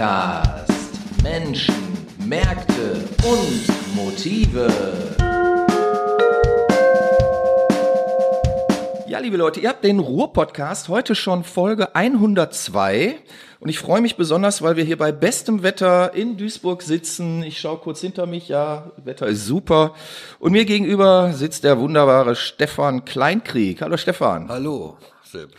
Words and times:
Podcast 0.00 0.72
Menschen, 1.22 1.74
Märkte 2.26 3.04
und 3.22 3.94
Motive. 3.94 4.66
Ja, 9.06 9.18
liebe 9.18 9.36
Leute, 9.36 9.60
ihr 9.60 9.68
habt 9.68 9.84
den 9.84 9.98
Ruhr-Podcast 9.98 10.88
heute 10.88 11.14
schon 11.14 11.44
Folge 11.44 11.94
102 11.94 13.18
und 13.58 13.68
ich 13.68 13.78
freue 13.78 14.00
mich 14.00 14.16
besonders, 14.16 14.62
weil 14.62 14.76
wir 14.76 14.84
hier 14.84 14.96
bei 14.96 15.12
bestem 15.12 15.62
Wetter 15.62 16.14
in 16.14 16.38
Duisburg 16.38 16.80
sitzen. 16.80 17.42
Ich 17.42 17.60
schaue 17.60 17.76
kurz 17.76 18.00
hinter 18.00 18.24
mich, 18.24 18.48
ja, 18.48 18.92
Wetter 19.04 19.26
ist 19.26 19.44
super. 19.44 19.94
Und 20.38 20.52
mir 20.52 20.64
gegenüber 20.64 21.34
sitzt 21.34 21.62
der 21.62 21.78
wunderbare 21.78 22.36
Stefan 22.36 23.04
Kleinkrieg. 23.04 23.82
Hallo 23.82 23.98
Stefan. 23.98 24.48
Hallo, 24.48 24.96
Sepp. 25.22 25.50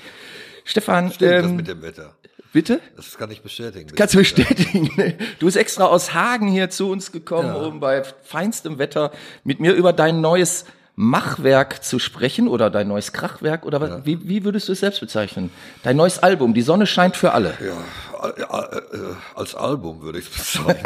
Stefan, 0.64 1.12
Stimmt 1.12 1.32
das 1.32 1.46
ähm, 1.46 1.56
mit 1.58 1.68
dem 1.68 1.82
Wetter. 1.84 2.16
Bitte? 2.54 2.80
Das 2.96 3.18
kann 3.18 3.32
ich 3.32 3.42
bestätigen. 3.42 3.92
Kannst 3.96 4.14
du 4.14 4.20
bestätigen. 4.20 4.90
ne? 4.98 5.16
Du 5.40 5.46
bist 5.46 5.58
extra 5.58 5.86
aus 5.86 6.14
Hagen 6.14 6.48
hier 6.48 6.70
zu 6.70 6.90
uns 6.90 7.12
gekommen, 7.12 7.48
Ja. 7.50 7.56
um 7.56 7.80
bei 7.80 8.04
feinstem 8.24 8.78
Wetter 8.80 9.12
mit 9.44 9.60
mir 9.60 9.74
über 9.74 9.94
dein 9.94 10.22
neues 10.22 10.66
Machwerk 10.96 11.84
zu 11.84 12.00
sprechen 12.00 12.48
oder 12.48 12.70
dein 12.70 12.88
neues 12.90 13.14
Krachwerk 13.14 13.66
oder 13.66 13.80
was, 13.82 14.06
wie, 14.06 14.28
wie 14.28 14.44
würdest 14.44 14.68
du 14.68 14.74
es 14.74 14.82
selbst 14.82 15.00
bezeichnen? 15.00 15.50
Dein 15.84 15.96
neues 15.96 16.20
Album, 16.20 16.54
Die 16.54 16.62
Sonne 16.62 16.86
scheint 16.86 17.16
für 17.16 17.32
alle. 17.32 17.54
Ja, 17.60 18.28
äh, 18.28 18.78
äh, 18.78 19.16
als 19.34 19.56
Album 19.56 20.02
würde 20.02 20.20
ich 20.20 20.26
es 20.30 20.32
bezeichnen. 20.58 20.86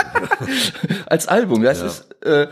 Als 1.08 1.28
Album, 1.28 1.64
das 1.64 1.82
ist, 1.82 2.24
äh, 2.24 2.48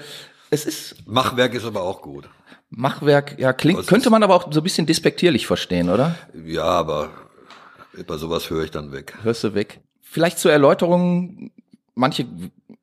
es 0.49 0.65
ist 0.65 0.95
Machwerk 1.07 1.53
ist 1.53 1.63
aber 1.65 1.83
auch 1.83 2.01
gut. 2.01 2.27
Machwerk, 2.69 3.37
ja, 3.39 3.53
klingt, 3.53 3.85
könnte 3.87 4.09
man 4.09 4.23
aber 4.23 4.35
auch 4.35 4.51
so 4.51 4.59
ein 4.59 4.63
bisschen 4.63 4.85
despektierlich 4.87 5.45
verstehen, 5.47 5.89
oder? 5.89 6.15
Ja, 6.45 6.63
aber 6.63 7.11
bei 8.07 8.17
sowas 8.17 8.49
höre 8.49 8.63
ich 8.63 8.71
dann 8.71 8.91
weg. 8.91 9.13
Hörst 9.23 9.43
du 9.43 9.53
weg. 9.53 9.81
Vielleicht 10.01 10.39
zur 10.39 10.51
Erläuterung, 10.51 11.51
manche 11.95 12.25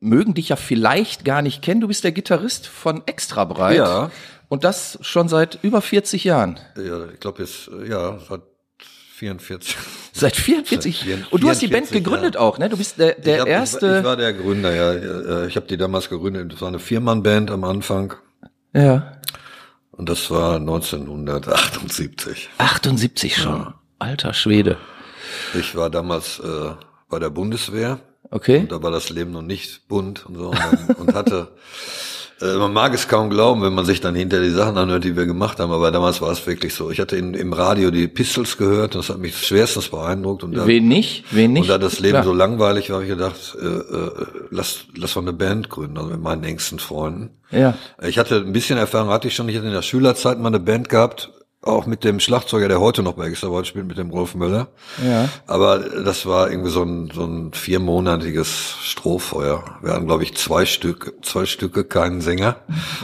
mögen 0.00 0.34
dich 0.34 0.48
ja 0.48 0.56
vielleicht 0.56 1.24
gar 1.24 1.42
nicht 1.42 1.62
kennen. 1.62 1.80
Du 1.80 1.88
bist 1.88 2.04
der 2.04 2.12
Gitarrist 2.12 2.66
von 2.66 3.02
Extra 3.06 3.44
Breit. 3.44 3.76
Ja. 3.76 4.10
Und 4.48 4.64
das 4.64 4.98
schon 5.02 5.28
seit 5.28 5.58
über 5.62 5.80
40 5.80 6.24
Jahren. 6.24 6.58
Ja, 6.76 7.06
ich 7.12 7.20
glaube 7.20 7.42
jetzt, 7.42 7.70
ja, 7.88 8.18
seit 8.28 8.40
44. 9.14 9.76
Seit 10.12 10.34
44. 10.34 11.04
Seit 11.06 11.32
Und 11.32 11.42
du 11.42 11.48
hast 11.48 11.60
die 11.62 11.66
Band 11.68 11.86
44 11.88 11.92
gegründet 12.04 12.34
Jahren. 12.34 12.46
auch, 12.46 12.58
ne? 12.58 12.68
Du 12.68 12.76
bist 12.78 12.98
der, 12.98 13.14
der 13.14 13.34
ich 13.36 13.40
hab, 13.42 13.48
erste. 13.48 13.98
Ich, 13.98 14.04
war 14.04 14.16
der 14.16 14.32
Gründer, 14.32 14.74
ja. 14.74 14.92
Äh, 15.42 15.46
Ich 15.46 15.56
habe 15.56 15.66
die 15.66 15.76
damals 15.76 16.08
gegründet. 16.08 16.52
Das 16.52 16.60
war 16.62 16.68
eine 16.68 16.78
Viermann-Band 16.78 17.50
am 17.50 17.64
Anfang. 17.64 18.14
ja. 18.72 19.12
Und 19.92 20.08
das 20.08 20.30
war 20.30 20.56
1978. 20.56 22.48
78 22.58 23.36
schon. 23.36 23.74
Alter 23.98 24.32
Schwede. 24.32 24.78
Ich 25.58 25.74
war 25.74 25.90
damals 25.90 26.38
äh, 26.40 26.70
bei 27.08 27.18
der 27.18 27.30
Bundeswehr. 27.30 27.98
Okay. 28.30 28.58
Und 28.60 28.72
da 28.72 28.82
war 28.82 28.90
das 28.90 29.10
Leben 29.10 29.32
noch 29.32 29.42
nicht 29.42 29.88
bunt 29.88 30.24
und 30.26 30.36
so. 30.36 30.50
Und, 30.50 30.98
und 30.98 31.14
hatte, 31.14 31.48
äh, 32.40 32.56
man 32.56 32.72
mag 32.72 32.94
es 32.94 33.08
kaum 33.08 33.28
glauben, 33.28 33.60
wenn 33.62 33.74
man 33.74 33.84
sich 33.84 34.00
dann 34.00 34.14
hinter 34.14 34.40
die 34.40 34.50
Sachen 34.50 34.78
anhört, 34.78 35.02
die 35.02 35.16
wir 35.16 35.26
gemacht 35.26 35.58
haben. 35.58 35.72
Aber 35.72 35.90
damals 35.90 36.20
war 36.20 36.30
es 36.30 36.46
wirklich 36.46 36.74
so. 36.74 36.92
Ich 36.92 37.00
hatte 37.00 37.16
in, 37.16 37.34
im 37.34 37.52
Radio 37.52 37.90
die 37.90 38.06
Pistols 38.06 38.56
gehört. 38.56 38.94
Das 38.94 39.08
hat 39.08 39.18
mich 39.18 39.36
schwerstens 39.36 39.88
beeindruckt. 39.88 40.44
Und 40.44 40.54
da, 40.56 40.66
Wen 40.66 40.86
nicht? 40.86 41.24
Wen 41.32 41.54
nicht? 41.54 41.62
und 41.62 41.68
da 41.70 41.78
das 41.78 41.98
Leben 41.98 42.12
Klar. 42.12 42.24
so 42.24 42.32
langweilig 42.32 42.90
war, 42.90 42.96
habe 42.96 43.04
ich 43.04 43.10
gedacht, 43.10 43.56
äh, 43.60 43.66
äh, 43.66 44.26
lass, 44.50 44.84
lass 44.94 45.16
mal 45.16 45.22
eine 45.22 45.32
Band 45.32 45.68
gründen, 45.68 45.98
also 45.98 46.10
mit 46.10 46.20
meinen 46.20 46.44
engsten 46.44 46.78
Freunden. 46.78 47.30
Ja. 47.50 47.74
Ich 48.00 48.18
hatte 48.18 48.36
ein 48.36 48.52
bisschen 48.52 48.78
Erfahrung, 48.78 49.10
hatte 49.10 49.26
ich 49.26 49.34
schon. 49.34 49.48
Ich 49.48 49.56
hatte 49.56 49.66
in 49.66 49.72
der 49.72 49.82
Schülerzeit 49.82 50.38
mal 50.38 50.48
eine 50.48 50.60
Band 50.60 50.88
gehabt, 50.88 51.32
auch 51.62 51.84
mit 51.86 52.04
dem 52.04 52.20
Schlagzeuger, 52.20 52.68
der 52.68 52.80
heute 52.80 53.02
noch 53.02 53.12
bei 53.14 53.26
Extra 53.26 53.64
spielt, 53.64 53.86
mit 53.86 53.98
dem 53.98 54.10
Rolf 54.10 54.34
Möller. 54.34 54.68
Ja. 55.04 55.28
Aber 55.46 55.78
das 55.78 56.24
war 56.24 56.50
irgendwie 56.50 56.70
so 56.70 56.82
ein, 56.82 57.10
so 57.14 57.24
ein 57.24 57.52
viermonatiges 57.52 58.76
Strohfeuer. 58.82 59.62
Wir 59.82 59.92
hatten, 59.92 60.06
glaube 60.06 60.22
ich, 60.22 60.36
zwei 60.36 60.64
Stück, 60.64 61.14
zwei 61.22 61.44
Stücke, 61.44 61.84
keinen 61.84 62.22
Sänger. 62.22 62.56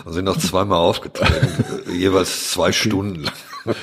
Und 0.05 0.15
sind 0.15 0.25
noch 0.25 0.39
zweimal 0.39 0.79
aufgetreten, 0.79 1.65
jeweils 1.93 2.51
zwei 2.51 2.73
Stunden 2.73 3.25
lang. 3.25 3.77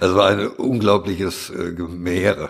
Es 0.00 0.14
war 0.14 0.28
ein 0.28 0.46
unglaubliches 0.48 1.50
äh, 1.50 1.72
Gemehre. 1.72 2.48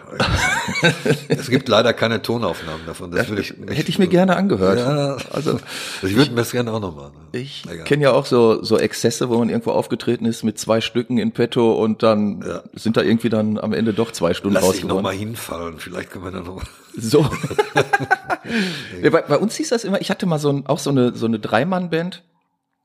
es 1.29 1.51
gibt 1.51 1.69
leider 1.69 1.93
keine 1.93 2.23
Tonaufnahmen 2.23 2.87
davon. 2.87 3.11
Das 3.11 3.29
will 3.31 3.39
ich. 3.39 3.55
Hätte 3.69 3.89
ich 3.89 3.99
mir 3.99 4.09
gerne 4.09 4.37
angehört. 4.37 4.79
Ja, 4.79 5.17
also 5.33 5.59
ich 6.03 6.15
würde 6.17 6.31
mir 6.31 6.37
das 6.39 6.53
gerne 6.53 6.73
auch 6.73 6.81
noch 6.81 6.95
machen. 6.95 7.13
Ich 7.33 7.65
kenne 7.85 8.05
ja 8.05 8.13
auch 8.13 8.27
so, 8.27 8.63
so 8.63 8.79
Exzesse, 8.79 9.29
wo 9.29 9.39
man 9.39 9.49
irgendwo 9.49 9.73
aufgetreten 9.73 10.25
ist 10.27 10.43
mit 10.45 10.59
zwei 10.59 10.81
Stücken 10.81 11.19
in 11.19 11.33
petto 11.33 11.73
und 11.75 12.03
dann 12.03 12.43
Ja. 12.47 12.63
sind 12.75 12.97
da 12.97 13.03
irgendwie 13.03 13.29
dann 13.31 13.59
am 13.59 13.73
Ende 13.73 13.93
doch 13.93 14.13
zwei 14.13 14.35
Stunden 14.35 14.55
Lass 14.55 14.63
dich 14.71 14.85
noch 14.85 14.97
rausgeworden. 14.97 15.03
mal 15.03 15.15
hinfallen. 15.15 15.79
Vielleicht 15.79 16.11
können 16.11 16.25
wir 16.25 16.31
dann 16.33 16.45
noch. 16.45 16.63
So. 16.97 17.23
ja, 19.03 19.11
bei, 19.11 19.23
bei 19.23 19.37
uns 19.37 19.57
hieß 19.57 19.71
das 19.71 19.83
immer, 19.83 20.01
ich 20.01 20.11
hatte 20.11 20.27
mal 20.27 20.39
so 20.39 20.51
ein, 20.51 20.67
auch 20.67 20.79
so 20.79 20.91
eine, 20.91 21.13
so 21.17 21.27
eine 21.27 21.41
Dreimann-Band 21.41 22.23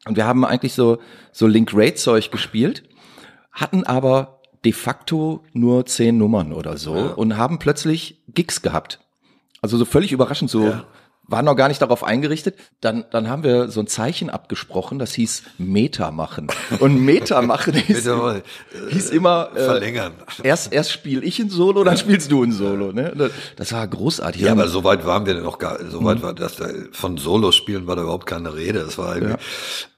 und 0.07 0.15
wir 0.17 0.25
haben 0.25 0.43
eigentlich 0.45 0.73
so, 0.73 0.97
so 1.31 1.45
Link 1.45 1.71
Raid 1.75 1.99
Zeug 1.99 2.31
gespielt, 2.31 2.83
hatten 3.51 3.83
aber 3.83 4.38
de 4.65 4.71
facto 4.73 5.43
nur 5.53 5.85
zehn 5.85 6.17
Nummern 6.17 6.51
oder 6.53 6.77
so 6.77 6.95
Ja. 6.95 7.05
und 7.13 7.37
haben 7.37 7.59
plötzlich 7.59 8.21
Gigs 8.33 8.61
gehabt. 8.61 8.99
Also 9.61 9.77
so 9.77 9.85
völlig 9.85 10.11
überraschend, 10.11 10.49
so 10.49 10.65
Ja. 10.65 10.83
Waren 11.29 11.45
noch 11.45 11.55
gar 11.55 11.67
nicht 11.67 11.81
darauf 11.81 12.03
eingerichtet. 12.03 12.55
Dann, 12.81 13.05
dann 13.11 13.29
haben 13.29 13.43
wir 13.43 13.69
so 13.69 13.79
ein 13.79 13.87
Zeichen 13.87 14.29
abgesprochen, 14.29 14.99
das 14.99 15.13
hieß 15.13 15.43
Meta 15.57 16.11
machen. 16.11 16.47
Und 16.79 16.99
Meta 17.03 17.41
machen 17.43 17.73
hieß, 17.73 18.05
mal, 18.05 18.41
hieß 18.89 19.09
immer 19.11 19.49
äh, 19.55 19.63
verlängern. 19.63 20.13
Erst, 20.43 20.73
erst 20.73 20.91
spiel 20.91 21.23
ich 21.23 21.39
ein 21.39 21.49
Solo, 21.49 21.83
dann 21.83 21.97
spielst 21.97 22.31
du 22.31 22.43
ein 22.43 22.51
Solo. 22.51 22.91
Ne? 22.91 23.31
Das 23.55 23.71
war 23.73 23.87
großartig. 23.87 24.41
Ja, 24.41 24.51
aber 24.53 24.67
so 24.67 24.83
weit 24.83 25.05
waren 25.05 25.25
wir 25.25 25.35
noch 25.35 25.57
gar, 25.59 25.79
so 25.89 26.01
Mhm. 26.01 26.05
weit 26.05 26.21
war 26.23 26.33
das, 26.33 26.55
da- 26.55 26.67
von 26.91 27.17
Solo-Spielen 27.17 27.87
war 27.87 27.95
da 27.95 28.01
überhaupt 28.03 28.25
keine 28.25 28.55
Rede. 28.55 28.79
Das 28.83 28.97
war 28.97 29.15
irgendwie, 29.15 29.35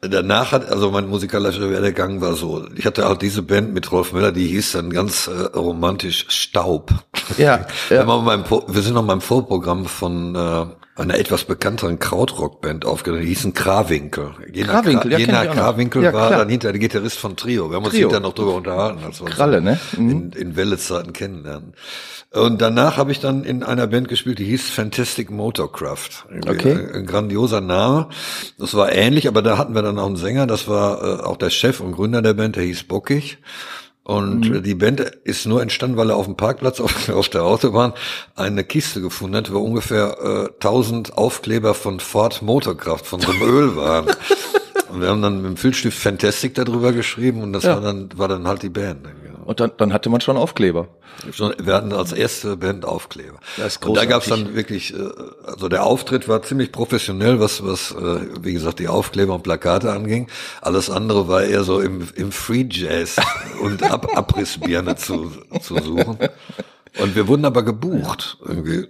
danach 0.02 0.52
hat, 0.52 0.68
also 0.70 0.92
mein 0.92 1.08
musikalischer 1.08 1.70
Werdegang 1.70 2.22
war 2.22 2.34
so, 2.34 2.66
ich 2.76 2.86
hatte 2.86 3.08
auch 3.08 3.18
diese 3.18 3.42
Band 3.42 3.74
mit 3.74 3.92
Rolf 3.92 4.14
Müller, 4.14 4.32
die 4.32 4.48
hieß 4.48 4.74
dann 4.74 4.90
ganz 4.92 5.28
äh, 5.28 5.32
romantisch 5.58 6.26
Staub. 6.30 6.92
Ja, 7.38 7.66
Wir, 7.90 7.98
ja. 7.98 8.08
wir 8.08 8.82
sind 8.82 8.94
noch 8.94 9.06
beim 9.06 9.22
Vorprogramm 9.22 9.86
von 9.86 10.36
äh, 10.36 10.66
einer 11.02 11.16
etwas 11.20 11.44
bekannteren 11.46 12.00
Krautrock-Band 12.00 12.86
aufgenommen, 12.86 13.24
die 13.24 13.30
hießen 13.30 13.54
Krawinkel. 13.54 14.32
Jener, 14.54 14.82
Krawinkel, 14.82 15.12
ja, 15.12 15.18
Kra- 15.18 15.22
kenn 15.26 15.36
Jener. 15.36 15.46
Krawinkel 15.54 16.04
Ja, 16.04 16.14
war 16.14 16.28
klar. 16.28 16.40
dann 16.40 16.50
hinter 16.50 16.72
der 16.72 16.80
Gitarrist 16.80 17.18
von 17.18 17.36
Trio. 17.36 17.70
Wir 17.70 17.78
haben 17.78 17.84
uns 17.84 17.94
Trio. 17.94 18.08
hinterher 18.08 18.22
noch 18.22 18.34
drüber 18.34 18.56
unterhalten. 18.56 19.00
Als 19.04 19.20
wir 19.20 19.26
uns 19.26 19.36
Kralle, 19.36 19.62
ne? 19.62 19.80
Mhm. 19.98 20.10
in, 20.10 20.32
in 20.34 20.56
Welle-Zeiten 20.56 21.14
kennenlernen. 21.14 21.74
Und 22.34 22.62
danach 22.62 22.96
habe 22.96 23.12
ich 23.12 23.20
dann 23.20 23.44
in 23.44 23.62
einer 23.62 23.88
Band 23.88 24.08
gespielt, 24.08 24.40
die 24.40 24.46
hieß 24.46 24.70
Fantastic 24.70 25.30
Motorcraft. 25.32 26.26
Okay. 26.48 26.72
Ein, 26.72 26.92
ein 26.96 27.06
grandioser 27.06 27.60
Name. 27.60 28.08
Das 28.58 28.74
war 28.74 28.92
ähnlich, 28.94 29.28
aber 29.28 29.42
da 29.42 29.58
hatten 29.58 29.76
wir 29.76 29.82
dann 29.82 30.00
auch 30.00 30.06
einen 30.06 30.16
Sänger, 30.16 30.48
das 30.48 30.68
war 30.70 31.04
äh, 31.04 31.24
auch 31.24 31.36
der 31.36 31.50
Chef 31.50 31.82
und 31.82 31.92
Gründer 31.92 32.22
der 32.22 32.34
Band, 32.34 32.56
der 32.56 32.64
hieß 32.64 32.84
Bockig. 32.86 33.38
Und 34.04 34.50
Mhm. 34.50 34.64
die 34.64 34.74
Band 34.76 35.00
ist 35.00 35.46
nur 35.46 35.62
entstanden, 35.62 35.96
weil 35.96 36.10
er 36.10 36.16
auf 36.16 36.26
dem 36.26 36.36
Parkplatz 36.36 36.80
auf, 36.80 37.08
auf 37.10 37.30
der 37.30 37.44
Autobahn 37.44 37.94
eine 38.36 38.64
Kiste 38.64 39.00
gefunden 39.02 39.36
hat, 39.38 39.54
wo 39.54 39.60
ungefähr 39.60 40.18
äh, 40.22 40.54
1000 40.56 41.18
Aufkleber 41.18 41.74
von 41.76 42.00
Ford 42.00 42.42
Motorkraft, 42.42 43.06
von 43.06 43.20
so 43.20 43.32
einem 43.32 43.42
Öl 43.48 43.76
waren. 43.76 44.08
Und 44.92 45.02
wir 45.02 45.08
haben 45.10 45.22
dann 45.22 45.38
mit 45.42 45.46
dem 45.52 45.58
Filzstift 45.58 45.98
Fantastic 45.98 46.56
darüber 46.56 46.92
geschrieben 46.92 47.44
und 47.44 47.54
das 47.54 47.64
Ja. 47.64 47.76
war 47.76 47.82
dann 47.82 48.10
war 48.16 48.28
dann 48.28 48.48
halt 48.48 48.64
die 48.64 48.70
Band. 48.70 49.06
Und 49.52 49.60
dann, 49.60 49.72
dann 49.76 49.92
hatte 49.92 50.10
man 50.10 50.22
schon 50.22 50.38
Aufkleber. 50.38 50.88
Wir 51.26 51.74
hatten 51.74 51.92
als 51.92 52.14
erste 52.14 52.56
Band 52.56 52.86
Aufkleber. 52.86 53.38
Das 53.58 53.76
ist 53.76 53.86
und 53.86 53.98
da 53.98 54.06
gab 54.06 54.22
es 54.22 54.30
großartig. 54.30 54.46
dann 54.46 54.56
wirklich, 54.56 54.94
äh, 54.94 55.10
also 55.46 55.68
der 55.68 55.86
Auftritt 55.86 56.30
war 56.30 56.42
ziemlich 56.42 56.72
professionell, 56.72 57.42
was, 57.42 57.62
was 57.66 57.92
äh, 57.92 58.22
wie 58.42 58.54
gesagt, 58.54 58.80
die 58.80 58.88
Aufkleber 58.88 59.36
und 59.36 59.44
Plakate 59.44 59.92
anging. 59.92 60.30
Alles 60.62 60.90
andere 60.90 61.28
war 61.28 61.44
eher 61.44 61.66
so 61.66 61.82
im, 61.82 62.08
im 62.16 62.32
Free 62.32 62.66
Jazz 62.70 63.18
und 63.62 63.84
Ab 63.84 64.16
Abrissbirne 64.16 64.96
zu, 64.96 65.34
zu 65.62 65.76
suchen. 65.84 66.18
Und 66.98 67.16
wir 67.18 67.28
wurden 67.28 67.44
aber 67.44 67.64
gebucht, 67.64 68.38
irgendwie, 68.46 68.88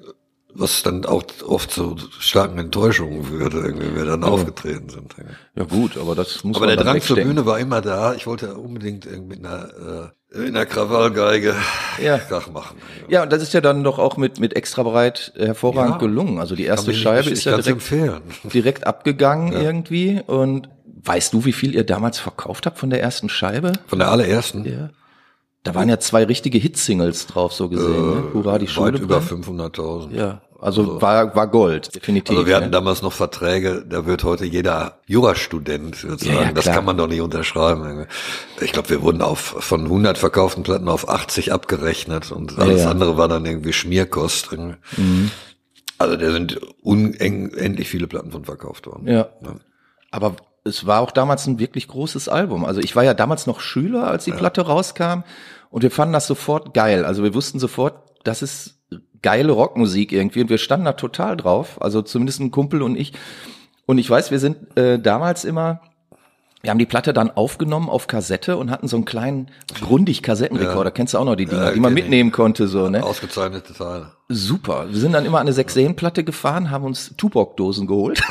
was 0.53 0.83
dann 0.83 1.05
auch 1.05 1.23
oft 1.47 1.71
zu 1.71 1.95
starken 2.19 2.57
Enttäuschungen 2.57 3.23
führte, 3.23 3.57
irgendwie, 3.57 3.87
wenn 3.87 3.95
wir 3.95 4.05
dann 4.05 4.23
aufgetreten 4.23 4.89
sind. 4.89 5.15
Ja 5.55 5.63
gut, 5.63 5.97
aber 5.97 6.15
das 6.15 6.43
muss 6.43 6.57
Aber 6.57 6.65
man 6.67 6.75
der 6.75 6.83
dann 6.83 6.93
Drang 6.93 7.01
zur. 7.01 7.17
Bühne 7.17 7.45
war 7.45 7.59
immer 7.59 7.81
da. 7.81 8.13
Ich 8.13 8.27
wollte 8.27 8.55
unbedingt 8.55 9.05
irgendwie 9.05 9.37
mit 9.37 9.45
einer, 9.45 10.11
äh, 10.33 10.37
mit 10.37 10.49
einer 10.49 10.65
Krawallgeige 10.65 11.55
Ja. 12.01 12.17
Krach 12.17 12.49
machen. 12.51 12.77
Ja, 13.09 13.23
und 13.23 13.31
das 13.31 13.41
ist 13.41 13.53
ja 13.53 13.61
dann 13.61 13.83
doch 13.83 13.99
auch 13.99 14.17
mit, 14.17 14.39
mit 14.39 14.55
extra 14.55 14.83
breit 14.83 15.33
hervorragend 15.35 15.95
Ja. 15.95 15.97
gelungen. 15.99 16.39
Also 16.39 16.55
die 16.55 16.65
erste 16.65 16.93
Scheibe 16.93 17.29
ist 17.29 17.43
ja 17.45 17.57
direkt, 17.57 17.91
direkt 18.53 18.87
abgegangen 18.87 19.53
irgendwie. 19.53 20.21
Und 20.25 20.69
weißt 21.03 21.33
du, 21.33 21.45
wie 21.45 21.53
viel 21.53 21.73
ihr 21.75 21.85
damals 21.85 22.19
verkauft 22.19 22.65
habt 22.65 22.77
von 22.77 22.89
der 22.89 23.01
ersten 23.01 23.29
Scheibe? 23.29 23.73
Von 23.87 23.99
der 23.99 24.09
allerersten. 24.11 24.65
Ja. 24.65 24.89
Da 25.63 25.75
waren 25.75 25.89
ja 25.89 25.99
zwei 25.99 26.23
richtige 26.23 26.57
Hitsingles 26.57 27.27
drauf, 27.27 27.53
so 27.53 27.69
gesehen. 27.69 28.09
ne? 28.09 28.23
Hurra, 28.33 28.57
die 28.57 28.67
Schule 28.67 28.89
Äh, 28.89 28.93
Weit 28.93 29.01
über 29.01 29.19
brennt. 29.19 29.45
500.000. 29.45 30.15
Ja, 30.15 30.41
also, 30.61 31.01
war, 31.01 31.35
war 31.35 31.47
Gold, 31.47 31.95
definitiv. 31.95 32.37
Also 32.37 32.47
wir 32.47 32.55
hatten 32.55 32.65
ne? 32.65 32.71
damals 32.71 33.01
noch 33.01 33.13
Verträge, 33.13 33.83
da 33.87 34.05
wird 34.05 34.23
heute 34.23 34.45
jeder 34.45 34.99
Jurastudent 35.07 36.03
würde 36.03 36.23
Ja, 36.23 36.33
ja, 36.43 36.51
das 36.51 36.65
kann 36.65 36.85
man 36.85 36.97
doch 36.97 37.07
nicht 37.07 37.21
unterschreiben. 37.21 38.05
Ich 38.61 38.71
glaube, 38.71 38.91
wir 38.91 39.01
wurden 39.01 39.23
auf 39.23 39.39
von 39.39 39.85
100 39.85 40.19
verkauften 40.19 40.61
Platten 40.61 40.87
auf 40.87 41.09
80 41.09 41.51
abgerechnet 41.51 42.31
und 42.31 42.59
alles 42.59 42.83
ja. 42.83 42.91
andere 42.91 43.17
war 43.17 43.27
dann 43.27 43.43
irgendwie 43.43 43.73
Schmierkost. 43.73 44.51
Mhm. 44.51 45.31
Also 45.97 46.15
da 46.15 46.31
sind 46.31 46.59
unendlich 46.83 47.89
viele 47.89 48.05
Platten 48.05 48.31
von 48.31 48.45
verkauft 48.45 48.85
worden. 48.85 49.07
Ja. 49.07 49.29
ja. 49.43 49.55
Aber 50.11 50.35
es 50.63 50.85
war 50.85 51.01
auch 51.01 51.11
damals 51.11 51.47
ein 51.47 51.59
wirklich 51.59 51.87
großes 51.87 52.29
Album. 52.29 52.65
Also 52.65 52.81
ich 52.81 52.95
war 52.95 53.03
ja 53.03 53.13
damals 53.13 53.47
noch 53.47 53.59
Schüler, 53.59 54.07
als 54.07 54.25
die 54.25 54.31
ja. 54.31 54.37
Platte 54.37 54.61
rauskam 54.61 55.23
und 55.69 55.81
wir 55.81 55.91
fanden 55.91 56.13
das 56.13 56.27
sofort 56.27 56.73
geil. 56.73 57.05
Also 57.05 57.23
wir 57.23 57.33
wussten 57.33 57.59
sofort, 57.59 57.95
das 58.23 58.41
ist 58.41 58.79
geile 59.21 59.51
Rockmusik 59.51 60.11
irgendwie 60.11 60.41
und 60.41 60.49
wir 60.49 60.57
standen 60.57 60.85
da 60.85 60.93
total 60.93 61.37
drauf. 61.37 61.81
Also 61.81 62.01
zumindest 62.01 62.39
ein 62.39 62.51
Kumpel 62.51 62.81
und 62.81 62.95
ich. 62.95 63.13
Und 63.85 63.97
ich 63.97 64.09
weiß, 64.09 64.31
wir 64.31 64.39
sind 64.39 64.77
äh, 64.77 64.99
damals 64.99 65.45
immer 65.45 65.81
wir 66.61 66.69
haben 66.69 66.77
die 66.77 66.85
Platte 66.85 67.11
dann 67.11 67.31
aufgenommen 67.31 67.89
auf 67.89 68.05
Kassette 68.05 68.57
und 68.57 68.69
hatten 68.69 68.87
so 68.87 68.95
einen 68.95 69.05
kleinen 69.05 69.49
grundig 69.81 70.21
Kassettenrekorder. 70.21 70.89
Ja. 70.89 70.91
Kennst 70.91 71.13
du 71.13 71.17
auch 71.17 71.25
noch 71.25 71.35
die 71.35 71.47
Dinger, 71.47 71.65
ja, 71.65 71.71
die 71.71 71.79
man 71.79 71.93
mitnehmen 71.93 72.29
ich. 72.29 72.35
konnte, 72.35 72.67
so, 72.67 72.87
ne? 72.87 73.03
Ausgezeichnete 73.03 73.73
Teile. 73.73 74.11
Super. 74.29 74.85
Wir 74.89 74.99
sind 74.99 75.13
dann 75.13 75.25
immer 75.25 75.39
an 75.39 75.47
eine 75.47 75.55
6-Platte 75.55 76.23
gefahren, 76.23 76.69
haben 76.69 76.85
uns 76.85 77.15
Tuborg-Dosen 77.17 77.87
geholt, 77.87 78.21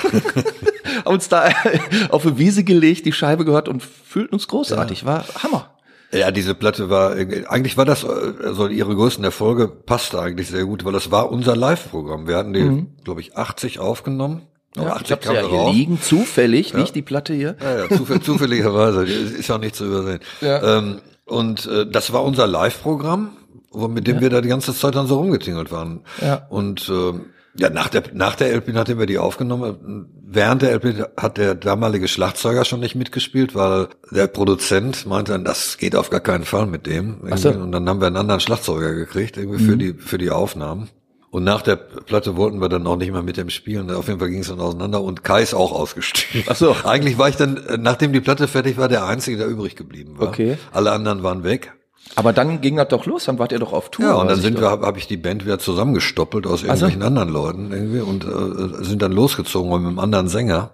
uns 1.11 1.29
da 1.29 1.51
auf 2.11 2.27
eine 2.27 2.39
Wiese 2.39 2.65
gelegt, 2.65 3.07
die 3.07 3.12
Scheibe 3.12 3.45
gehört 3.45 3.69
und 3.69 3.83
fühlten 3.83 4.35
uns 4.35 4.49
großartig. 4.49 5.03
Ja. 5.03 5.07
War 5.07 5.25
Hammer. 5.43 5.71
Ja, 6.12 6.33
diese 6.33 6.55
Platte 6.55 6.91
war, 6.91 7.12
eigentlich 7.12 7.77
war 7.77 7.85
das, 7.85 8.05
also 8.05 8.67
ihre 8.67 8.97
größten 8.97 9.23
Erfolge 9.23 9.69
passte 9.69 10.21
eigentlich 10.21 10.49
sehr 10.49 10.65
gut, 10.65 10.85
weil 10.85 10.93
das 10.93 11.12
war 11.12 11.31
unser 11.31 11.55
Live-Programm. 11.55 12.27
Wir 12.27 12.37
hatten 12.37 12.53
die, 12.53 12.62
mhm. 12.62 12.97
glaube 13.05 13.21
ich, 13.21 13.37
80 13.37 13.79
aufgenommen 13.79 14.43
ja, 14.77 15.01
ich 15.03 15.11
hab's 15.11 15.27
ja 15.27 15.47
hier 15.47 15.73
liegen, 15.73 16.01
zufällig, 16.01 16.71
ja. 16.71 16.79
liegt 16.79 16.95
die 16.95 17.03
Platte 17.03 17.35
hier. 17.35 17.57
Ja, 17.61 17.79
ja 17.79 17.89
zufällig, 17.89 18.23
zufälligerweise, 18.25 19.05
ist 19.05 19.51
auch 19.51 19.59
nicht 19.59 19.75
zu 19.75 19.87
übersehen. 19.87 20.21
Ja. 20.41 20.79
Ähm, 20.79 21.01
und 21.25 21.67
äh, 21.67 21.87
das 21.91 22.12
war 22.12 22.23
unser 22.23 22.47
Live-Programm, 22.47 23.37
mit 23.73 24.07
dem 24.07 24.17
ja. 24.17 24.23
wir 24.23 24.31
da 24.31 24.41
die 24.41 24.49
ganze 24.49 24.75
Zeit 24.75 24.95
dann 24.95 25.07
so 25.07 25.19
rumgetingelt 25.19 25.73
waren. 25.73 26.03
Ja. 26.21 26.47
Und 26.51 26.89
äh, 26.89 27.12
ja, 27.56 27.70
nach 27.70 27.88
der, 27.88 28.05
nach 28.12 28.37
der 28.37 28.55
LP, 28.55 28.69
nachdem 28.69 28.99
wir 28.99 29.06
die 29.06 29.19
aufgenommen 29.19 30.06
während 30.32 30.62
der 30.62 30.73
LP 30.73 31.08
hat 31.17 31.38
der 31.38 31.55
damalige 31.55 32.08
Schlagzeuger 32.08 32.64
schon 32.64 32.81
nicht 32.81 32.94
mitgespielt, 32.94 33.55
weil 33.55 33.88
der 34.11 34.29
Produzent 34.29 35.06
meinte, 35.06 35.38
das 35.41 35.76
geht 35.76 35.97
auf 35.97 36.11
gar 36.11 36.20
keinen 36.20 36.44
Fall 36.44 36.67
mit 36.67 36.87
dem. 36.87 37.20
Ach 37.31 37.37
so. 37.37 37.50
Und 37.50 37.73
dann 37.73 37.88
haben 37.88 38.00
wir 38.00 38.06
einen 38.06 38.17
anderen 38.17 38.41
Schlagzeuger 38.41 38.94
gekriegt, 38.94 39.37
irgendwie 39.37 39.62
mhm. 39.62 39.69
für 39.69 39.76
die, 39.76 39.94
für 39.94 40.19
die 40.19 40.31
Aufnahmen. 40.31 40.88
Und 41.31 41.44
nach 41.44 41.62
der 41.62 41.76
Platte 41.76 42.37
wollten 42.37 42.61
wir 42.61 42.69
dann 42.69 42.87
auch 42.87 42.97
nicht 42.97 43.12
mehr 43.12 43.23
mit 43.23 43.37
dem 43.37 43.50
spielen. 43.50 43.91
Auf 43.91 44.08
jeden 44.08 44.19
Fall 44.19 44.31
ging 44.31 44.41
es 44.41 44.49
dann 44.49 44.61
auseinander 44.61 45.00
und 45.02 45.23
Kai 45.23 45.43
ist 45.43 45.55
auch 45.55 45.73
ausgestiegen. 45.73 46.44
Ach 46.49 46.56
so. 46.56 46.75
Eigentlich 46.85 47.19
war 47.19 47.29
ich 47.29 47.37
dann, 47.37 47.61
nachdem 47.79 48.12
die 48.12 48.20
Platte 48.20 48.49
fertig 48.49 48.79
war, 48.79 48.88
der 48.88 49.06
Einzige, 49.06 49.37
der 49.37 49.47
übrig 49.47 49.76
geblieben 49.76 50.19
war. 50.19 50.29
Okay. 50.29 50.58
Alle 50.73 50.91
anderen 50.91 51.23
waren 51.23 51.44
weg. 51.44 51.73
Aber 52.17 52.33
dann 52.33 52.61
ging 52.61 52.77
das 52.77 52.89
doch 52.89 53.07
los, 53.07 53.25
dann 53.25 53.39
wart 53.39 53.53
ihr 53.53 53.59
doch 53.59 53.73
auf 53.73 53.91
Tour. 53.91 54.05
Ja, 54.05 54.15
und 54.15 54.29
dann 54.29 54.41
sind 54.41 54.61
wir, 54.61 54.69
habe 54.69 54.87
hab 54.87 54.97
ich 54.97 55.07
die 55.07 55.17
Band 55.17 55.45
wieder 55.45 55.59
zusammengestoppelt 55.59 56.47
aus 56.47 56.62
irgendwelchen 56.62 57.03
also? 57.03 57.07
anderen 57.07 57.29
Leuten 57.29 57.73
irgendwie 57.73 58.01
und 58.01 58.25
äh, 58.25 58.85
sind 58.85 59.01
dann 59.03 59.12
losgezogen 59.12 59.71
mit 59.71 59.89
einem 59.89 59.99
anderen 59.99 60.29
Sänger. 60.29 60.73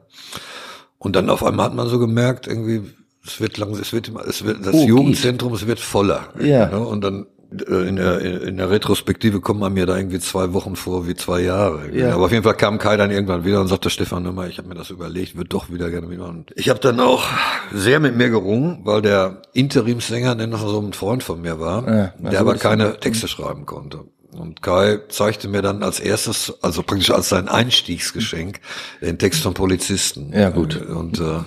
Und 0.99 1.15
dann 1.15 1.29
auf 1.29 1.45
einmal 1.45 1.67
hat 1.67 1.75
man 1.75 1.89
so 1.89 1.99
gemerkt, 1.99 2.47
irgendwie, 2.47 2.83
es 3.25 3.41
wird 3.41 3.59
lang, 3.59 3.73
es 3.73 3.93
wird, 3.93 4.11
es 4.27 4.45
wird, 4.45 4.65
das 4.67 4.75
oh, 4.75 4.87
Jugendzentrum, 4.87 5.53
geht. 5.53 5.63
es 5.63 5.67
wird 5.67 5.79
voller. 5.79 6.29
Ja. 6.41 6.69
Ne? 6.69 6.81
Und 6.81 7.03
dann 7.03 7.27
in 7.51 7.97
der, 7.97 8.21
in 8.21 8.57
der 8.57 8.71
Retrospektive 8.71 9.41
kommt 9.41 9.61
man 9.61 9.73
mir 9.73 9.87
da 9.87 9.97
irgendwie 9.97 10.19
zwei 10.19 10.53
Wochen 10.53 10.75
vor 10.75 11.07
wie 11.07 11.15
zwei 11.15 11.41
Jahre. 11.41 11.95
Ja. 11.95 12.15
Aber 12.15 12.27
auf 12.27 12.33
jeden 12.33 12.43
Fall 12.43 12.57
kam 12.57 12.79
Kai 12.79 12.97
dann 12.97 13.11
irgendwann 13.11 13.45
wieder 13.45 13.61
und 13.61 13.69
sagte, 13.69 13.89
Stefan, 13.89 14.35
mal, 14.35 14.49
ich 14.49 14.59
habe 14.59 14.69
mir 14.69 14.75
das 14.75 14.91
überlegt, 14.91 15.37
würde 15.37 15.49
doch 15.49 15.71
wieder 15.71 15.91
gerne 15.91 16.11
wieder. 16.11 16.29
Und 16.29 16.53
ich 16.57 16.69
habe 16.69 16.81
dann 16.81 16.99
auch 16.99 17.25
sehr 17.73 18.01
mit 18.01 18.17
mir 18.17 18.31
gerungen, 18.31 18.81
weil 18.85 19.03
der 19.03 19.43
Interimssänger, 19.53 20.35
der 20.35 20.49
noch 20.49 20.67
so 20.67 20.81
ein 20.81 20.93
Freund 20.93 21.23
von 21.23 21.41
mir 21.41 21.61
war, 21.61 21.89
ja, 21.89 22.13
der 22.19 22.41
aber 22.41 22.57
keine 22.57 22.99
Texte 22.99 23.29
schreiben 23.29 23.65
konnte. 23.65 24.05
Und 24.33 24.61
Kai 24.61 24.99
zeigte 25.09 25.49
mir 25.49 25.63
dann 25.63 25.83
als 25.83 25.99
erstes, 25.99 26.53
also 26.63 26.83
praktisch 26.83 27.11
als 27.11 27.29
sein 27.29 27.49
Einstiegsgeschenk, 27.49 28.61
den 29.01 29.19
Text 29.19 29.43
von 29.43 29.55
Polizisten. 29.55 30.33
Ja, 30.35 30.51
gut. 30.51 30.77
Und 30.77 31.21
äh, 31.21 31.41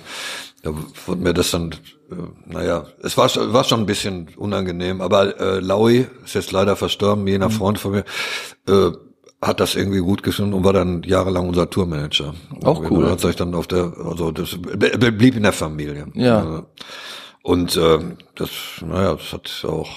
da 0.64 0.74
wurde 1.06 1.22
mir 1.22 1.34
das 1.34 1.52
dann, 1.52 1.72
äh, 2.12 2.16
naja, 2.46 2.86
es 3.02 3.18
war, 3.18 3.30
war 3.54 3.64
schon 3.64 3.82
ein 3.82 3.86
bisschen 3.86 4.30
unangenehm, 4.36 5.02
aber 5.02 5.40
äh, 5.40 5.60
Laui 5.60 6.08
ist 6.24 6.36
jetzt 6.36 6.52
leider 6.52 6.76
verstorben, 6.76 7.28
jener 7.28 7.50
mhm. 7.50 7.54
Freund 7.54 7.80
von 7.80 7.92
mir, 7.92 8.06
äh, 8.68 8.92
hat 9.42 9.62
das 9.62 9.76
irgendwie 9.76 10.00
gut 10.00 10.22
gefunden 10.22 10.54
und 10.54 10.66
war 10.66 10.74
dann 10.74 11.04
jahrelang 11.04 11.48
unser 11.48 11.70
Tourmanager. 11.70 12.34
Auch 12.64 12.92
cool. 12.92 13.10
Hat 13.10 13.22
sich 13.22 13.38
dann 13.38 13.56
auf 13.56 13.68
der, 13.68 13.94
also 14.04 14.32
das 14.32 14.58
blieb 14.60 15.38
in 15.38 15.44
der 15.44 15.54
Familie. 15.54 16.08
Ja. 16.14 16.66
Und 17.42 17.78
äh, 17.78 18.00
das, 18.36 18.50
naja, 18.86 19.14
das 19.14 19.32
hat 19.32 19.66
auch 19.66 19.90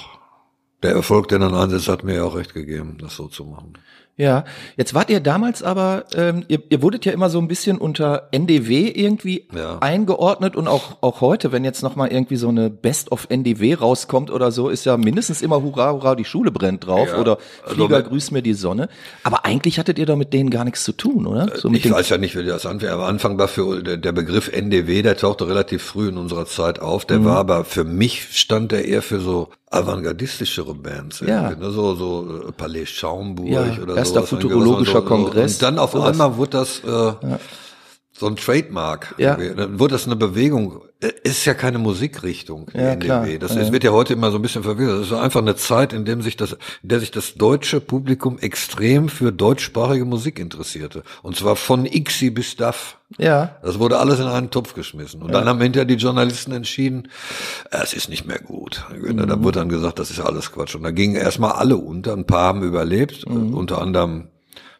der 0.82 0.92
Erfolg, 0.92 1.28
den 1.28 1.40
dann 1.40 1.54
einsetzt, 1.54 1.88
hat 1.88 2.04
mir 2.04 2.24
auch 2.24 2.36
recht 2.36 2.54
gegeben, 2.54 2.98
das 3.00 3.16
so 3.16 3.26
zu 3.26 3.44
machen. 3.44 3.74
Ja, 4.18 4.44
jetzt 4.76 4.92
wart 4.92 5.08
ihr 5.08 5.20
damals 5.20 5.62
aber, 5.62 6.04
ähm, 6.14 6.44
ihr, 6.46 6.62
ihr 6.68 6.82
wurdet 6.82 7.06
ja 7.06 7.12
immer 7.12 7.30
so 7.30 7.38
ein 7.38 7.48
bisschen 7.48 7.78
unter 7.78 8.28
NDW 8.30 8.88
irgendwie 8.88 9.48
ja. 9.54 9.78
eingeordnet 9.80 10.54
und 10.54 10.68
auch 10.68 10.98
auch 11.00 11.22
heute, 11.22 11.50
wenn 11.50 11.64
jetzt 11.64 11.82
noch 11.82 11.96
mal 11.96 12.08
irgendwie 12.12 12.36
so 12.36 12.48
eine 12.48 12.68
Best 12.68 13.10
of 13.10 13.26
NDW 13.30 13.74
rauskommt 13.74 14.30
oder 14.30 14.52
so, 14.52 14.68
ist 14.68 14.84
ja 14.84 14.98
mindestens 14.98 15.40
immer 15.40 15.62
Hurra, 15.62 15.92
Hurra, 15.92 16.14
die 16.14 16.26
Schule 16.26 16.50
brennt 16.50 16.86
drauf 16.86 17.08
ja. 17.08 17.18
oder 17.18 17.38
also 17.62 17.74
Flieger 17.74 17.96
also, 17.96 18.10
grüßt 18.10 18.32
mir 18.32 18.42
die 18.42 18.52
Sonne. 18.52 18.90
Aber 19.22 19.46
eigentlich 19.46 19.78
hattet 19.78 19.98
ihr 19.98 20.04
doch 20.04 20.16
mit 20.16 20.34
denen 20.34 20.50
gar 20.50 20.64
nichts 20.64 20.84
zu 20.84 20.92
tun, 20.92 21.26
oder? 21.26 21.50
So 21.56 21.70
ich 21.70 21.90
weiß 21.90 22.10
ja 22.10 22.18
nicht, 22.18 22.36
wie 22.36 22.44
das 22.44 22.66
anfängt. 22.66 22.92
Aber 22.92 23.06
Anfang 23.06 23.38
war 23.38 23.48
für 23.48 23.82
der, 23.82 23.96
der, 23.96 24.12
Begriff 24.12 24.52
NDW, 24.52 25.00
der 25.00 25.16
tauchte 25.16 25.48
relativ 25.48 25.82
früh 25.82 26.10
in 26.10 26.18
unserer 26.18 26.44
Zeit 26.44 26.80
auf. 26.80 27.06
Der 27.06 27.20
mhm. 27.20 27.24
war 27.24 27.38
aber 27.38 27.64
für 27.64 27.84
mich 27.84 28.38
stand 28.38 28.72
der 28.72 28.84
eher 28.84 29.00
für 29.00 29.20
so 29.20 29.48
avantgardistischere 29.72 30.74
Bands. 30.74 31.20
Ja. 31.20 31.50
Ne? 31.50 31.70
So, 31.70 31.94
so 31.94 32.44
äh, 32.48 32.52
Palais 32.52 32.86
Schaumburg 32.86 33.48
ja, 33.48 33.62
oder 33.82 33.92
so. 33.92 33.98
Erster 33.98 34.22
futurologischer 34.22 35.00
so, 35.00 35.02
Kongress. 35.02 35.54
Und 35.54 35.62
dann 35.62 35.78
auf 35.78 35.92
sowas. 35.92 36.10
einmal 36.10 36.36
wurde 36.36 36.50
das 36.50 36.80
äh, 36.84 36.88
ja. 36.88 37.38
So 38.22 38.28
ein 38.28 38.36
Trademark. 38.36 39.14
Ja. 39.18 39.36
Dann 39.36 39.80
wurde 39.80 39.94
das 39.94 40.06
eine 40.06 40.14
Bewegung. 40.14 40.80
Es 41.00 41.32
ist 41.32 41.44
ja 41.44 41.54
keine 41.54 41.78
Musikrichtung, 41.78 42.70
ja, 42.72 42.92
NDW. 42.92 43.38
Das 43.38 43.56
ja. 43.56 43.72
wird 43.72 43.82
ja 43.82 43.90
heute 43.90 44.12
immer 44.12 44.30
so 44.30 44.38
ein 44.38 44.42
bisschen 44.42 44.62
verwirrt. 44.62 45.00
Das 45.00 45.08
ist 45.08 45.12
einfach 45.12 45.40
eine 45.40 45.56
Zeit, 45.56 45.92
in 45.92 46.04
dem 46.04 46.22
sich 46.22 46.36
das, 46.36 46.52
in 46.82 46.88
der 46.88 47.00
sich 47.00 47.10
das 47.10 47.34
deutsche 47.34 47.80
Publikum 47.80 48.38
extrem 48.38 49.08
für 49.08 49.32
deutschsprachige 49.32 50.04
Musik 50.04 50.38
interessierte. 50.38 51.02
Und 51.22 51.36
zwar 51.36 51.56
von 51.56 51.84
Ixi 51.84 52.30
bis 52.30 52.54
Duff. 52.54 52.98
Ja. 53.18 53.56
Das 53.62 53.80
wurde 53.80 53.98
alles 53.98 54.20
in 54.20 54.26
einen 54.26 54.50
Topf 54.50 54.74
geschmissen. 54.74 55.20
Und 55.20 55.32
ja. 55.32 55.40
dann 55.40 55.48
haben 55.48 55.60
hinterher 55.60 55.84
die 55.84 55.94
Journalisten 55.94 56.52
entschieden, 56.52 57.08
es 57.70 57.92
ist 57.92 58.08
nicht 58.08 58.24
mehr 58.24 58.38
gut. 58.38 58.84
Mhm. 58.96 59.16
Da 59.26 59.42
wurde 59.42 59.58
dann 59.58 59.68
gesagt, 59.68 59.98
das 59.98 60.12
ist 60.12 60.20
alles 60.20 60.52
Quatsch. 60.52 60.76
Und 60.76 60.84
da 60.84 60.92
gingen 60.92 61.16
erstmal 61.16 61.52
alle 61.52 61.76
unter. 61.76 62.12
Ein 62.12 62.24
paar 62.24 62.44
haben 62.44 62.62
überlebt, 62.62 63.28
mhm. 63.28 63.54
unter 63.54 63.82
anderem 63.82 64.28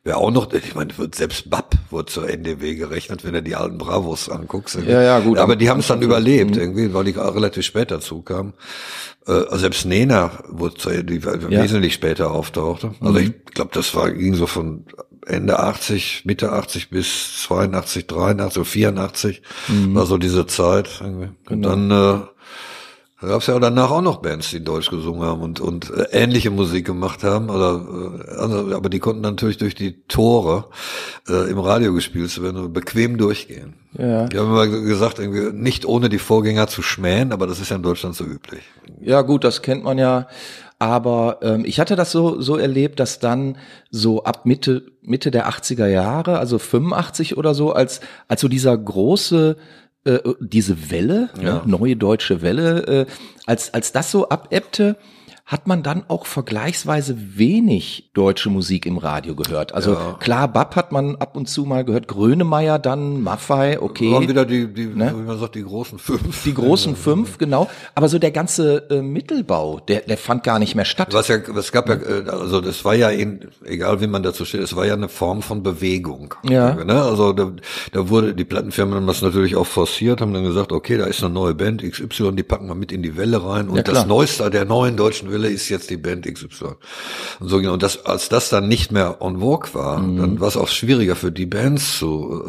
Wer 0.04 0.18
auch 0.18 0.32
noch, 0.32 0.52
ich 0.52 0.75
meine, 0.75 0.97
wird 0.99 1.14
selbst 1.14 1.49
Bab 1.49 1.76
wurde 1.90 2.06
zur 2.06 2.28
NDW 2.28 2.75
gerechnet, 2.75 3.25
wenn 3.25 3.35
du 3.35 3.42
die 3.42 3.54
alten 3.54 3.78
Bravos 3.78 4.28
anguckst. 4.28 4.76
Ja, 4.85 5.00
ja, 5.00 5.21
gut. 5.21 5.38
Aber 5.38 5.54
die 5.54 5.71
haben 5.71 5.80
es 5.80 5.87
dann 5.87 6.02
überlebt, 6.02 6.56
mhm. 6.56 6.61
irgendwie, 6.61 6.94
weil 6.94 7.04
die 7.04 7.16
auch 7.16 7.35
relativ 7.35 7.64
spät 7.64 7.92
dazu 7.92 8.23
kamen. 8.23 8.54
Äh, 9.26 9.56
selbst 9.56 9.85
Nena 9.85 10.42
wurde 10.49 10.75
zur, 10.75 11.02
die 11.04 11.18
ja. 11.18 11.62
wesentlich 11.62 11.94
später 11.94 12.32
auftauchte. 12.32 12.94
Also 13.00 13.21
mhm. 13.21 13.26
ich 13.47 13.54
glaube, 13.54 13.71
das 13.75 13.94
war, 13.94 14.11
ging 14.11 14.35
so 14.35 14.47
von 14.49 14.87
Ende 15.25 15.61
80, 15.61 16.25
Mitte 16.25 16.50
80 16.50 16.90
bis 16.90 17.42
82, 17.42 18.09
83, 18.09 18.66
84 18.66 19.42
mhm. 19.68 19.94
war 19.94 20.06
so 20.06 20.18
diese 20.18 20.47
Zeit. 20.47 21.00
Irgendwie. 21.00 21.28
Genau. 21.47 21.73
Und 21.73 21.88
dann 21.88 21.90
äh, 21.90 22.26
da 23.23 23.29
gab 23.29 23.41
es 23.41 23.47
ja 23.47 23.57
danach 23.61 23.93
auch 23.93 24.02
noch 24.02 24.17
Bands, 24.17 24.50
die 24.50 24.64
Deutsch 24.64 24.91
gesungen 24.91 25.23
haben 25.23 25.43
und, 25.43 25.61
und 25.61 25.91
äh, 25.91 26.07
ähnliche 26.11 26.50
Musik 26.50 26.85
gemacht 26.85 27.23
haben. 27.23 27.50
Oder, 27.50 27.81
äh, 28.26 28.31
also, 28.37 28.75
aber 28.75 28.88
die 28.88 28.99
konnten 28.99 29.21
natürlich 29.21 29.59
durch 29.59 29.76
die 29.76 30.02
Tore 30.09 30.64
äh, 31.29 31.49
im 31.49 31.61
Radio 31.61 31.95
gespielt 31.95 32.31
zu 32.31 32.43
werden 32.43 32.73
bequem 32.73 33.19
durchgehen. 33.19 33.75
Ja. 33.97 34.26
Die 34.26 34.37
haben 34.37 34.49
immer 34.49 34.67
gesagt, 34.67 35.21
irgendwie 35.21 35.57
nicht 35.57 35.87
ohne 35.87 36.09
die 36.09 36.19
Vorgänger 36.19 36.67
zu 36.67 36.83
schmähen, 36.83 37.31
aber 37.31 37.47
das 37.47 37.61
ist 37.61 37.71
ja 37.71 37.76
in 37.76 37.85
Deutschland 37.85 38.17
so 38.17 38.25
üblich. 38.25 38.62
Ja 39.00 39.23
gut, 39.23 39.45
das 39.45 39.62
kennt 39.62 39.85
man 39.85 39.99
ja. 39.99 40.26
Aber 40.81 41.38
ähm, 41.43 41.64
ich 41.64 41.79
hatte 41.79 41.95
das 41.95 42.11
so 42.11 42.41
so 42.41 42.57
erlebt, 42.57 42.99
dass 42.99 43.21
dann 43.21 43.57
so 43.93 44.25
ab 44.25 44.47
Mitte 44.47 44.83
Mitte 45.00 45.31
der 45.31 45.49
80er 45.49 45.87
Jahre, 45.87 46.41
also 46.41 46.59
85 46.59 47.37
oder 47.37 47.55
so, 47.55 47.73
als 47.73 48.00
als 48.26 48.41
so 48.41 48.49
dieser 48.49 48.76
große 48.76 49.57
äh, 50.04 50.18
diese 50.40 50.90
Welle, 50.90 51.30
ne, 51.37 51.44
ja. 51.44 51.54
ne, 51.54 51.62
neue 51.66 51.97
deutsche 51.97 52.42
Welle, 52.42 52.87
äh, 52.87 53.06
als, 53.47 53.73
als 53.75 53.92
das 53.92 54.11
so 54.11 54.28
abebbte, 54.28 54.97
hat 55.52 55.66
man 55.66 55.82
dann 55.82 56.04
auch 56.09 56.25
vergleichsweise 56.25 57.14
wenig 57.37 58.11
deutsche 58.14 58.49
Musik 58.49 58.87
im 58.87 58.97
Radio 58.97 59.35
gehört. 59.35 59.75
Also 59.75 59.92
ja. 59.92 60.16
klar, 60.18 60.49
Bab 60.49 60.75
hat 60.76 60.92
man 60.92 61.16
ab 61.16 61.37
und 61.37 61.47
zu 61.47 61.66
mal 61.66 61.85
gehört, 61.85 62.09
Grönemeyer 62.09 62.78
dann, 62.78 63.23
Maffei, 63.23 63.78
okay. 63.78 64.11
Waren 64.11 64.28
wieder 64.28 64.47
die, 64.47 64.73
die 64.73 64.87
ne? 64.87 65.12
wie 65.14 65.23
man 65.23 65.38
sagt, 65.38 65.54
die 65.54 65.62
großen 65.62 65.99
fünf. 65.99 66.42
Die 66.44 66.54
großen 66.54 66.97
fünf, 66.97 67.37
genau. 67.37 67.68
Aber 67.94 68.09
so 68.09 68.18
der 68.18 68.30
ganze 68.30 68.88
äh, 68.88 69.02
Mittelbau, 69.02 69.78
der, 69.80 70.00
der 70.00 70.16
fand 70.16 70.42
gar 70.42 70.59
nicht 70.59 70.75
mehr 70.75 70.87
statt. 70.87 71.09
Was 71.12 71.28
ja, 71.28 71.37
es 71.37 71.71
gab 71.71 71.87
ja, 71.87 71.97
äh, 71.97 72.30
also 72.30 72.62
das 72.62 72.82
war 72.87 72.94
ja, 72.94 73.11
in, 73.11 73.40
egal 73.66 74.00
wie 74.00 74.06
man 74.06 74.23
dazu 74.23 74.47
steht, 74.47 74.62
es 74.62 74.75
war 74.75 74.87
ja 74.87 74.94
eine 74.94 75.11
Form 75.11 75.42
von 75.42 75.62
Bewegung. 75.62 76.35
Ja. 76.49 76.75
Ne? 76.82 77.02
Also 77.02 77.35
da, 77.35 77.52
da 77.92 78.09
wurde, 78.09 78.35
die 78.35 78.44
Plattenfirmen 78.44 78.94
haben 78.94 79.06
das 79.06 79.21
natürlich 79.21 79.54
auch 79.56 79.66
forciert, 79.66 80.23
haben 80.23 80.32
dann 80.32 80.44
gesagt, 80.44 80.73
okay, 80.73 80.97
da 80.97 81.04
ist 81.04 81.23
eine 81.23 81.35
neue 81.35 81.54
Band 81.54 81.82
XY, 81.82 82.32
die 82.37 82.42
packen 82.42 82.68
wir 82.68 82.75
mit 82.75 82.90
in 82.90 83.02
die 83.02 83.18
Welle 83.18 83.44
rein 83.44 83.68
und 83.68 83.76
ja, 83.76 83.82
das 83.82 84.06
Neueste 84.06 84.49
der 84.49 84.64
neuen 84.64 84.97
deutschen 84.97 85.30
Welle 85.30 85.41
Stelle 85.42 85.54
ist 85.54 85.68
jetzt 85.68 85.90
die 85.90 85.96
Band 85.96 86.26
XY. 86.26 86.76
Und 87.40 87.49
so 87.49 87.58
genau. 87.58 87.75
Und 87.75 87.82
das, 87.82 88.04
als 88.06 88.28
das 88.28 88.49
dann 88.49 88.68
nicht 88.68 88.92
mehr 88.92 89.20
on 89.20 89.40
vogue 89.40 89.75
war, 89.75 89.99
mhm. 89.99 90.16
dann 90.16 90.40
war 90.40 90.49
es 90.49 90.56
auch 90.56 90.68
schwieriger 90.68 91.16
für 91.16 91.32
die 91.32 91.46
Bands 91.46 91.99
zu 91.99 92.42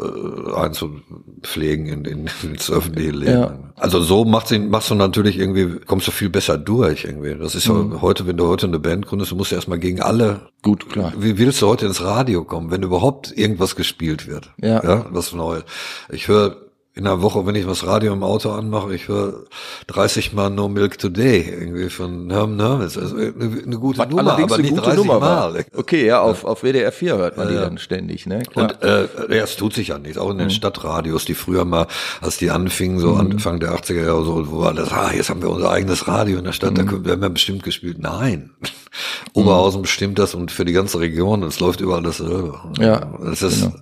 äh, 0.48 0.54
einzupflegen 0.54 1.86
in, 1.86 2.04
in, 2.04 2.30
ins 2.42 2.70
öffentliche 2.70 3.10
Leben. 3.10 3.32
Ja. 3.32 3.58
Also 3.76 4.00
so 4.00 4.24
machst 4.24 4.50
du, 4.50 4.58
machst 4.58 4.90
du 4.90 4.94
natürlich 4.94 5.38
irgendwie, 5.38 5.80
kommst 5.84 6.06
du 6.06 6.12
viel 6.12 6.30
besser 6.30 6.56
durch 6.56 7.04
irgendwie. 7.04 7.34
Das 7.34 7.54
ist 7.54 7.68
mhm. 7.68 8.00
heute, 8.00 8.26
wenn 8.26 8.36
du 8.36 8.46
heute 8.46 8.66
eine 8.66 8.78
Band 8.78 9.06
gründest, 9.06 9.32
du 9.32 9.36
musst 9.36 9.50
ja 9.50 9.56
erstmal 9.56 9.78
gegen 9.78 10.00
alle. 10.00 10.48
Gut, 10.62 10.88
klar. 10.88 11.12
Wie 11.18 11.38
willst 11.38 11.60
du 11.62 11.66
heute 11.66 11.86
ins 11.86 12.02
Radio 12.02 12.44
kommen, 12.44 12.70
wenn 12.70 12.82
überhaupt 12.82 13.36
irgendwas 13.36 13.76
gespielt 13.76 14.26
wird? 14.28 14.50
Ja. 14.60 14.82
ja 14.82 15.06
was 15.10 15.32
Neues. 15.32 15.64
Ich 16.10 16.28
höre 16.28 16.63
in 16.96 17.04
der 17.04 17.22
Woche, 17.22 17.44
wenn 17.44 17.56
ich 17.56 17.66
das 17.66 17.84
Radio 17.84 18.12
im 18.12 18.22
Auto 18.22 18.52
anmache, 18.52 18.94
ich 18.94 19.08
höre 19.08 19.42
30 19.88 20.32
Mal 20.32 20.50
No 20.50 20.68
Milk 20.68 20.96
Today 20.96 21.40
irgendwie 21.40 21.90
von 21.90 22.30
Herm 22.30 22.54
Nermis. 22.54 22.96
Also 22.96 23.16
eine, 23.16 23.32
eine 23.34 23.78
gute 23.78 23.98
Was 23.98 24.08
Nummer, 24.08 24.38
aber 24.38 24.58
nicht 24.58 24.76
30 24.76 24.94
Nummer 24.94 25.18
Mal. 25.18 25.54
War. 25.54 25.64
Okay, 25.74 26.06
ja, 26.06 26.20
auf, 26.20 26.44
auf 26.44 26.62
WDR 26.62 26.92
4 26.92 27.16
hört 27.16 27.36
man 27.36 27.48
ja, 27.48 27.52
die 27.52 27.58
dann 27.58 27.78
ständig, 27.78 28.26
ne? 28.26 28.44
Klar. 28.44 28.74
Und 28.80 28.82
äh, 28.84 29.08
ja, 29.36 29.42
es 29.42 29.56
tut 29.56 29.74
sich 29.74 29.88
ja 29.88 29.98
nichts. 29.98 30.18
Auch 30.18 30.30
in 30.30 30.38
den 30.38 30.46
mhm. 30.46 30.52
Stadtradios, 30.52 31.24
die 31.24 31.34
früher 31.34 31.64
mal, 31.64 31.88
als 32.20 32.38
die 32.38 32.50
anfingen, 32.50 33.00
so 33.00 33.14
mhm. 33.14 33.32
Anfang 33.32 33.58
der 33.58 33.72
80er 33.72 34.04
Jahre, 34.04 34.24
so, 34.24 34.52
wo 34.52 34.60
war 34.60 34.72
das, 34.72 34.92
ah, 34.92 35.10
jetzt 35.12 35.30
haben 35.30 35.42
wir 35.42 35.50
unser 35.50 35.70
eigenes 35.70 36.06
Radio 36.06 36.38
in 36.38 36.44
der 36.44 36.52
Stadt, 36.52 36.78
mhm. 36.78 36.86
da 36.86 37.04
werden 37.04 37.22
wir 37.22 37.30
bestimmt 37.30 37.64
gespielt. 37.64 37.98
Nein. 37.98 38.50
Oberhausen 39.32 39.82
bestimmt 39.82 40.20
das 40.20 40.34
und 40.34 40.52
für 40.52 40.64
die 40.64 40.72
ganze 40.72 41.00
Region, 41.00 41.42
es 41.42 41.58
läuft 41.58 41.80
überall 41.80 42.04
dasselbe. 42.04 42.60
Ja. 42.78 43.00
Das 43.20 43.42
ist, 43.42 43.62
genau 43.62 43.74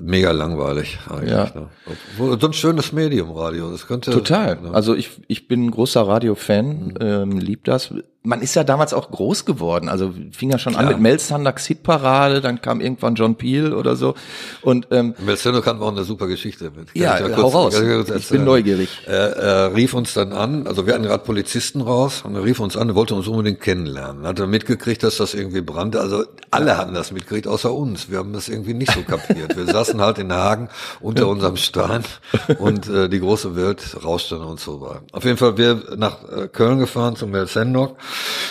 mega 0.00 0.30
langweilig 0.32 0.98
eigentlich. 1.08 1.30
Ja. 1.30 1.52
Ne? 1.54 2.38
So 2.38 2.46
ein 2.46 2.52
schönes 2.52 2.92
Medium, 2.92 3.30
Radio. 3.32 3.70
Das 3.70 3.86
könnte. 3.86 4.10
Total. 4.10 4.60
Ne? 4.60 4.72
Also 4.72 4.94
ich, 4.94 5.10
ich 5.28 5.48
bin 5.48 5.66
ein 5.66 5.70
großer 5.70 6.02
Radio-Fan, 6.02 6.66
mhm. 6.66 6.94
ähm, 7.00 7.38
lieb 7.38 7.64
das 7.64 7.94
man 8.26 8.40
ist 8.40 8.54
ja 8.54 8.64
damals 8.64 8.94
auch 8.94 9.10
groß 9.10 9.44
geworden. 9.44 9.90
Also 9.90 10.14
fing 10.32 10.50
ja 10.50 10.58
schon 10.58 10.72
Klar. 10.72 10.86
an 10.86 10.92
mit 10.92 11.00
Mel 11.00 11.18
Sanders 11.18 11.66
Hitparade, 11.66 12.40
dann 12.40 12.62
kam 12.62 12.80
irgendwann 12.80 13.16
John 13.16 13.36
Peel 13.36 13.74
oder 13.74 13.96
so. 13.96 14.14
Und 14.62 14.88
ähm, 14.92 15.14
Mel 15.18 15.36
Sanders 15.36 15.62
kann 15.62 15.80
auch 15.80 15.92
eine 15.92 16.04
super 16.04 16.26
Geschichte 16.26 16.72
mit. 16.74 16.88
ja, 16.94 17.18
ja 17.18 17.36
hau 17.36 17.48
raus. 17.48 17.78
Ich 17.78 18.28
bin 18.30 18.44
neugierig. 18.44 18.88
Er, 19.06 19.36
er 19.36 19.74
rief 19.74 19.92
uns 19.92 20.14
dann 20.14 20.32
an, 20.32 20.66
also 20.66 20.86
wir 20.86 20.94
hatten 20.94 21.02
gerade 21.04 21.22
Polizisten 21.22 21.82
raus 21.82 22.22
und 22.24 22.34
er 22.34 22.44
rief 22.44 22.60
uns 22.60 22.78
an, 22.78 22.88
er 22.88 22.94
wollte 22.94 23.14
uns 23.14 23.28
unbedingt 23.28 23.60
kennenlernen. 23.60 24.26
Hat 24.26 24.40
er 24.40 24.46
mitgekriegt, 24.46 25.02
dass 25.02 25.18
das 25.18 25.34
irgendwie 25.34 25.60
brannte. 25.60 26.00
Also 26.00 26.24
alle 26.50 26.78
hatten 26.78 26.94
das 26.94 27.12
mitgekriegt, 27.12 27.46
außer 27.46 27.74
uns. 27.74 28.10
Wir 28.10 28.18
haben 28.18 28.32
das 28.32 28.48
irgendwie 28.48 28.72
nicht 28.72 28.92
so 28.92 29.02
kapiert. 29.02 29.54
Wir 29.54 29.66
saßen 29.66 30.00
halt 30.00 30.18
in 30.18 30.32
Hagen 30.32 30.70
unter 31.00 31.28
unserem 31.28 31.58
Stein 31.58 32.04
und 32.58 32.88
äh, 32.88 33.10
die 33.10 33.20
große 33.20 33.54
Welt 33.54 34.02
rauschte 34.02 34.36
an 34.36 34.42
uns 34.44 34.62
vorbei. 34.62 35.00
Auf 35.12 35.24
jeden 35.24 35.36
Fall 35.36 35.58
wir 35.58 35.82
nach 35.96 36.18
äh, 36.24 36.48
Köln 36.48 36.78
gefahren 36.78 37.16
zum 37.16 37.30
Mel 37.30 37.46
Sanders 37.46 37.90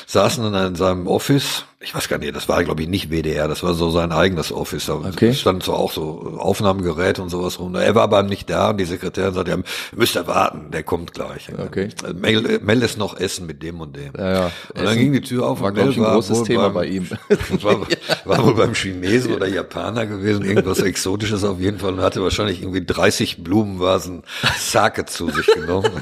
saßen 0.07 0.51
dann 0.51 0.67
in 0.67 0.75
seinem 0.75 1.07
Office. 1.07 1.65
Ich 1.79 1.93
weiß 1.93 2.07
gar 2.07 2.17
nicht, 2.17 2.33
das 2.33 2.47
war 2.47 2.63
glaube 2.63 2.81
ich 2.81 2.87
nicht 2.87 3.09
WDR, 3.09 3.49
das 3.49 3.61
war 3.61 3.73
so 3.73 3.89
sein 3.89 4.13
eigenes 4.13 4.53
Office. 4.53 4.85
Da 4.85 4.95
okay. 4.95 5.33
stand 5.33 5.63
so 5.63 5.73
auch 5.73 5.91
so 5.91 6.37
Aufnahmegeräte 6.37 7.21
und 7.21 7.29
sowas 7.29 7.59
rum. 7.59 7.75
Er 7.75 7.93
war 7.93 8.03
aber 8.03 8.23
nicht 8.23 8.49
da 8.49 8.69
und 8.69 8.77
die 8.77 8.85
Sekretärin 8.85 9.33
sagte, 9.33 9.51
ja, 9.51 9.57
müsst 9.93 10.15
ihr 10.15 10.25
warten, 10.25 10.71
der 10.71 10.83
kommt 10.83 11.13
gleich. 11.13 11.49
Okay. 11.57 11.89
Mel, 12.15 12.59
Mel 12.63 12.81
ist 12.83 12.97
noch 12.97 13.19
Essen 13.19 13.47
mit 13.47 13.61
dem 13.61 13.81
und 13.81 13.97
dem. 13.97 14.13
Ja, 14.17 14.31
ja. 14.31 14.45
Und 14.45 14.75
Essen 14.75 14.85
dann 14.85 14.97
ging 14.97 15.11
die 15.11 15.21
Tür 15.21 15.47
auf 15.47 15.59
war, 15.59 15.69
und 15.69 15.75
Mel 15.75 15.89
ich, 15.89 15.97
ein 15.97 16.03
war 16.03 16.13
großes 16.13 16.43
Thema 16.43 16.69
beim, 16.69 16.73
bei 16.73 16.85
ihm. 16.85 17.09
war, 17.61 17.81
war 18.25 18.45
wohl 18.45 18.55
beim 18.55 18.73
Chinesen 18.73 19.33
oder 19.33 19.47
Japaner 19.47 20.05
gewesen, 20.05 20.45
irgendwas 20.45 20.79
Exotisches 20.79 21.43
auf 21.43 21.59
jeden 21.59 21.79
Fall 21.79 21.93
und 21.93 22.01
hatte 22.01 22.23
wahrscheinlich 22.23 22.61
irgendwie 22.61 22.85
30 22.85 23.43
Blumenvasen 23.43 24.23
Sake 24.57 25.05
zu 25.05 25.29
sich 25.29 25.47
genommen 25.47 25.91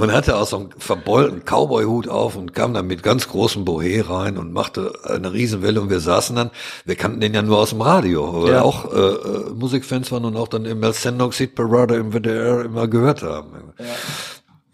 und 0.00 0.12
hatte 0.12 0.36
auch 0.36 0.46
so 0.46 0.56
einen 0.56 0.70
verbeulten 0.78 1.42
Cowboy-Hut 1.44 2.08
auf 2.08 2.36
und 2.36 2.54
kam 2.54 2.72
dann 2.72 2.86
mit 2.86 3.02
ganz 3.02 3.28
großem 3.28 3.64
Bohe 3.64 4.08
rein 4.08 4.38
und 4.38 4.52
machte 4.52 4.92
eine 5.04 5.32
Riesenwelle 5.32 5.80
und 5.80 5.90
wir 5.90 6.00
saßen 6.00 6.34
dann, 6.34 6.50
wir 6.84 6.96
kannten 6.96 7.20
den 7.20 7.34
ja 7.34 7.42
nur 7.42 7.58
aus 7.58 7.70
dem 7.70 7.82
Radio, 7.82 8.42
weil 8.42 8.52
ja. 8.52 8.62
auch 8.62 8.92
äh, 8.92 8.98
äh, 8.98 9.50
Musikfans 9.54 10.10
waren 10.10 10.24
und 10.24 10.36
auch 10.36 10.48
dann 10.48 10.64
immer 10.64 10.92
Sendung 10.92 11.32
Seed 11.32 11.54
Parade 11.54 11.96
im 11.96 12.12
WDR 12.12 12.64
immer 12.64 12.88
gehört 12.88 13.22
haben. 13.22 13.48
Ja. 13.78 13.84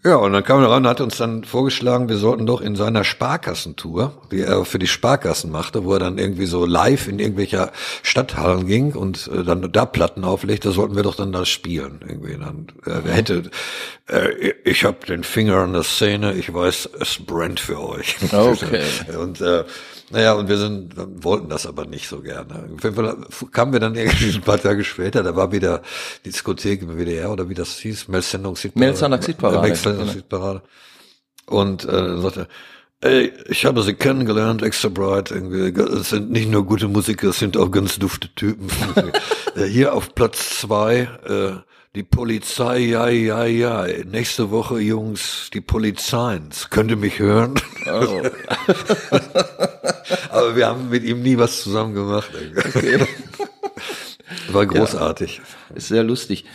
Ja, 0.03 0.15
und 0.17 0.31
dann 0.31 0.43
kam 0.43 0.61
er 0.61 0.69
ran 0.69 0.83
und 0.83 0.89
hat 0.89 1.01
uns 1.01 1.17
dann 1.17 1.43
vorgeschlagen, 1.43 2.07
wir 2.07 2.17
sollten 2.17 2.45
doch 2.45 2.61
in 2.61 2.75
seiner 2.75 3.03
Sparkassentour, 3.03 4.13
die 4.31 4.41
er 4.41 4.63
für 4.63 4.77
die 4.77 4.87
Sparkassen 4.87 5.51
machte, 5.51 5.83
wo 5.85 5.93
er 5.93 5.99
dann 5.99 6.19
irgendwie 6.19 6.45
so 6.45 6.65
live 6.65 7.07
in 7.07 7.17
irgendwelcher 7.19 7.71
Stadthallen 8.03 8.67
ging 8.67 8.93
und 8.93 9.27
äh, 9.33 9.43
dann 9.43 9.69
da 9.71 9.85
Platten 9.85 10.23
auflegte, 10.23 10.71
sollten 10.71 10.95
wir 10.95 11.03
doch 11.03 11.15
dann 11.15 11.31
da 11.31 11.45
spielen. 11.45 11.99
Irgendwie 12.07 12.37
dann 12.37 12.67
äh, 12.85 13.09
hätte, 13.09 13.49
äh, 14.07 14.53
ich 14.63 14.85
habe 14.85 15.05
den 15.05 15.23
Finger 15.23 15.57
an 15.57 15.73
der 15.73 15.83
Szene, 15.83 16.33
ich 16.33 16.53
weiß, 16.53 16.89
es 16.99 17.17
brennt 17.25 17.59
für 17.59 17.81
euch. 17.81 18.17
Okay. 18.37 18.83
und 19.19 19.41
äh, 19.41 19.63
naja, 20.09 20.33
und 20.33 20.47
wir 20.47 20.57
sind, 20.57 20.93
wollten 21.23 21.49
das 21.49 21.65
aber 21.65 21.85
nicht 21.85 22.07
so 22.07 22.21
gerne. 22.21 22.69
Auf 22.75 22.83
jeden 22.83 22.95
Fall 22.95 23.17
kamen 23.51 23.73
wir 23.73 23.79
dann 23.79 23.95
irgendwie 23.95 24.31
ein 24.35 24.41
paar 24.41 24.59
Tage 24.59 24.83
später, 24.83 25.23
da 25.23 25.35
war 25.35 25.51
wieder 25.51 25.81
die 26.23 26.29
Diskothek 26.29 26.81
im 26.81 26.97
WDR 26.97 27.31
oder 27.31 27.49
wie 27.49 27.53
das 27.53 27.77
hieß, 27.79 28.07
Sitparade. 29.21 29.61
Melzsendung 29.61 30.07
Sitparade. 30.07 30.61
Und 31.45 31.85
äh, 31.85 31.91
dann 31.91 32.21
sagte 32.21 32.47
Ey, 32.99 33.31
ich 33.47 33.63
habe 33.65 33.83
sie 33.83 33.93
kennengelernt, 33.93 34.63
extra 34.63 34.89
bright. 34.89 35.29
Irgendwie. 35.29 35.69
Es 35.81 36.09
sind 36.09 36.31
nicht 36.31 36.49
nur 36.49 36.65
gute 36.65 36.87
Musiker, 36.87 37.29
es 37.29 37.37
sind 37.37 37.55
auch 37.55 37.69
ganz 37.69 37.99
dufte 37.99 38.29
Typen. 38.35 38.67
Äh, 39.55 39.65
hier 39.65 39.95
auf 39.95 40.13
Platz 40.13 40.59
zwei, 40.59 41.09
äh, 41.27 41.53
die 41.97 42.03
Polizei, 42.03 42.77
ja, 42.77 43.09
ja, 43.09 43.45
ja. 43.45 43.87
Nächste 44.05 44.51
Woche, 44.51 44.79
Jungs, 44.79 45.49
die 45.51 45.61
Polizeins. 45.61 46.69
Könnt 46.69 46.91
ihr 46.91 46.97
mich 46.97 47.17
hören? 47.17 47.55
Oh. 47.87 48.21
Aber 50.29 50.55
wir 50.55 50.67
haben 50.67 50.89
mit 50.89 51.03
ihm 51.03 51.23
nie 51.23 51.39
was 51.39 51.63
zusammen 51.63 51.95
gemacht. 51.95 52.29
Okay. 52.55 52.99
War 54.49 54.67
großartig. 54.67 55.41
Ja, 55.69 55.75
ist 55.75 55.87
sehr 55.87 56.03
lustig. 56.03 56.45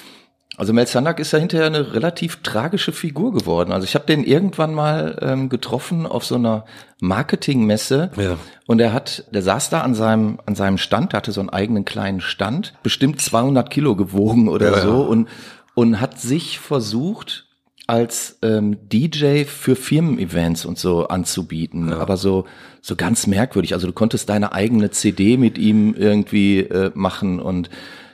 Also 0.63 0.73
Mel 0.73 0.87
Zanak 0.87 1.19
ist 1.19 1.33
ja 1.33 1.41
hinterher 1.41 1.67
eine 1.67 1.93
relativ 1.93 2.37
tragische 2.45 2.93
Figur 2.93 3.33
geworden. 3.33 3.73
Also 3.73 3.85
ich 3.85 3.97
habe 3.97 4.07
den 4.07 4.23
irgendwann 4.23 4.73
mal 4.75 5.19
ähm, 5.21 5.49
getroffen 5.49 6.07
auf 6.07 6.25
so 6.25 6.37
einer 6.37 6.67
Marketingmesse 7.01 8.13
ja. 8.17 8.37
und 8.69 8.81
er 8.81 8.93
hat, 8.93 9.25
der 9.33 9.43
saß 9.43 9.71
da 9.71 9.81
an 9.81 9.97
seinem 9.97 10.39
an 10.47 10.55
seinem 10.55 10.79
Stand, 10.79 11.15
hatte 11.15 11.33
so 11.33 11.41
einen 11.41 11.51
eigenen 11.51 11.85
kleinen 11.85 12.21
Stand, 12.21 12.75
bestimmt 12.85 13.21
200 13.21 13.71
Kilo 13.71 13.97
gewogen 13.97 14.49
oder 14.49 14.71
ja, 14.71 14.81
so 14.83 15.03
ja. 15.03 15.09
und 15.09 15.29
und 15.75 16.01
hat 16.01 16.21
sich 16.21 16.61
versucht 16.61 17.47
als 17.89 18.39
ähm, 18.43 18.77
DJ 18.89 19.43
für 19.43 19.75
Firmen-Events 19.75 20.65
und 20.65 20.79
so 20.79 21.09
anzubieten, 21.09 21.89
ja. 21.89 21.99
aber 21.99 22.17
so 22.17 22.45
so 22.81 22.95
ganz 22.95 23.27
merkwürdig. 23.27 23.75
Also 23.75 23.89
du 23.89 23.93
konntest 23.93 24.29
deine 24.29 24.53
eigene 24.53 24.93
CD 24.93 25.37
mit 25.39 25.59
ihm 25.59 25.93
irgendwie 25.95 26.61
äh, 26.61 26.93
machen 26.95 27.41
und 27.41 27.69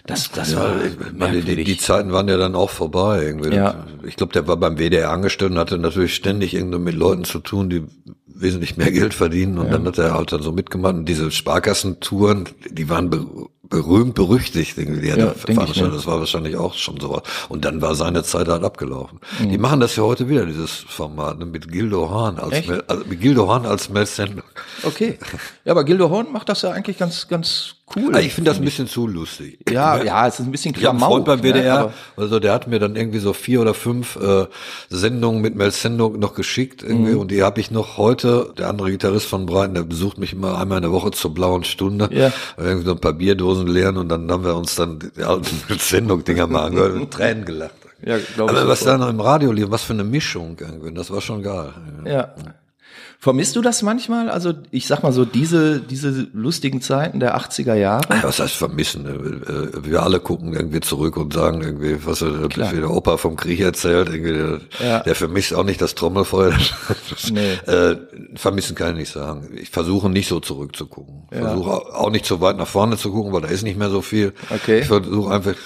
das, 0.08 0.30
das 0.32 0.52
ja, 0.52 0.58
war 0.58 0.74
meine, 1.14 1.42
die, 1.42 1.64
die, 1.64 1.76
Zeiten 1.76 2.12
waren 2.12 2.28
ja 2.28 2.38
dann 2.38 2.54
auch 2.54 2.70
vorbei. 2.70 3.22
Irgendwie. 3.22 3.54
Ja. 3.54 3.86
Ich 4.04 4.16
glaube, 4.16 4.32
der 4.32 4.48
war 4.48 4.56
beim 4.56 4.78
WDR 4.78 5.10
angestellt 5.10 5.52
und 5.52 5.58
hatte 5.58 5.78
natürlich 5.78 6.14
ständig 6.14 6.54
irgendwie 6.54 6.78
mit 6.78 6.94
Leuten 6.94 7.24
zu 7.24 7.40
tun, 7.40 7.68
die 7.68 7.84
wesentlich 8.26 8.76
mehr 8.76 8.90
Geld 8.90 9.12
verdienen. 9.12 9.58
Und 9.58 9.66
ja. 9.66 9.72
dann 9.72 9.86
hat 9.86 9.98
er 9.98 10.14
halt 10.14 10.32
dann 10.32 10.42
so 10.42 10.52
mitgemacht. 10.52 10.94
Und 10.94 11.04
diese 11.04 11.30
Sparkassentouren, 11.30 12.48
die 12.70 12.88
waren 12.88 13.10
berühmt 13.68 14.14
berüchtigt, 14.14 14.78
die 14.78 15.08
er 15.08 15.18
ja, 15.18 15.30
veranstaltet. 15.32 15.94
Das 15.94 16.06
war 16.06 16.20
wahrscheinlich 16.20 16.56
auch 16.56 16.72
schon 16.72 16.98
so. 16.98 17.20
Und 17.50 17.66
dann 17.66 17.82
war 17.82 17.94
seine 17.94 18.22
Zeit 18.22 18.48
halt 18.48 18.64
abgelaufen. 18.64 19.20
Mhm. 19.40 19.50
Die 19.50 19.58
machen 19.58 19.80
das 19.80 19.94
ja 19.96 20.04
heute 20.04 20.28
wieder, 20.28 20.46
dieses 20.46 20.72
Format, 20.72 21.38
ne, 21.38 21.44
mit 21.44 21.70
Gildo 21.70 22.10
Hahn 22.10 22.38
als 22.38 22.66
Mel, 22.66 22.82
also 22.86 23.04
mit 23.04 23.20
Gildo 23.20 23.52
Hahn 23.52 23.66
als 23.66 23.90
Mel 23.90 24.06
Sandler. 24.06 24.44
Okay. 24.84 25.18
Ja, 25.66 25.72
aber 25.72 25.84
Gildo 25.84 26.08
Horn 26.08 26.32
macht 26.32 26.48
das 26.48 26.62
ja 26.62 26.70
eigentlich 26.70 26.96
ganz, 26.96 27.28
ganz 27.28 27.74
cool. 27.97 28.14
Also 28.14 28.26
ich 28.26 28.35
finde 28.35 28.50
das 28.50 28.59
ein 28.59 28.64
bisschen 28.64 28.87
zu 28.87 29.07
lustig. 29.07 29.59
Ja, 29.71 30.02
ja, 30.02 30.26
es 30.26 30.40
ist 30.40 30.47
ein 30.47 30.52
bisschen 30.52 30.75
Klamauk. 30.75 31.21
Ich 31.21 31.25
beim 31.25 31.42
WDR, 31.42 31.87
ne, 31.87 31.92
also 32.16 32.40
der 32.40 32.52
hat 32.52 32.66
mir 32.66 32.78
dann 32.78 32.97
irgendwie 32.97 33.18
so 33.18 33.33
vier 33.33 33.61
oder 33.61 33.75
fünf 33.75 34.16
äh, 34.16 34.47
Sendungen 34.90 35.40
mit 35.40 35.54
Mel 35.54 35.71
Sendung 35.71 36.18
noch 36.18 36.35
geschickt 36.35 36.83
irgendwie 36.83 37.12
mhm. 37.12 37.21
und 37.21 37.30
die 37.30 37.42
habe 37.42 37.61
ich 37.61 37.71
noch 37.71 37.97
heute, 37.97 38.52
der 38.59 38.68
andere 38.68 38.90
Gitarrist 38.90 39.26
von 39.26 39.47
Breiten, 39.47 39.75
der 39.75 39.83
besucht 39.83 40.18
mich 40.18 40.33
immer 40.33 40.59
einmal 40.59 40.78
in 40.78 40.83
der 40.83 40.92
Woche 40.92 41.11
zur 41.11 41.35
blauen 41.35 41.64
Stunde. 41.64 42.09
Ja. 42.12 42.33
Irgendwie 42.57 42.87
so 42.87 42.92
ein 42.92 43.00
paar 43.00 43.12
Bierdosen 43.12 43.66
leeren 43.66 43.97
und 43.97 44.09
dann 44.09 44.30
haben 44.30 44.45
wir 44.45 44.57
uns 44.57 44.75
dann 44.75 44.99
die 45.16 45.23
alten 45.23 45.47
Sendung-Dinger 45.78 46.47
mal 46.47 46.66
angehört 46.66 46.95
und 46.95 47.11
Tränen 47.11 47.45
gelacht. 47.45 47.73
Ja, 48.04 48.16
Aber 48.38 48.68
was 48.68 48.80
da 48.80 48.97
noch 48.97 49.09
im 49.09 49.21
Radio 49.21 49.50
lief, 49.50 49.71
was 49.71 49.83
für 49.83 49.92
eine 49.92 50.04
Mischung 50.04 50.57
irgendwie, 50.61 50.92
das 50.95 51.11
war 51.11 51.21
schon 51.21 51.42
geil. 51.42 51.73
Ja. 52.04 52.33
Vermisst 53.20 53.56
du 53.56 53.62
das 53.62 53.82
manchmal? 53.82 54.30
Also 54.30 54.52
ich 54.70 54.87
sag 54.87 55.02
mal 55.02 55.12
so, 55.12 55.25
diese, 55.25 55.80
diese 55.80 56.28
lustigen 56.32 56.80
Zeiten 56.80 57.18
der 57.18 57.37
80er 57.37 57.75
Jahre? 57.75 58.02
Ja, 58.14 58.22
was 58.22 58.38
heißt 58.38 58.54
vermissen? 58.54 59.06
Äh, 59.06 59.84
Wir 59.90 60.04
alle 60.04 60.20
gucken 60.20 60.52
irgendwie 60.54 60.78
zurück 60.78 61.16
und 61.16 61.32
sagen 61.32 61.60
irgendwie, 61.60 61.96
was 62.06 62.20
der, 62.20 62.46
der 62.70 62.88
Opa 62.90 63.16
vom 63.16 63.34
Krieg 63.34 63.58
erzählt, 63.58 64.08
irgendwie, 64.08 64.34
der, 64.34 64.60
Ja. 64.88 65.00
der 65.00 65.16
vermisst 65.16 65.52
auch 65.52 65.64
nicht 65.64 65.82
das 65.82 65.96
Trommelfeuer. 65.96 66.52
Nee. 67.32 67.54
äh, 67.66 67.96
vermissen 68.37 68.76
kann 68.76 68.90
ich 68.92 68.96
nicht 68.98 69.12
sagen. 69.12 69.48
Ich 69.60 69.70
versuche 69.70 70.08
nicht 70.08 70.28
so 70.28 70.38
zurückzugucken. 70.40 71.25
Ich 71.32 71.38
versuche 71.38 71.70
auch 71.94 72.10
nicht 72.10 72.25
so 72.25 72.40
weit 72.40 72.56
nach 72.56 72.66
vorne 72.68 72.96
zu 72.96 73.10
gucken, 73.10 73.32
weil 73.32 73.40
da 73.40 73.48
ist 73.48 73.62
nicht 73.64 73.76
mehr 73.78 73.90
so 73.90 74.00
viel. 74.00 74.32
Okay. 74.50 74.80
Ich 74.80 74.87
versuche 74.87 75.32
einfach 75.34 75.52
äh, 75.52 75.56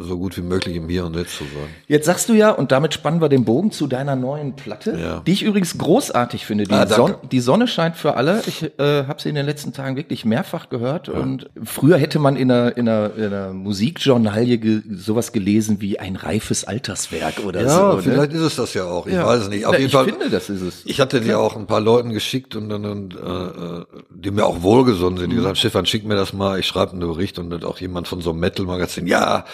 so 0.00 0.16
gut 0.18 0.36
wie 0.38 0.42
möglich 0.42 0.74
im 0.76 0.88
Hier 0.88 1.04
und 1.04 1.14
Jetzt 1.16 1.36
zu 1.36 1.44
sein. 1.44 1.68
Jetzt 1.86 2.06
sagst 2.06 2.28
du 2.30 2.32
ja, 2.32 2.50
und 2.50 2.72
damit 2.72 2.94
spannen 2.94 3.20
wir 3.20 3.28
den 3.28 3.44
Bogen 3.44 3.70
zu 3.70 3.86
deiner 3.86 4.16
neuen 4.16 4.56
Platte, 4.56 4.96
Ja. 4.98 5.22
die 5.26 5.32
ich 5.32 5.42
übrigens 5.42 5.76
großartig 5.76 6.46
finde. 6.46 6.64
Die, 6.64 6.72
Ah. 6.72 6.86
Son 6.96 7.14
die 7.30 7.40
Sonne 7.40 7.66
scheint 7.68 7.96
für 7.96 8.16
alle. 8.16 8.42
Ich 8.46 8.62
äh, 8.78 9.04
habe 9.06 9.20
sie 9.20 9.28
in 9.28 9.34
den 9.34 9.46
letzten 9.46 9.72
Tagen 9.72 9.96
wirklich 9.96 10.24
mehrfach 10.24 10.68
gehört. 10.68 11.08
Und 11.08 11.50
früher 11.64 11.96
hätte 11.98 12.18
man 12.18 12.36
in 12.36 12.50
einer, 12.50 12.76
in 12.76 12.88
einer, 12.88 13.14
in 13.16 13.24
einer 13.24 13.52
Musikjournalie 13.52 14.58
ge 14.58 14.82
sowas 14.90 15.32
gelesen 15.32 15.80
wie 15.80 15.98
ein 15.98 16.16
reifes 16.16 16.64
Alterswerk 16.64 17.40
oder 17.46 17.62
Ja, 17.62 17.90
so. 17.90 17.96
ne? 17.96 18.02
vielleicht 18.02 18.32
ist 18.32 18.40
es 18.40 18.56
das 18.56 18.74
ja 18.74 18.84
auch. 18.84 19.06
Ich 19.06 19.14
Ja. 19.14 19.26
weiß 19.26 19.42
es 19.42 19.48
nicht. 19.48 19.66
Auf 19.66 19.74
jeden 19.74 19.86
ich 19.86 19.92
Fall. 19.92 20.04
finde, 20.06 20.30
das 20.30 20.48
ist 20.50 20.62
es. 20.62 20.82
Ich 20.84 21.00
hatte 21.00 21.20
die 21.20 21.34
auch 21.34 21.56
ein 21.56 21.66
paar 21.66 21.80
Leuten 21.80 22.10
geschickt 22.12 22.56
und 22.56 22.68
dann, 22.68 22.84
und, 22.84 23.14
äh, 23.14 23.18
äh, 23.18 23.84
die 24.10 24.30
mir 24.30 24.44
auch 24.46 24.62
wohlgesonnen 24.62 25.18
sind. 25.18 25.30
Die 25.30 25.36
gesagt, 25.36 25.58
Stefan, 25.58 25.86
schick 25.86 26.04
mir 26.04 26.16
das 26.16 26.32
mal, 26.32 26.58
ich 26.58 26.66
schreibe 26.66 26.92
einen 26.92 27.00
Bericht 27.00 27.38
und 27.38 27.50
dann 27.50 27.64
auch 27.64 27.78
jemand 27.80 28.08
von 28.08 28.20
so 28.20 28.30
einem 28.30 28.40
Metal-Magazin. 28.40 29.06
Ja, 29.06 29.44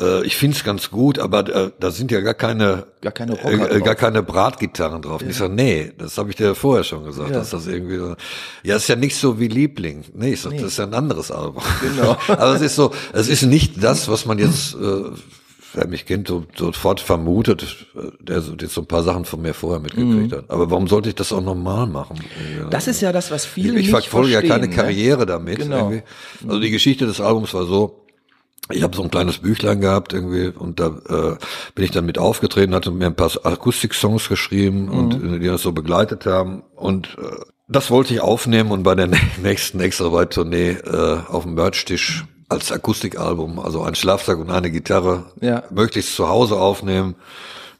äh, 0.00 0.24
ich 0.24 0.36
find's 0.36 0.64
ganz 0.64 0.90
gut, 0.90 1.18
aber 1.18 1.48
äh, 1.48 1.70
da 1.80 1.90
sind 1.90 2.10
ja 2.10 2.20
gar 2.20 2.34
keine, 2.34 2.86
Gar 3.00 3.12
keine 3.12 3.32
Rocker 3.34 3.70
äh, 3.72 3.80
gar 3.80 3.94
keine 3.94 4.22
Bratgitarren 4.22 5.02
drauf. 5.02 5.22
Und 5.22 5.30
Ich 5.30 5.36
sag, 5.36 5.52
nee, 5.52 5.92
das 5.98 6.18
habe 6.18 6.30
ich 6.30 6.36
dir 6.36 6.54
vorher 6.54 6.77
schon 6.84 7.04
gesagt, 7.04 7.34
dass 7.34 7.50
das 7.50 7.66
irgendwie, 7.66 7.96
so- 7.96 8.16
ja, 8.62 8.76
ist 8.76 8.88
ja 8.88 8.96
nicht 8.96 9.16
so 9.16 9.38
wie 9.38 9.48
Liebling. 9.48 10.04
Nee, 10.14 10.34
ich 10.34 10.40
sag, 10.40 10.52
das 10.52 10.62
ist 10.62 10.78
ja 10.78 10.84
ein 10.84 10.94
anderes 10.94 11.30
Album. 11.30 11.62
Genau. 11.80 12.16
aber 12.28 12.54
es 12.54 12.62
ist 12.62 12.76
so, 12.76 12.92
es 13.12 13.28
ist 13.28 13.42
nicht 13.42 13.82
das, 13.82 14.08
was 14.08 14.26
man 14.26 14.38
jetzt 14.38 14.74
äh, 14.74 15.10
wer 15.74 15.86
mich 15.86 16.06
kennt, 16.06 16.28
so, 16.28 16.44
sofort 16.56 17.00
vermutet, 17.00 17.86
der 18.20 18.40
so, 18.40 18.54
jetzt 18.60 18.74
so 18.74 18.80
ein 18.82 18.86
paar 18.86 19.02
Sachen 19.02 19.24
von 19.24 19.42
mir 19.42 19.54
vorher 19.54 19.80
mitgekriegt 19.80 20.32
hat. 20.32 20.44
Aber 20.48 20.70
warum 20.70 20.88
sollte 20.88 21.10
ich 21.10 21.14
das 21.14 21.32
auch 21.32 21.42
normal 21.42 21.86
machen? 21.86 22.18
Mhm. 22.18 22.70
Das 22.70 22.88
ist 22.88 23.00
ja 23.00 23.12
das, 23.12 23.30
was 23.30 23.44
ich, 23.44 23.50
viele 23.50 23.68
ich 23.78 23.86
nicht 23.86 23.90
verfolge 23.90 24.30
ja 24.30 24.42
keine 24.42 24.68
ne? 24.68 24.74
Karriere 24.74 25.26
damit. 25.26 25.58
Genau. 25.58 25.90
Irgendwie. 25.90 26.02
Also 26.46 26.60
die 26.60 26.70
Geschichte 26.70 27.06
des 27.06 27.20
Albums 27.20 27.54
war 27.54 27.66
so, 27.66 28.04
ich 28.70 28.82
habe 28.82 28.96
so 28.96 29.02
ein 29.02 29.10
kleines 29.10 29.38
Büchlein 29.38 29.80
gehabt 29.80 30.12
irgendwie 30.12 30.48
und 30.48 30.78
da 30.80 30.86
äh, 31.08 31.36
bin 31.74 31.84
ich 31.84 31.90
dann 31.90 32.06
mit 32.06 32.18
aufgetreten, 32.18 32.74
hatte 32.74 32.90
mir 32.90 33.06
ein 33.06 33.14
paar 33.16 33.30
Akustik-Songs 33.44 34.28
geschrieben 34.28 34.88
und 34.88 35.22
Mhm. 35.22 35.34
äh, 35.34 35.38
die 35.38 35.46
das 35.46 35.62
so 35.62 35.72
begleitet 35.72 36.26
haben 36.26 36.62
und 36.76 37.16
äh, 37.20 37.44
das 37.70 37.90
wollte 37.90 38.14
ich 38.14 38.20
aufnehmen 38.20 38.70
und 38.70 38.82
bei 38.82 38.94
der 38.94 39.08
nächsten 39.42 39.80
extra 39.80 40.12
weit 40.12 40.32
Tournee 40.32 40.70
äh, 40.70 41.18
auf 41.28 41.42
dem 41.44 41.54
Merch-Tisch 41.54 42.24
als 42.48 42.72
Akustikalbum, 42.72 43.58
also 43.58 43.82
ein 43.82 43.94
Schlagzeug 43.94 44.38
und 44.38 44.50
eine 44.50 44.70
Gitarre, 44.70 45.26
Ja. 45.40 45.64
möglichst 45.70 46.14
zu 46.16 46.28
Hause 46.30 46.56
aufnehmen, 46.58 47.14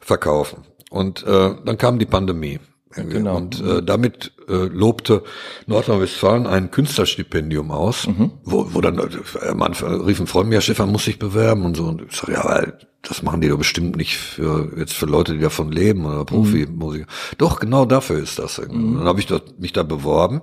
verkaufen. 0.01 0.65
Und 0.91 1.23
äh, 1.27 1.55
dann 1.65 1.79
kam 1.79 1.99
die 1.99 2.07
Pandemie. 2.07 2.61
Irgendwie. 2.97 3.19
Genau. 3.19 3.37
Und 3.37 3.61
äh, 3.61 3.83
damit 3.83 4.33
äh, 4.49 4.53
lobte 4.55 5.23
Nordrhein-Westfalen 5.67 6.47
ein 6.47 6.71
Künstlerstipendium 6.71 7.71
aus, 7.71 8.07
Mhm. 8.07 8.33
wo, 8.45 8.67
wo 8.73 8.81
dann 8.81 8.99
äh, 8.99 9.55
man 9.55 9.73
rief 9.73 10.21
ein 10.21 10.27
Freund 10.27 10.49
mir, 10.49 10.57
ja, 10.57 10.61
Stefan 10.61 10.91
muss 10.91 11.05
sich 11.05 11.19
bewerben 11.19 11.65
und 11.65 11.77
so. 11.77 11.85
Und 11.85 12.03
ich 12.09 12.17
sag, 12.17 12.29
ja, 12.31 12.45
weil 12.45 12.79
das 13.09 13.23
machen 13.23 13.41
die 13.41 13.49
doch 13.49 13.59
bestimmt 13.59 13.97
nicht 13.97 14.17
für 14.17 14.71
jetzt 14.77 14.93
für 14.95 15.07
Leute, 15.07 15.33
die 15.35 15.41
davon 15.41 15.73
leben 15.73 16.05
oder 16.07 16.25
Profimusiker. 16.25 17.07
Doch, 17.39 17.59
genau 17.61 17.85
dafür 17.85 18.19
ist 18.19 18.39
das. 18.39 18.59
Mhm. 18.59 18.99
Dann 18.99 19.05
habe 19.07 19.21
ich 19.21 19.27
dort, 19.27 19.59
mich 19.59 19.73
da 19.73 19.83
beworben 19.83 20.41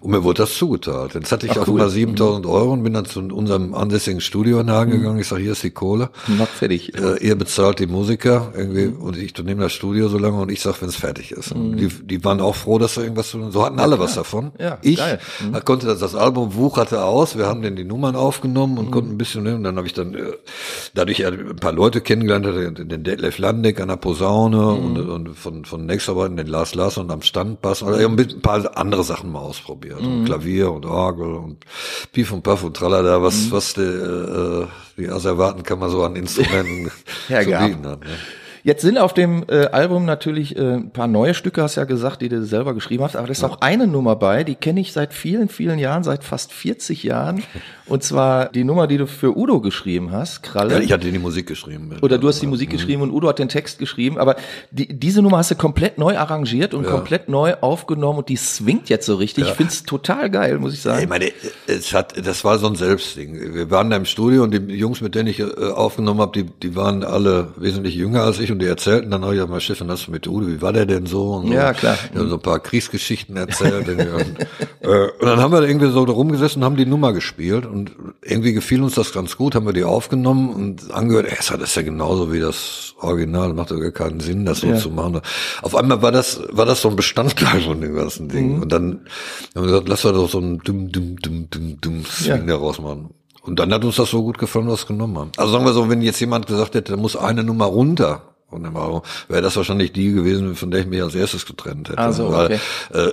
und 0.00 0.10
mir 0.10 0.24
wurde 0.24 0.42
das 0.42 0.54
zugeteilt. 0.54 1.14
Jetzt 1.14 1.32
hatte 1.32 1.46
ich 1.46 1.52
Ach, 1.52 1.58
auch 1.58 1.68
cool. 1.68 1.80
immer 1.80 1.88
7000 1.90 2.46
Euro 2.46 2.72
und 2.72 2.82
bin 2.82 2.92
dann 2.92 3.04
zu 3.04 3.20
unserem 3.20 3.74
ansässigen 3.74 4.20
Studio 4.20 4.60
in 4.60 4.66
Mhm. 4.66 4.70
Hagen 4.70 4.90
gegangen. 4.92 5.18
Ich 5.20 5.28
sag, 5.28 5.38
hier 5.38 5.52
ist 5.52 5.62
die 5.62 5.70
Kohle. 5.70 6.10
Noch 6.26 6.48
fertig. 6.48 6.94
Äh, 6.94 7.24
ihr 7.26 7.34
bezahlt 7.36 7.78
die 7.78 7.86
Musiker 7.86 8.52
irgendwie 8.56 8.86
Mhm. 8.86 9.00
und 9.00 9.16
ich 9.16 9.36
nehme 9.38 9.62
das 9.62 9.72
Studio 9.72 10.08
so 10.08 10.18
lange 10.18 10.40
und 10.40 10.50
ich 10.50 10.60
sag, 10.60 10.80
wenn 10.82 10.88
es 10.88 10.96
fertig 10.96 11.32
ist. 11.32 11.52
Und 11.52 11.76
Die, 11.76 11.88
die 11.88 12.24
waren 12.24 12.40
auch 12.40 12.54
froh, 12.56 12.78
dass 12.78 12.94
da 12.94 13.02
irgendwas 13.02 13.30
zu 13.30 13.50
So 13.50 13.64
hatten 13.64 13.78
alle 13.80 13.98
was 13.98 14.14
davon. 14.14 14.52
Ja, 14.58 14.78
ich. 14.82 14.98
Mhm. 14.98 15.64
konnte 15.64 15.86
das, 15.86 16.00
das 16.00 16.14
Album 16.14 16.54
wucherte 16.54 17.02
aus. 17.04 17.36
Wir 17.38 17.46
haben 17.46 17.62
dann 17.62 17.76
die 17.76 17.84
Nummern 17.84 18.16
aufgenommen 18.16 18.72
Mhm. 18.74 18.78
und 18.78 18.90
konnten 18.90 19.10
ein 19.12 19.18
bisschen. 19.18 19.46
Und 19.46 19.62
dann 19.64 19.76
habe 19.76 19.86
ich 19.86 19.92
dann 19.94 20.14
äh, 20.14 20.32
dadurch 20.94 21.18
ja 21.18 21.28
ein 21.28 21.56
paar 21.56 21.72
Leute 21.72 22.00
kennengelernt, 22.08 22.46
hatte 22.46 22.72
den 22.72 23.04
Detlef 23.04 23.38
Landeck 23.38 23.80
an 23.80 23.88
der 23.88 23.96
Posaune 23.96 24.56
Mhm. 24.56 24.84
und, 24.84 24.98
und 25.10 25.34
von 25.36 25.64
von 25.64 25.86
Nexarbeiten 25.86 26.36
den 26.36 26.48
Lars 26.48 26.74
Larsson 26.74 27.10
am 27.12 27.22
Standbass 27.22 27.82
oder 27.84 27.98
ein 27.98 28.16
paar 28.42 28.76
andere 28.76 29.04
Sachen 29.04 29.30
mal 29.30 29.38
ausprobiert. 29.40 30.00
Mhm. 30.02 30.06
Und 30.20 30.24
Klavier 30.24 30.72
und 30.72 30.84
Orgel 30.86 31.34
und 31.34 31.58
Pief 32.12 32.32
und 32.32 32.42
Puff 32.42 32.64
und 32.64 32.76
Tralala, 32.76 33.22
was 33.22 33.46
Mhm. 33.46 33.52
was 33.52 33.74
die, 33.74 33.82
äh, 33.82 34.66
die 34.96 35.08
Asservaten 35.08 35.62
kann 35.62 35.78
man 35.78 35.90
so 35.90 36.02
an 36.02 36.16
Instrumenten 36.16 36.90
zu 37.28 37.34
bieten 37.34 37.86
hat. 37.86 38.00
Ne? 38.00 38.16
Jetzt 38.64 38.82
sind 38.82 38.98
auf 38.98 39.14
dem 39.14 39.44
äh, 39.48 39.66
Album 39.66 40.04
natürlich 40.04 40.56
äh, 40.56 40.74
ein 40.76 40.90
paar 40.90 41.06
neue 41.06 41.34
Stücke, 41.34 41.62
hast 41.62 41.76
ja 41.76 41.84
gesagt, 41.84 42.22
die 42.22 42.28
du 42.28 42.44
selber 42.44 42.74
geschrieben 42.74 43.04
hast, 43.04 43.16
aber 43.16 43.26
da 43.26 43.32
ist 43.32 43.44
auch 43.44 43.60
eine 43.60 43.86
Nummer 43.86 44.16
bei, 44.16 44.44
die 44.44 44.54
kenne 44.54 44.80
ich 44.80 44.92
seit 44.92 45.14
vielen, 45.14 45.48
vielen 45.48 45.78
Jahren, 45.78 46.02
seit 46.04 46.24
fast 46.24 46.52
40 46.52 47.02
Jahren. 47.02 47.42
Und 47.86 48.02
zwar 48.02 48.50
die 48.50 48.64
Nummer, 48.64 48.86
die 48.86 48.98
du 48.98 49.06
für 49.06 49.36
Udo 49.36 49.60
geschrieben 49.60 50.12
hast, 50.12 50.42
Kralle. 50.42 50.74
Ja, 50.74 50.80
ich 50.80 50.92
hatte 50.92 51.10
die 51.10 51.18
Musik 51.18 51.46
geschrieben. 51.46 51.96
Oder 52.02 52.18
du 52.18 52.28
hast 52.28 52.40
die 52.40 52.46
Musik 52.46 52.70
geschrieben 52.70 53.02
und 53.02 53.10
Udo 53.10 53.28
hat 53.28 53.38
den 53.38 53.48
Text 53.48 53.78
geschrieben, 53.78 54.18
aber 54.18 54.36
die, 54.70 54.88
diese 54.98 55.22
Nummer 55.22 55.38
hast 55.38 55.50
du 55.50 55.54
komplett 55.54 55.96
neu 55.98 56.18
arrangiert 56.18 56.74
und 56.74 56.84
komplett 56.86 57.28
neu 57.28 57.54
aufgenommen 57.60 58.18
und 58.18 58.28
die 58.28 58.36
swingt 58.36 58.88
jetzt 58.88 59.06
so 59.06 59.14
richtig. 59.14 59.44
Ich 59.48 59.52
find's 59.52 59.84
total 59.84 60.28
geil, 60.30 60.58
muss 60.58 60.74
ich 60.74 60.84
Ja, 60.84 60.92
sagen. 60.92 61.02
ich 61.04 61.08
meine, 61.08 61.32
es 61.66 61.94
hat, 61.94 62.14
das 62.26 62.44
war 62.44 62.58
so 62.58 62.66
ein 62.66 62.74
Selbstding. 62.74 63.54
Wir 63.54 63.70
waren 63.70 63.88
da 63.90 63.96
im 63.96 64.04
Studio 64.04 64.42
und 64.42 64.52
die 64.52 64.74
Jungs, 64.74 65.00
mit 65.00 65.14
denen 65.14 65.28
ich 65.28 65.40
äh, 65.40 65.44
aufgenommen 65.44 66.20
habe, 66.20 66.32
die, 66.32 66.44
die 66.62 66.76
waren 66.76 67.04
alle 67.04 67.52
wesentlich 67.56 67.94
jünger 67.94 68.22
als 68.24 68.38
ich 68.38 68.47
und 68.50 68.60
die 68.60 68.66
erzählten 68.66 69.10
dann 69.10 69.24
auch 69.24 69.32
ja 69.32 69.46
mal 69.46 69.60
Stefan, 69.60 69.88
das 69.88 70.08
mit 70.08 70.26
Udo, 70.26 70.46
wie 70.48 70.60
war 70.62 70.72
der 70.72 70.86
denn 70.86 71.06
so? 71.06 71.32
Und 71.34 71.48
so. 71.48 71.52
Ja, 71.52 71.72
klar. 71.72 71.96
Die 72.12 72.18
haben 72.18 72.28
so 72.28 72.36
ein 72.36 72.40
paar 72.42 72.60
Kriegsgeschichten 72.60 73.36
erzählt. 73.36 73.88
und, 73.88 73.98
äh, 74.00 74.88
und 74.88 75.22
dann 75.26 75.40
haben 75.40 75.52
wir 75.52 75.62
irgendwie 75.62 75.90
so 75.90 76.04
da 76.06 76.12
rumgesessen 76.12 76.62
und 76.62 76.66
haben 76.66 76.76
die 76.76 76.86
Nummer 76.86 77.12
gespielt 77.12 77.66
und 77.66 77.92
irgendwie 78.22 78.52
gefiel 78.52 78.82
uns 78.82 78.94
das 78.94 79.12
ganz 79.12 79.36
gut, 79.36 79.54
haben 79.54 79.66
wir 79.66 79.72
die 79.72 79.84
aufgenommen 79.84 80.50
und 80.50 80.92
angehört, 80.92 81.26
ey, 81.26 81.36
das 81.38 81.50
ist 81.50 81.74
ja 81.76 81.82
genauso 81.82 82.32
wie 82.32 82.40
das 82.40 82.94
Original, 83.00 83.54
macht 83.54 83.70
doch 83.70 83.80
gar 83.80 83.90
keinen 83.92 84.20
Sinn, 84.20 84.44
das 84.44 84.60
so 84.60 84.66
Ja. 84.68 84.76
zu 84.76 84.90
machen. 84.90 85.20
Auf 85.62 85.74
einmal 85.76 86.02
war 86.02 86.12
das, 86.12 86.40
war 86.50 86.66
das 86.66 86.82
so 86.82 86.88
ein 86.88 86.96
Bestandteil 86.96 87.60
von 87.60 87.80
dem 87.80 87.94
ganzen 87.94 88.28
Ding. 88.28 88.56
Mhm. 88.56 88.62
Und 88.62 88.72
dann 88.72 89.00
haben 89.54 89.62
wir 89.64 89.72
gesagt, 89.72 89.88
lass 89.88 90.02
doch 90.02 90.12
doch 90.12 90.28
so 90.28 90.38
ein 90.38 90.58
dumm, 90.58 90.90
dumm, 90.90 91.16
dumm, 91.20 91.48
dumm, 91.50 91.78
dumm 91.80 92.04
Swing 92.04 92.46
daraus 92.46 92.80
machen. 92.80 93.10
Und 93.42 93.58
dann 93.60 93.72
hat 93.72 93.82
uns 93.84 93.96
das 93.96 94.10
so 94.10 94.22
gut 94.22 94.36
gefallen, 94.36 94.68
was 94.68 94.84
wir 94.84 94.88
genommen 94.94 95.16
haben. 95.18 95.30
Also 95.36 95.52
sagen 95.52 95.64
wir 95.64 95.72
so, 95.72 95.88
wenn 95.88 96.02
jetzt 96.02 96.20
jemand 96.20 96.46
gesagt 96.46 96.74
hätte, 96.74 96.92
da 96.92 96.98
muss 96.98 97.16
eine 97.16 97.44
Nummer 97.44 97.64
runter, 97.66 98.34
Album, 98.50 99.02
wäre 99.28 99.42
das 99.42 99.56
wahrscheinlich 99.56 99.92
die 99.92 100.12
gewesen, 100.12 100.54
von 100.54 100.70
der 100.70 100.80
ich 100.80 100.86
mich 100.86 101.02
als 101.02 101.14
erstes 101.14 101.46
getrennt 101.46 101.90
hätte. 101.90 101.98
Ah, 101.98 102.12
so, 102.12 102.30
Weil, 102.32 102.46
okay. 102.46 102.60
äh, 102.92 103.12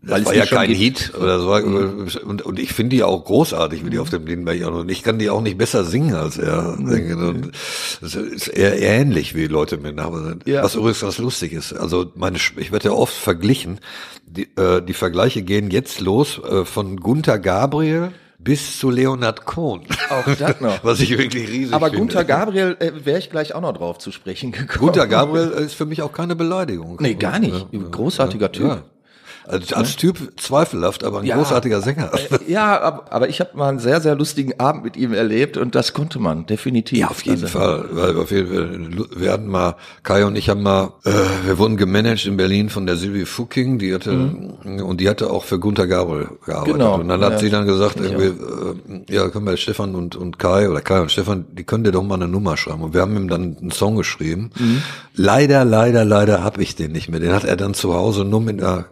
das 0.00 0.20
es 0.20 0.26
war 0.26 0.34
ja 0.34 0.46
kein 0.46 0.68
gibt. 0.68 0.78
Hit 0.80 1.14
oder 1.14 1.40
so. 1.40 1.52
Und, 1.52 2.42
und 2.42 2.58
ich 2.58 2.72
finde 2.72 2.96
die 2.96 3.02
auch 3.02 3.24
großartig, 3.24 3.84
wie 3.84 3.90
die 3.90 3.98
auf 3.98 4.10
dem 4.10 4.26
Lindenberg 4.26 4.62
auch. 4.64 4.80
Und 4.80 4.90
ich 4.90 5.02
kann 5.02 5.18
die 5.18 5.28
auch 5.28 5.40
nicht 5.40 5.58
besser 5.58 5.84
singen 5.84 6.14
als 6.14 6.38
er. 6.38 6.78
Und 6.78 7.52
das 8.00 8.14
ist 8.14 8.48
eher 8.48 8.80
ähnlich, 8.80 9.34
wie 9.34 9.46
Leute 9.46 9.76
mir 9.76 9.92
nach. 9.92 10.10
Ja. 10.46 10.62
Was 10.62 10.76
übrigens 10.76 11.00
ganz 11.00 11.18
lustig 11.18 11.52
ist. 11.52 11.72
Also 11.72 12.12
meine, 12.14 12.38
ich 12.56 12.72
werde 12.72 12.88
ja 12.88 12.94
oft 12.94 13.14
verglichen. 13.14 13.80
Die, 14.26 14.48
äh, 14.56 14.82
die 14.82 14.94
Vergleiche 14.94 15.42
gehen 15.42 15.70
jetzt 15.70 16.00
los 16.00 16.40
äh, 16.44 16.64
von 16.64 16.98
Gunther 16.98 17.38
Gabriel 17.38 18.12
bis 18.38 18.78
zu 18.78 18.90
Leonard 18.90 19.44
Cohen. 19.44 19.82
Auch 20.10 20.24
das 20.36 20.60
noch. 20.60 20.78
Was 20.84 21.00
ich 21.00 21.10
wirklich 21.10 21.48
riesig 21.48 21.74
Aber 21.74 21.86
finde. 21.86 21.98
Gunther 21.98 22.24
Gabriel 22.24 22.76
äh, 22.78 22.92
wäre 23.04 23.18
ich 23.18 23.30
gleich 23.30 23.54
auch 23.54 23.60
noch 23.60 23.72
drauf 23.72 23.98
zu 23.98 24.12
sprechen 24.12 24.52
gekommen. 24.52 24.78
Gunther 24.92 25.06
Gabriel 25.06 25.48
ist 25.48 25.74
für 25.74 25.86
mich 25.86 26.02
auch 26.02 26.12
keine 26.12 26.36
Beleidigung. 26.36 26.98
Nee, 27.00 27.14
gar 27.14 27.38
nicht. 27.38 27.66
Großartiger 27.90 28.52
Typ. 28.52 28.66
Ja. 28.66 28.82
Als, 29.48 29.72
als 29.72 29.96
Typ 29.96 30.18
zweifelhaft, 30.36 31.04
aber 31.04 31.20
ein 31.20 31.24
Ja. 31.26 31.36
großartiger 31.36 31.80
Sänger. 31.80 32.10
Ja, 32.46 33.02
aber, 33.10 33.28
ich 33.28 33.40
habe 33.40 33.56
mal 33.56 33.68
einen 33.70 33.78
sehr, 33.78 34.00
sehr 34.00 34.14
lustigen 34.14 34.58
Abend 34.60 34.84
mit 34.84 34.96
ihm 34.96 35.12
erlebt 35.12 35.56
und 35.56 35.74
das 35.74 35.92
konnte 35.94 36.18
man 36.18 36.46
definitiv. 36.46 36.98
Ja, 36.98 37.08
auf 37.08 37.22
jeden 37.22 37.42
Also, 37.44 37.58
Fall. 37.58 37.84
Weil 37.92 38.16
auf 38.16 38.30
jeden 38.30 38.48
Fall, 38.48 39.08
wir 39.16 39.32
hatten 39.32 39.46
mal, 39.48 39.76
Kai 40.02 40.24
und 40.24 40.36
ich 40.36 40.48
haben 40.48 40.62
mal, 40.62 40.92
äh, 41.04 41.10
wir 41.46 41.58
wurden 41.58 41.76
gemanagt 41.76 42.26
in 42.26 42.36
Berlin 42.36 42.68
von 42.68 42.86
der 42.86 42.96
Sylvie 42.96 43.24
Fucking, 43.24 43.78
die 43.78 43.94
hatte, 43.94 44.10
und 44.12 45.00
die 45.00 45.08
hatte 45.08 45.30
auch 45.30 45.44
für 45.44 45.58
Gunther 45.58 45.86
Gabriel 45.86 46.28
gearbeitet. 46.44 46.74
Mhm. 46.74 46.78
Genau. 46.78 46.94
Und 46.96 47.08
dann 47.08 47.20
hat 47.22 47.32
Ja, 47.32 47.38
sie 47.38 47.50
dann 47.50 47.66
gesagt, 47.66 47.96
ich 48.00 48.12
irgendwie, 48.12 49.04
äh, 49.08 49.14
ja, 49.14 49.28
können 49.28 49.46
wir 49.46 49.56
Stefan 49.56 49.94
und, 49.94 50.14
und 50.16 50.38
Kai, 50.38 50.68
oder 50.68 50.80
Kai 50.80 51.00
und 51.00 51.10
Stefan, 51.10 51.46
die 51.52 51.64
können 51.64 51.84
dir 51.84 51.92
doch 51.92 52.02
mal 52.02 52.14
eine 52.16 52.28
Nummer 52.28 52.56
schreiben. 52.56 52.82
Und 52.82 52.94
wir 52.94 53.00
haben 53.00 53.16
ihm 53.16 53.28
dann 53.28 53.56
einen 53.60 53.70
Song 53.70 53.96
geschrieben. 53.96 54.50
Mhm. 54.58 54.82
Leider, 55.14 55.64
leider, 55.64 56.04
leider 56.04 56.44
habe 56.44 56.62
ich 56.62 56.76
den 56.76 56.92
nicht 56.92 57.08
mehr. 57.08 57.18
Den 57.20 57.32
hat 57.32 57.44
er 57.44 57.56
dann 57.56 57.74
zu 57.74 57.94
Hause 57.94 58.24
nur 58.24 58.40
mit 58.40 58.62
einer 58.62 58.84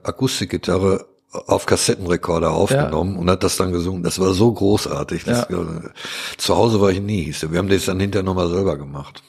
Akustikgitarre 0.46 1.06
auf 1.48 1.66
Kassettenrekorder 1.66 2.50
aufgenommen 2.52 3.14
ja. 3.14 3.20
und 3.20 3.30
hat 3.30 3.42
das 3.42 3.56
dann 3.56 3.70
gesungen. 3.70 4.02
Das 4.02 4.18
war 4.18 4.32
so 4.32 4.50
großartig. 4.50 5.24
Das, 5.24 5.46
ja. 5.50 5.58
Zu 6.38 6.56
Hause 6.56 6.80
war 6.80 6.90
ich 6.90 7.00
nie. 7.00 7.24
Hieß 7.24 7.50
Wir 7.50 7.58
haben 7.58 7.68
das 7.68 7.84
dann 7.84 8.00
hinterher 8.00 8.24
nochmal 8.24 8.48
selber 8.48 8.78
gemacht. 8.78 9.22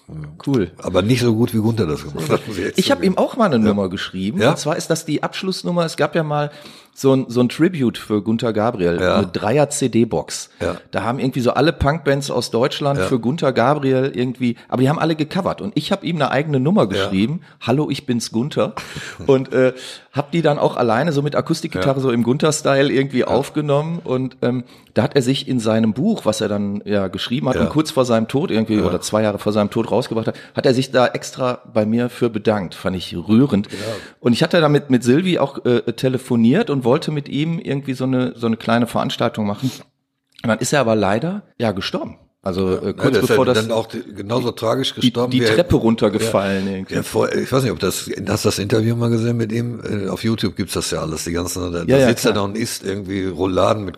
Cool. 0.46 0.72
Aber 0.78 1.02
nicht 1.02 1.22
so 1.22 1.36
gut 1.36 1.54
wie 1.54 1.58
Gunther 1.58 1.86
das 1.86 2.04
gemacht 2.04 2.30
hat. 2.30 2.42
Ich 2.78 2.92
habe 2.92 3.06
ihm 3.06 3.18
auch 3.18 3.36
mal 3.36 3.46
eine. 3.46 3.60
Nummer 3.60 3.90
geschrieben. 3.90 4.40
Ja? 4.40 4.52
Und 4.52 4.58
zwar 4.58 4.78
ist 4.78 4.90
das 4.90 5.04
die 5.04 5.22
Abschlussnummer. 5.22 5.84
Es 5.84 5.98
gab 5.98 6.16
ja 6.16 6.24
mal 6.24 6.52
so 7.00 7.14
ein, 7.16 7.26
so 7.28 7.42
ein 7.42 7.50
Tribute 7.50 7.96
für 7.96 8.24
Gunther 8.24 8.54
Gabriel, 8.54 9.00
ja. 9.00 9.18
eine 9.18 9.28
Dreier-CD-Box. 9.28 10.50
Ja. 10.60 10.78
Da 10.90 11.04
haben 11.04 11.20
irgendwie 11.20 11.42
so 11.42 11.52
alle 11.52 11.72
Punkbands 11.72 12.32
aus 12.32 12.50
Deutschland 12.50 12.98
ja. 12.98 13.06
für 13.06 13.20
Gunther 13.20 13.54
Gabriel 13.54 14.12
irgendwie, 14.16 14.56
aber 14.68 14.82
die 14.82 14.90
haben 14.90 14.98
alle 14.98 15.16
gecovert. 15.16 15.62
Und 15.62 15.74
ich 15.78 15.92
habe 15.92 16.04
ihm 16.08 16.16
eine 16.16 16.32
eigene 16.32 16.60
Nummer 16.60 16.88
geschrieben, 16.88 17.42
Hallo, 17.62 17.92
ich 17.92 18.08
bin's 18.08 18.32
Gunther 18.32 18.74
und 19.28 19.54
äh, 19.54 19.74
habe 20.12 20.30
die 20.34 20.42
dann 20.42 20.58
auch 20.58 20.76
alleine 20.76 21.12
so 21.12 21.22
mit 21.22 21.36
Akustikgitarre 21.36 22.00
so 22.00 22.10
im 22.10 22.24
Gunther-Style 22.24 22.92
irgendwie 22.92 23.26
aufgenommen. 23.26 24.00
Und 24.04 24.38
ähm, 24.42 24.64
da 24.96 25.04
hat 25.04 25.16
er 25.16 25.22
sich 25.22 25.48
in 25.48 25.60
seinem 25.60 25.94
Buch, 25.94 26.26
was 26.26 26.42
er 26.42 26.48
dann 26.48 26.82
ja 26.84 27.10
geschrieben 27.10 27.48
hat 27.48 27.58
und 27.58 27.70
kurz 27.70 27.92
vor 27.92 28.06
seinem 28.06 28.28
Tod 28.28 28.50
irgendwie 28.50 28.82
oder 28.82 29.02
zwei 29.02 29.22
Jahre 29.22 29.38
vor 29.38 29.54
seinem 29.54 29.70
Tod 29.70 29.92
rausgebracht 29.92 30.26
hat, 30.26 30.36
hat 30.56 30.66
er 30.66 30.74
sich 30.74 30.90
da 30.90 31.06
extra 31.06 31.62
bei 31.72 31.86
mir 31.86 32.10
für 32.10 32.32
bedankt, 32.32 32.74
fand 32.74 32.96
ich 32.96 33.16
rührend. 33.16 33.68
Und 34.20 34.34
ich 34.34 34.42
hatte 34.42 34.60
damit 34.60 34.90
mit 34.90 35.04
Silvi 35.04 35.38
auch 35.38 35.64
äh, 35.66 35.94
telefoniert 35.94 36.72
und 36.72 36.87
wollte 36.88 37.12
mit 37.12 37.28
ihm 37.28 37.60
irgendwie 37.60 37.94
so 37.94 38.06
eine, 38.06 38.34
so 38.36 38.48
eine 38.48 38.56
kleine 38.56 38.88
Veranstaltung 38.88 39.46
machen. 39.46 39.70
Und 40.42 40.48
dann 40.48 40.60
ist 40.60 40.72
er 40.72 40.80
aber 40.80 40.96
leider, 40.96 41.44
ja, 41.60 41.74
gestorben. 41.74 42.18
Also 42.44 42.78
äh, 42.78 42.94
kurz 42.94 43.16
ja, 43.16 43.22
bevor 43.22 43.46
das 43.46 43.58
dann 43.58 43.72
auch 43.72 43.88
genauso 43.90 44.52
tragisch 44.52 44.94
gestorben 44.96 45.32
die, 45.32 45.40
die 45.40 45.46
Treppe 45.46 45.76
runtergefallen 45.76 46.66
ja, 46.66 46.74
irgendwie. 46.74 46.96
Ja, 46.96 47.04
vor, 47.04 47.34
ich 47.34 47.52
weiß 47.52 47.64
nicht, 47.64 47.72
ob 47.72 47.80
das 47.80 48.10
hast 48.28 48.46
du 48.46 48.48
das 48.48 48.60
Interview 48.60 48.96
mal 48.96 49.10
gesehen 49.10 49.38
mit 49.38 49.52
ihm? 49.52 49.82
Äh, 49.84 50.08
auf 50.08 50.24
YouTube 50.24 50.56
gibt's 50.56 50.74
das 50.74 50.92
ja 50.92 51.02
alles, 51.02 51.24
die 51.24 51.34
ganzen 51.34 51.72
da, 51.74 51.80
ja, 51.80 51.98
da 51.98 52.08
sitzt 52.08 52.26
er 52.26 52.34
da 52.34 52.42
und 52.42 52.58
isst 52.58 52.86
irgendwie 52.86 53.26
Rouladen 53.26 53.86
mit 53.86 53.98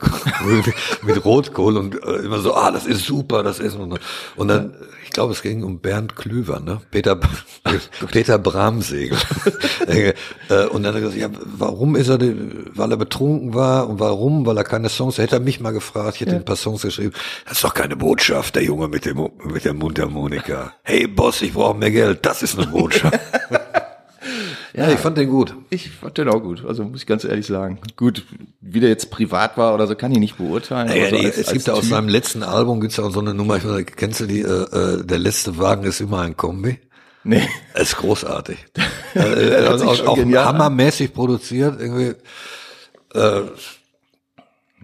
mit 1.04 1.26
Rotkohl 1.26 1.78
und 1.78 2.02
äh, 2.04 2.16
immer 2.26 2.40
so, 2.40 2.56
ah, 2.56 2.72
das 2.72 2.86
ist 2.86 3.06
super, 3.06 3.44
das 3.44 3.60
ist 3.60 3.76
und, 3.76 4.00
und 4.36 4.48
dann 4.48 4.74
ich 5.10 5.14
glaube, 5.14 5.34
es 5.34 5.42
ging 5.42 5.64
um 5.64 5.80
Bernd 5.80 6.16
Klüver, 6.16 6.60
ne? 6.60 6.82
Peter, 6.92 7.20
Peter 8.12 8.38
Bramsegel. 8.38 9.18
Äh, 9.90 10.14
und 10.68 10.84
dann 10.84 10.94
hat 10.94 11.02
er 11.02 11.10
gesagt, 11.10 11.18
ja, 11.20 11.30
warum 11.58 11.96
ist 11.96 12.10
er, 12.10 12.20
weil 12.20 12.92
er 12.92 12.98
betrunken 12.98 13.54
war 13.54 13.90
und 13.90 14.00
warum, 14.00 14.46
weil 14.46 14.58
er 14.58 14.64
keine 14.64 14.90
Songs, 14.90 15.18
hätte 15.18 15.38
er 15.38 15.40
mich 15.40 15.60
mal 15.60 15.72
gefragt, 15.72 16.16
ich 16.16 16.22
hätte 16.22 16.36
ein 16.36 16.46
paar 16.46 16.56
Songs 16.56 16.84
geschrieben. 16.84 17.14
Das 17.46 17.54
ist 17.54 17.64
doch 17.64 17.74
keine 17.74 17.96
Botschaft, 17.96 18.39
der 18.52 18.64
Junge 18.64 18.88
mit 18.88 19.06
dem, 19.06 19.30
mit 19.44 19.66
der 19.66 19.74
Mundharmonika. 19.74 20.74
Hey 20.84 21.08
Boss, 21.08 21.42
ich 21.42 21.54
brauche 21.54 21.78
mehr 21.78 21.92
Geld, 21.92 22.26
das 22.26 22.44
ist 22.44 22.58
eine 22.58 22.68
Botschaft. 22.68 23.20
Ja, 24.74 24.88
ja, 24.88 24.94
ich 24.94 25.00
fand 25.00 25.18
den 25.18 25.30
gut. 25.30 25.56
Ich 25.70 25.90
fand 25.90 26.18
den 26.18 26.30
auch 26.30 26.42
gut. 26.42 26.64
Also 26.66 26.84
muss 26.84 27.02
ich 27.02 27.08
ganz 27.08 27.24
ehrlich 27.24 27.48
sagen. 27.48 27.80
Gut, 27.98 28.26
wie 28.62 28.80
der 28.80 28.90
jetzt 28.90 29.10
privat 29.10 29.58
war 29.58 29.74
oder 29.74 29.88
so, 29.88 29.96
kann 29.96 30.12
ich 30.12 30.20
nicht 30.20 30.38
beurteilen. 30.38 30.88
Naja, 30.88 31.10
so 31.10 31.18
als, 31.18 31.38
es 31.38 31.52
gibt 31.52 31.68
ja 31.68 31.74
aus 31.74 31.90
seinem 31.90 32.08
letzten 32.08 32.44
Album 32.44 32.80
gibt's 32.80 33.00
auch 33.00 33.12
so 33.12 33.20
eine 33.20 33.34
Nummer. 33.34 33.58
Ich 33.58 33.68
weiß, 33.68 33.86
kennst 33.96 34.20
du 34.22 34.26
die? 34.26 34.42
Äh, 34.42 34.46
äh, 34.46 35.06
der 35.06 35.18
letzte 35.18 35.58
Wagen 35.58 35.84
ist 35.84 36.00
immer 36.00 36.22
ein 36.22 36.38
Kombi. 36.38 36.80
Nee. 37.24 37.48
Es 37.74 37.90
ist 37.90 37.98
großartig. 37.98 38.58
äh, 39.16 39.20
also 39.20 39.86
auch, 39.86 40.08
auch 40.08 40.18
hammermäßig 40.18 41.14
produziert. 41.14 41.80
Irgendwie. 41.82 42.16
Äh, 43.14 43.42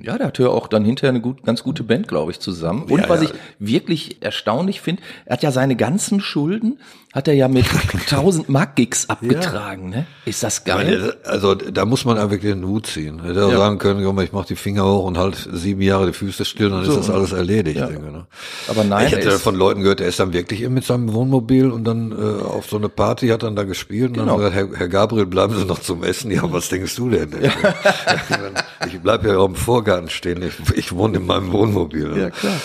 ja, 0.02 0.18
der 0.18 0.28
hatte 0.28 0.44
ja 0.44 0.50
auch 0.50 0.68
dann 0.68 0.84
hinterher 0.84 1.10
eine 1.10 1.22
gut, 1.22 1.44
ganz 1.44 1.64
gute 1.64 1.84
Band, 1.84 2.08
glaube 2.08 2.32
ich, 2.32 2.40
zusammen. 2.40 2.84
Und 2.84 3.02
ja, 3.02 3.10
was 3.10 3.24
ja. 3.24 3.30
ich 3.30 3.36
wirklich 3.60 4.22
erstaunlich 4.22 4.82
finde, 4.82 5.02
er 5.26 5.34
hat 5.34 5.44
ja 5.44 5.52
seine 5.52 5.76
ganzen 5.76 6.20
Schulden, 6.20 6.80
hat 7.16 7.30
er 7.30 7.34
ja 7.34 7.48
mit 7.48 7.66
1000 7.94 8.50
Mark 8.50 8.76
Gigs 8.76 9.10
abgetragen, 9.10 9.94
ja. 9.94 10.00
ne? 10.00 10.08
Ist 10.26 10.44
das 10.44 10.66
geil? 10.66 11.16
Also 11.24 11.56
da 11.56 11.86
muss 11.86 12.04
man 12.04 12.18
ja 12.18 12.30
wirklich 12.30 12.52
den 12.52 12.66
Hut 12.66 12.88
ziehen. 12.88 13.24
Hätte 13.24 13.40
er 13.40 13.56
sagen 13.56 13.78
können, 13.78 14.04
komm, 14.04 14.20
ich 14.20 14.34
mach 14.34 14.44
die 14.44 14.58
Finger 14.58 14.84
hoch 14.84 15.06
und 15.06 15.18
halt 15.18 15.48
sieben 15.54 15.82
Jahre 15.82 16.08
die 16.08 16.14
Füße 16.14 16.44
still, 16.44 16.72
dann 16.72 16.84
so, 16.84 16.92
ist 16.92 16.98
das 16.98 17.10
alles 17.10 17.32
erledigt. 17.32 17.80
Denke, 17.80 18.12
ne? 18.12 18.28
Aber 18.68 18.84
nein. 18.84 19.08
Ich 19.08 19.14
hätte 19.14 19.40
von 19.40 19.56
Leuten 19.56 19.82
gehört, 19.82 20.02
er 20.02 20.10
ist 20.10 20.20
dann 20.20 20.34
wirklich 20.34 20.68
mit 20.68 20.84
seinem 20.84 21.14
Wohnmobil 21.14 21.72
und 21.72 21.86
dann 21.86 22.12
äh, 22.12 22.44
auf 22.44 22.68
so 22.68 22.76
eine 22.76 22.90
Party 22.90 23.30
hat 23.30 23.44
dann 23.44 23.56
da 23.56 23.64
gespielt 23.64 24.10
und 24.10 24.18
genau. 24.18 24.38
dann 24.38 24.52
gesagt, 24.52 24.56
Herr, 24.56 24.78
Herr 24.78 24.90
Gabriel, 24.90 25.26
bleiben 25.26 25.58
Sie 25.58 25.64
noch 25.64 25.80
zum 25.80 26.04
Essen. 26.04 26.32
Ja, 26.32 26.42
was 26.52 26.68
denkst 26.68 26.98
du 26.98 27.10
denn? 27.10 27.30
ich 28.88 29.00
bleib 29.00 29.26
ja 29.26 29.38
auch 29.38 29.46
im 29.46 29.56
Vorgarten 29.56 30.10
stehen. 30.10 30.44
Ich, 30.44 30.78
ich 30.78 30.92
wohne 30.94 31.18
in 31.18 31.26
meinem 31.26 31.54
Wohnmobil. 31.54 32.18
Ja, 32.18 32.30
klar. 32.30 32.56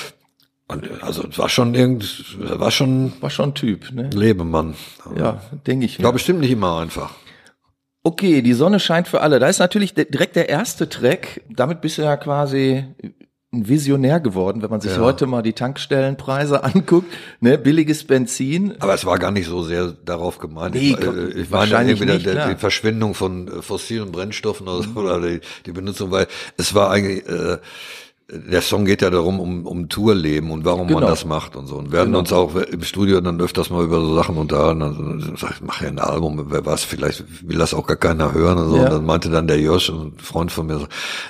Und 0.70 1.02
also 1.02 1.24
war 1.36 1.48
schon 1.48 1.74
irgend, 1.74 2.36
war 2.38 2.70
schon, 2.70 3.12
war 3.20 3.30
schon 3.30 3.50
ein 3.50 3.54
Typ, 3.54 3.92
ne? 3.92 4.08
Lebemann. 4.12 4.74
Ja, 5.16 5.40
denke 5.66 5.86
ich. 5.86 6.02
War 6.02 6.12
bestimmt 6.12 6.40
nicht 6.40 6.52
immer 6.52 6.78
einfach. 6.78 7.10
Okay, 8.02 8.40
die 8.40 8.54
Sonne 8.54 8.80
scheint 8.80 9.08
für 9.08 9.20
alle. 9.20 9.40
Da 9.40 9.48
ist 9.48 9.58
natürlich 9.58 9.94
direkt 9.94 10.36
der 10.36 10.48
erste 10.48 10.88
Track. 10.88 11.42
Damit 11.50 11.80
bist 11.80 11.98
du 11.98 12.02
ja 12.02 12.16
quasi 12.16 12.84
ein 13.52 13.68
Visionär 13.68 14.20
geworden, 14.20 14.62
wenn 14.62 14.70
man 14.70 14.80
sich 14.80 14.92
ja. 14.92 15.00
heute 15.00 15.26
mal 15.26 15.42
die 15.42 15.54
Tankstellenpreise 15.54 16.62
anguckt, 16.64 17.12
ne, 17.40 17.58
billiges 17.58 18.04
Benzin. 18.04 18.74
Aber 18.78 18.94
es 18.94 19.04
war 19.04 19.18
gar 19.18 19.32
nicht 19.32 19.48
so 19.48 19.62
sehr 19.64 19.88
darauf 19.88 20.38
gemeint. 20.38 20.76
Nee, 20.76 20.96
ich, 20.98 20.98
äh, 20.98 21.40
ich 21.40 21.50
meine 21.50 21.90
irgendwie 21.90 22.12
nicht, 22.12 22.26
der, 22.26 22.54
die 22.54 22.60
Verschwendung 22.60 23.14
von 23.14 23.48
äh, 23.48 23.62
fossilen 23.62 24.12
Brennstoffen 24.12 24.68
oder, 24.68 24.86
mhm. 24.86 24.96
oder 24.96 25.20
die, 25.20 25.40
die 25.66 25.72
Benutzung, 25.72 26.12
weil 26.12 26.28
es 26.56 26.74
war 26.74 26.90
eigentlich 26.90 27.26
äh, 27.28 27.58
der 28.32 28.62
Song 28.62 28.84
geht 28.84 29.02
ja 29.02 29.10
darum, 29.10 29.40
um, 29.40 29.66
um 29.66 29.88
Tourleben 29.88 30.50
und 30.50 30.64
warum 30.64 30.86
genau. 30.86 31.00
man 31.00 31.08
das 31.08 31.24
macht 31.24 31.56
und 31.56 31.66
so. 31.66 31.76
Und 31.76 31.90
werden 31.90 32.08
genau. 32.08 32.20
uns 32.20 32.32
auch 32.32 32.54
im 32.54 32.82
Studio 32.82 33.20
dann 33.20 33.40
öfters 33.40 33.70
mal 33.70 33.84
über 33.84 34.00
so 34.00 34.14
Sachen 34.14 34.36
unterhalten. 34.36 34.82
Also, 34.82 35.36
sag 35.36 35.52
ich, 35.52 35.60
mach 35.62 35.82
ja 35.82 35.88
ein 35.88 35.98
Album, 35.98 36.46
wer 36.48 36.64
weiß, 36.64 36.84
vielleicht 36.84 37.24
will 37.48 37.58
das 37.58 37.74
auch 37.74 37.86
gar 37.86 37.96
keiner 37.96 38.32
hören 38.32 38.58
und 38.58 38.70
so. 38.70 38.76
Ja. 38.76 38.84
Und 38.84 38.90
dann 38.90 39.04
meinte 39.04 39.30
dann 39.30 39.46
der 39.46 39.58
Josh, 39.58 39.90
ein 39.90 40.12
Freund 40.18 40.52
von 40.52 40.66
mir, 40.66 40.78
so, 40.78 40.86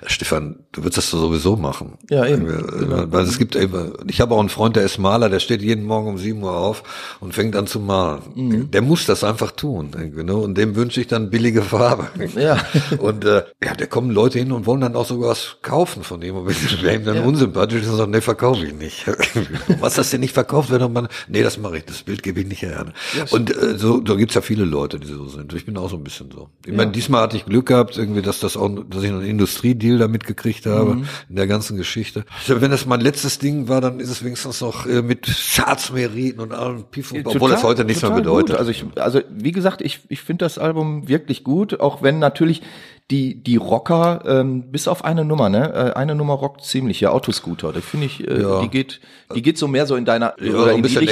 Stefan, 0.06 0.56
du 0.72 0.82
würdest 0.82 0.98
das 0.98 1.10
sowieso 1.10 1.56
machen. 1.56 1.94
Ja, 2.10 2.26
eben. 2.26 2.46
Genau. 2.46 3.04
Weil 3.10 3.24
es 3.24 3.38
gibt 3.38 3.56
eben, 3.56 3.92
ich 4.06 4.20
habe 4.20 4.34
auch 4.34 4.40
einen 4.40 4.48
Freund, 4.50 4.76
der 4.76 4.84
ist 4.84 4.98
Maler, 4.98 5.30
der 5.30 5.40
steht 5.40 5.62
jeden 5.62 5.84
Morgen 5.84 6.08
um 6.08 6.18
sieben 6.18 6.42
Uhr 6.42 6.56
auf 6.56 6.82
und 7.20 7.34
fängt 7.34 7.56
an 7.56 7.66
zu 7.66 7.80
malen. 7.80 8.20
Mhm. 8.34 8.70
Der 8.70 8.82
muss 8.82 9.06
das 9.06 9.24
einfach 9.24 9.52
tun. 9.52 9.90
Ne? 9.92 10.36
Und 10.36 10.56
dem 10.58 10.76
wünsche 10.76 11.00
ich 11.00 11.06
dann 11.06 11.30
billige 11.30 11.62
Farbe. 11.62 12.08
Ja. 12.36 12.58
Und 12.98 13.24
äh, 13.24 13.44
ja, 13.62 13.74
da 13.74 13.86
kommen 13.86 14.10
Leute 14.10 14.38
hin 14.38 14.52
und 14.52 14.66
wollen 14.66 14.80
dann 14.80 14.96
auch 14.96 15.06
sogar 15.06 15.30
was 15.30 15.56
kaufen 15.62 16.02
von 16.02 16.20
dem. 16.20 16.36
Und 16.36 16.46
wäre 16.90 17.00
ihm 17.00 17.06
dann 17.06 17.16
ja. 17.16 17.24
unsympathisch 17.24 17.86
und 17.86 17.96
sagt, 17.96 18.10
nee, 18.10 18.20
verkaufe 18.20 18.64
ich 18.64 18.74
nicht. 18.74 19.06
Was 19.80 19.94
das 19.94 20.10
denn 20.10 20.20
nicht 20.20 20.34
verkauft 20.34 20.70
wird, 20.70 20.90
man, 20.92 21.08
nee, 21.28 21.42
das 21.42 21.58
mache 21.58 21.78
ich, 21.78 21.84
das 21.84 22.02
Bild 22.02 22.22
gebe 22.22 22.40
ich 22.40 22.46
nicht 22.46 22.62
her. 22.62 22.86
Yes. 23.16 23.32
Und 23.32 23.50
äh, 23.50 23.78
so, 23.78 24.02
so 24.04 24.16
gibt's 24.16 24.34
ja 24.34 24.40
viele 24.40 24.64
Leute, 24.64 24.98
die 24.98 25.06
so 25.06 25.26
sind. 25.28 25.52
Ich 25.54 25.66
bin 25.66 25.76
auch 25.76 25.90
so 25.90 25.96
ein 25.96 26.04
bisschen 26.04 26.30
so. 26.30 26.48
Ich 26.64 26.70
ja. 26.70 26.76
meine, 26.76 26.92
diesmal 26.92 27.22
hatte 27.22 27.36
ich 27.36 27.46
Glück 27.46 27.66
gehabt, 27.66 27.96
irgendwie, 27.96 28.22
dass 28.22 28.40
das 28.40 28.56
auch, 28.56 28.68
dass 28.88 29.02
ich 29.02 29.10
einen 29.10 29.22
Industriedeal 29.22 29.98
damit 29.98 30.24
gekriegt 30.24 30.66
habe, 30.66 30.96
mhm. 30.96 31.08
in 31.28 31.36
der 31.36 31.46
ganzen 31.46 31.76
Geschichte. 31.76 32.24
Also, 32.40 32.60
wenn 32.60 32.70
das 32.70 32.86
mein 32.86 33.00
letztes 33.00 33.38
Ding 33.38 33.68
war, 33.68 33.80
dann 33.80 34.00
ist 34.00 34.10
es 34.10 34.24
wenigstens 34.24 34.60
noch 34.60 34.86
äh, 34.86 35.02
mit 35.02 35.26
Schatzmeriten 35.26 36.40
und 36.40 36.52
allem 36.52 36.84
Piff 36.84 37.12
und, 37.12 37.26
obwohl 37.26 37.50
das 37.50 37.62
heute 37.62 37.84
nichts 37.84 38.02
mehr 38.02 38.10
bedeutet. 38.10 38.50
Gut. 38.50 38.58
Also 38.58 38.70
ich, 38.70 38.84
also 38.96 39.20
wie 39.30 39.52
gesagt, 39.52 39.82
ich, 39.82 40.00
ich 40.08 40.20
finde 40.20 40.44
das 40.44 40.58
Album 40.58 41.08
wirklich 41.08 41.44
gut, 41.44 41.80
auch 41.80 42.02
wenn 42.02 42.18
natürlich 42.18 42.62
die, 43.10 43.42
die 43.42 43.56
Rocker, 43.56 44.22
ähm, 44.24 44.70
bis 44.70 44.86
auf 44.86 45.04
eine 45.04 45.24
Nummer, 45.24 45.48
ne? 45.48 45.72
Äh, 45.72 45.98
eine 45.98 46.14
Nummer 46.14 46.34
rockt 46.34 46.64
ziemlich, 46.64 47.00
ja, 47.00 47.10
Autoscooter. 47.10 47.72
Da 47.72 47.80
finde 47.80 48.06
ich, 48.06 48.26
äh, 48.26 48.40
ja. 48.40 48.60
die 48.62 48.68
geht, 48.68 49.00
die 49.34 49.42
geht 49.42 49.58
so 49.58 49.66
mehr 49.66 49.86
so 49.86 49.96
in 49.96 50.04
deiner 50.04 50.34
ja, 50.40 50.54
oder 50.54 50.72
ein 50.72 50.82
bisschen 50.82 51.06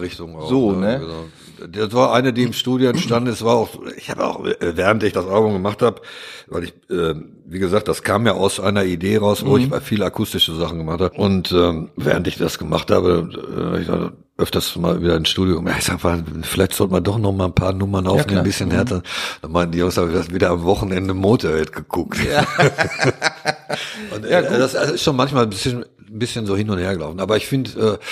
Richtung 0.00 0.36
auch. 0.36 0.48
So, 0.48 0.72
ne? 0.72 0.80
ne? 0.80 0.98
Genau. 1.00 1.24
Das 1.68 1.92
war 1.92 2.12
eine, 2.12 2.32
die 2.32 2.44
im 2.44 2.52
Studio 2.52 2.90
entstanden 2.90 3.30
ist, 3.30 3.44
war 3.44 3.54
auch, 3.54 3.70
ich 3.96 4.10
habe 4.10 4.24
auch, 4.24 4.44
äh, 4.44 4.76
während 4.76 5.02
ich 5.02 5.12
das 5.12 5.26
Album 5.26 5.52
gemacht 5.52 5.82
habe, 5.82 6.00
weil 6.46 6.64
ich, 6.64 6.72
äh, 6.90 7.14
wie 7.46 7.58
gesagt, 7.58 7.88
das 7.88 8.02
kam 8.02 8.26
ja 8.26 8.32
aus 8.32 8.60
einer 8.60 8.84
Idee 8.84 9.18
raus, 9.18 9.44
wo 9.44 9.56
mhm. 9.56 9.72
ich 9.74 9.82
viele 9.82 10.06
akustische 10.06 10.54
Sachen 10.54 10.78
gemacht 10.78 11.00
habe. 11.00 11.16
Und 11.16 11.52
ähm, 11.52 11.90
während 11.96 12.26
ich 12.26 12.38
das 12.38 12.58
gemacht 12.58 12.90
habe, 12.90 13.28
äh, 13.74 13.80
ich 13.80 13.86
dachte, 13.86 14.12
öfters 14.40 14.74
mal 14.76 15.00
wieder 15.02 15.16
ins 15.16 15.28
Studio. 15.28 15.62
Ich 15.78 15.84
sag 15.84 16.02
mal, 16.02 16.24
vielleicht 16.42 16.72
sollte 16.72 16.94
man 16.94 17.04
doch 17.04 17.18
noch 17.18 17.32
mal 17.32 17.46
ein 17.46 17.54
paar 17.54 17.72
Nummern 17.72 18.06
aufnehmen, 18.06 18.36
ja, 18.36 18.38
ein 18.38 18.44
bisschen 18.44 18.70
härter. 18.70 18.96
Mhm. 18.96 19.02
Dann 19.42 19.52
meinten 19.52 19.72
die 19.72 19.78
Jungs, 19.78 19.96
habe 19.96 20.08
ich 20.08 20.16
das 20.16 20.32
wieder 20.32 20.50
am 20.50 20.64
Wochenende 20.64 21.14
Motorhead 21.14 21.72
geguckt. 21.72 22.18
Ja. 22.24 22.40
und, 24.14 24.24
ja, 24.24 24.40
äh, 24.40 24.58
das 24.58 24.74
ist 24.74 25.02
schon 25.02 25.16
manchmal 25.16 25.44
ein 25.44 25.50
bisschen, 25.50 25.84
ein 25.84 26.18
bisschen 26.18 26.46
so 26.46 26.56
hin 26.56 26.70
und 26.70 26.78
her 26.78 26.94
gelaufen. 26.94 27.20
Aber 27.20 27.36
ich 27.36 27.46
finde, 27.46 27.98
äh, 28.00 28.04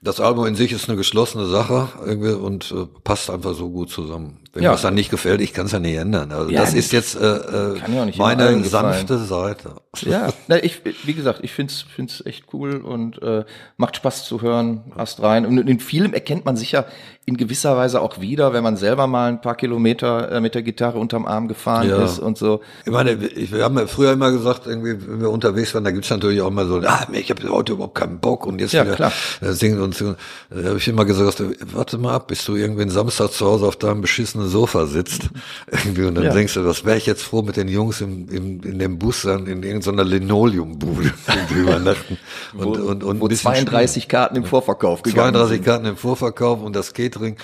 das 0.00 0.20
Album 0.20 0.46
in 0.46 0.54
sich 0.54 0.72
ist 0.72 0.88
eine 0.88 0.96
geschlossene 0.96 1.46
Sache 1.46 1.88
irgendwie 2.04 2.32
und 2.32 2.70
äh, 2.72 2.86
passt 3.02 3.30
einfach 3.30 3.54
so 3.54 3.70
gut 3.70 3.90
zusammen. 3.90 4.40
Wenn 4.56 4.62
ja. 4.62 4.70
mir 4.70 4.74
das 4.74 4.82
dann 4.82 4.94
nicht 4.94 5.10
gefällt, 5.10 5.42
ich 5.42 5.52
kann 5.52 5.66
es 5.66 5.72
ja 5.72 5.80
nicht 5.80 5.96
ändern. 5.96 6.32
Also 6.32 6.50
ja, 6.50 6.62
das 6.62 6.72
ist 6.72 6.90
jetzt 6.90 7.14
äh, 7.14 7.26
äh 7.26 7.80
meine 8.16 8.64
sanfte 8.64 9.18
Seite. 9.18 9.72
Ja, 10.00 10.30
na, 10.48 10.64
ich, 10.64 10.80
wie 11.04 11.12
gesagt, 11.12 11.40
ich 11.42 11.52
find's 11.52 11.82
find's 11.82 12.24
echt 12.24 12.46
cool 12.54 12.76
und 12.76 13.20
äh, 13.22 13.44
macht 13.76 13.96
Spaß 13.96 14.24
zu 14.24 14.40
hören, 14.40 14.92
hast 14.96 15.20
rein. 15.22 15.44
Und 15.44 15.58
in 15.58 15.78
vielem 15.78 16.14
erkennt 16.14 16.46
man 16.46 16.56
sich 16.56 16.72
ja 16.72 16.86
in 17.26 17.36
gewisser 17.36 17.76
Weise 17.76 18.00
auch 18.00 18.20
wieder, 18.20 18.52
wenn 18.52 18.62
man 18.62 18.76
selber 18.76 19.08
mal 19.08 19.28
ein 19.28 19.40
paar 19.40 19.56
Kilometer 19.56 20.30
äh, 20.30 20.40
mit 20.40 20.54
der 20.54 20.62
Gitarre 20.62 20.98
unterm 20.98 21.26
Arm 21.26 21.48
gefahren 21.48 21.88
ja. 21.90 22.02
ist 22.02 22.18
und 22.18 22.38
so. 22.38 22.60
Ich 22.84 22.92
meine, 22.92 23.20
wir 23.20 23.64
haben 23.64 23.76
ja 23.76 23.86
früher 23.88 24.12
immer 24.12 24.30
gesagt, 24.30 24.66
irgendwie, 24.66 24.96
wenn 25.06 25.20
wir 25.20 25.30
unterwegs 25.30 25.74
waren, 25.74 25.84
da 25.84 25.90
gibt's 25.90 26.08
natürlich 26.08 26.40
auch 26.40 26.50
mal 26.50 26.66
so, 26.66 26.80
ah, 26.86 27.06
ich 27.12 27.28
habe 27.28 27.46
heute 27.50 27.72
überhaupt 27.72 27.96
keinen 27.96 28.20
Bock 28.20 28.46
und 28.46 28.60
jetzt 28.60 28.72
ja, 28.72 28.84
wieder 28.84 28.94
klar. 28.94 29.12
Äh, 29.40 29.52
singen 29.52 29.82
und 29.82 29.94
singen. 29.94 30.16
Da 30.50 30.68
habe 30.68 30.78
ich 30.78 30.86
immer 30.88 31.04
gesagt, 31.04 31.42
warte 31.72 31.98
mal 31.98 32.14
ab, 32.14 32.28
bis 32.28 32.44
du 32.44 32.54
irgendwie 32.54 32.88
Samstag 32.88 33.32
zu 33.32 33.44
Hause 33.44 33.66
auf 33.66 33.76
deinem 33.76 34.00
beschissenen 34.00 34.45
dem 34.46 34.50
Sofa 34.50 34.86
sitzt. 34.86 35.28
Irgendwie, 35.70 36.04
und 36.04 36.14
dann 36.14 36.24
Ja. 36.24 36.32
denkst 36.32 36.54
du, 36.54 36.64
was 36.64 36.84
wäre 36.84 36.96
ich 36.96 37.06
jetzt 37.06 37.22
froh 37.22 37.42
mit 37.42 37.56
den 37.56 37.68
Jungs 37.68 38.00
im, 38.00 38.28
im, 38.28 38.62
in 38.62 38.78
dem 38.78 38.98
Bus 38.98 39.22
dann 39.22 39.46
in 39.46 39.62
irgendeiner 39.62 40.04
Linoleumbude 40.04 41.12
irgendwie 41.28 41.60
übernachten. 41.60 42.18
Und, 42.54 42.64
wo, 42.64 42.70
und, 42.88 43.04
und 43.04 43.20
wo 43.20 43.26
ein 43.26 43.28
bisschen 43.28 43.52
32 43.52 44.08
Karten 44.08 44.36
im 44.36 44.44
Vorverkauf 44.44 45.02
gegangen 45.02 45.32
32 45.34 45.56
sind. 45.56 45.64
Karten 45.64 45.86
im 45.86 45.96
Vorverkauf 45.96 46.62
und 46.62 46.74
das 46.76 46.92
Catering. 46.94 47.36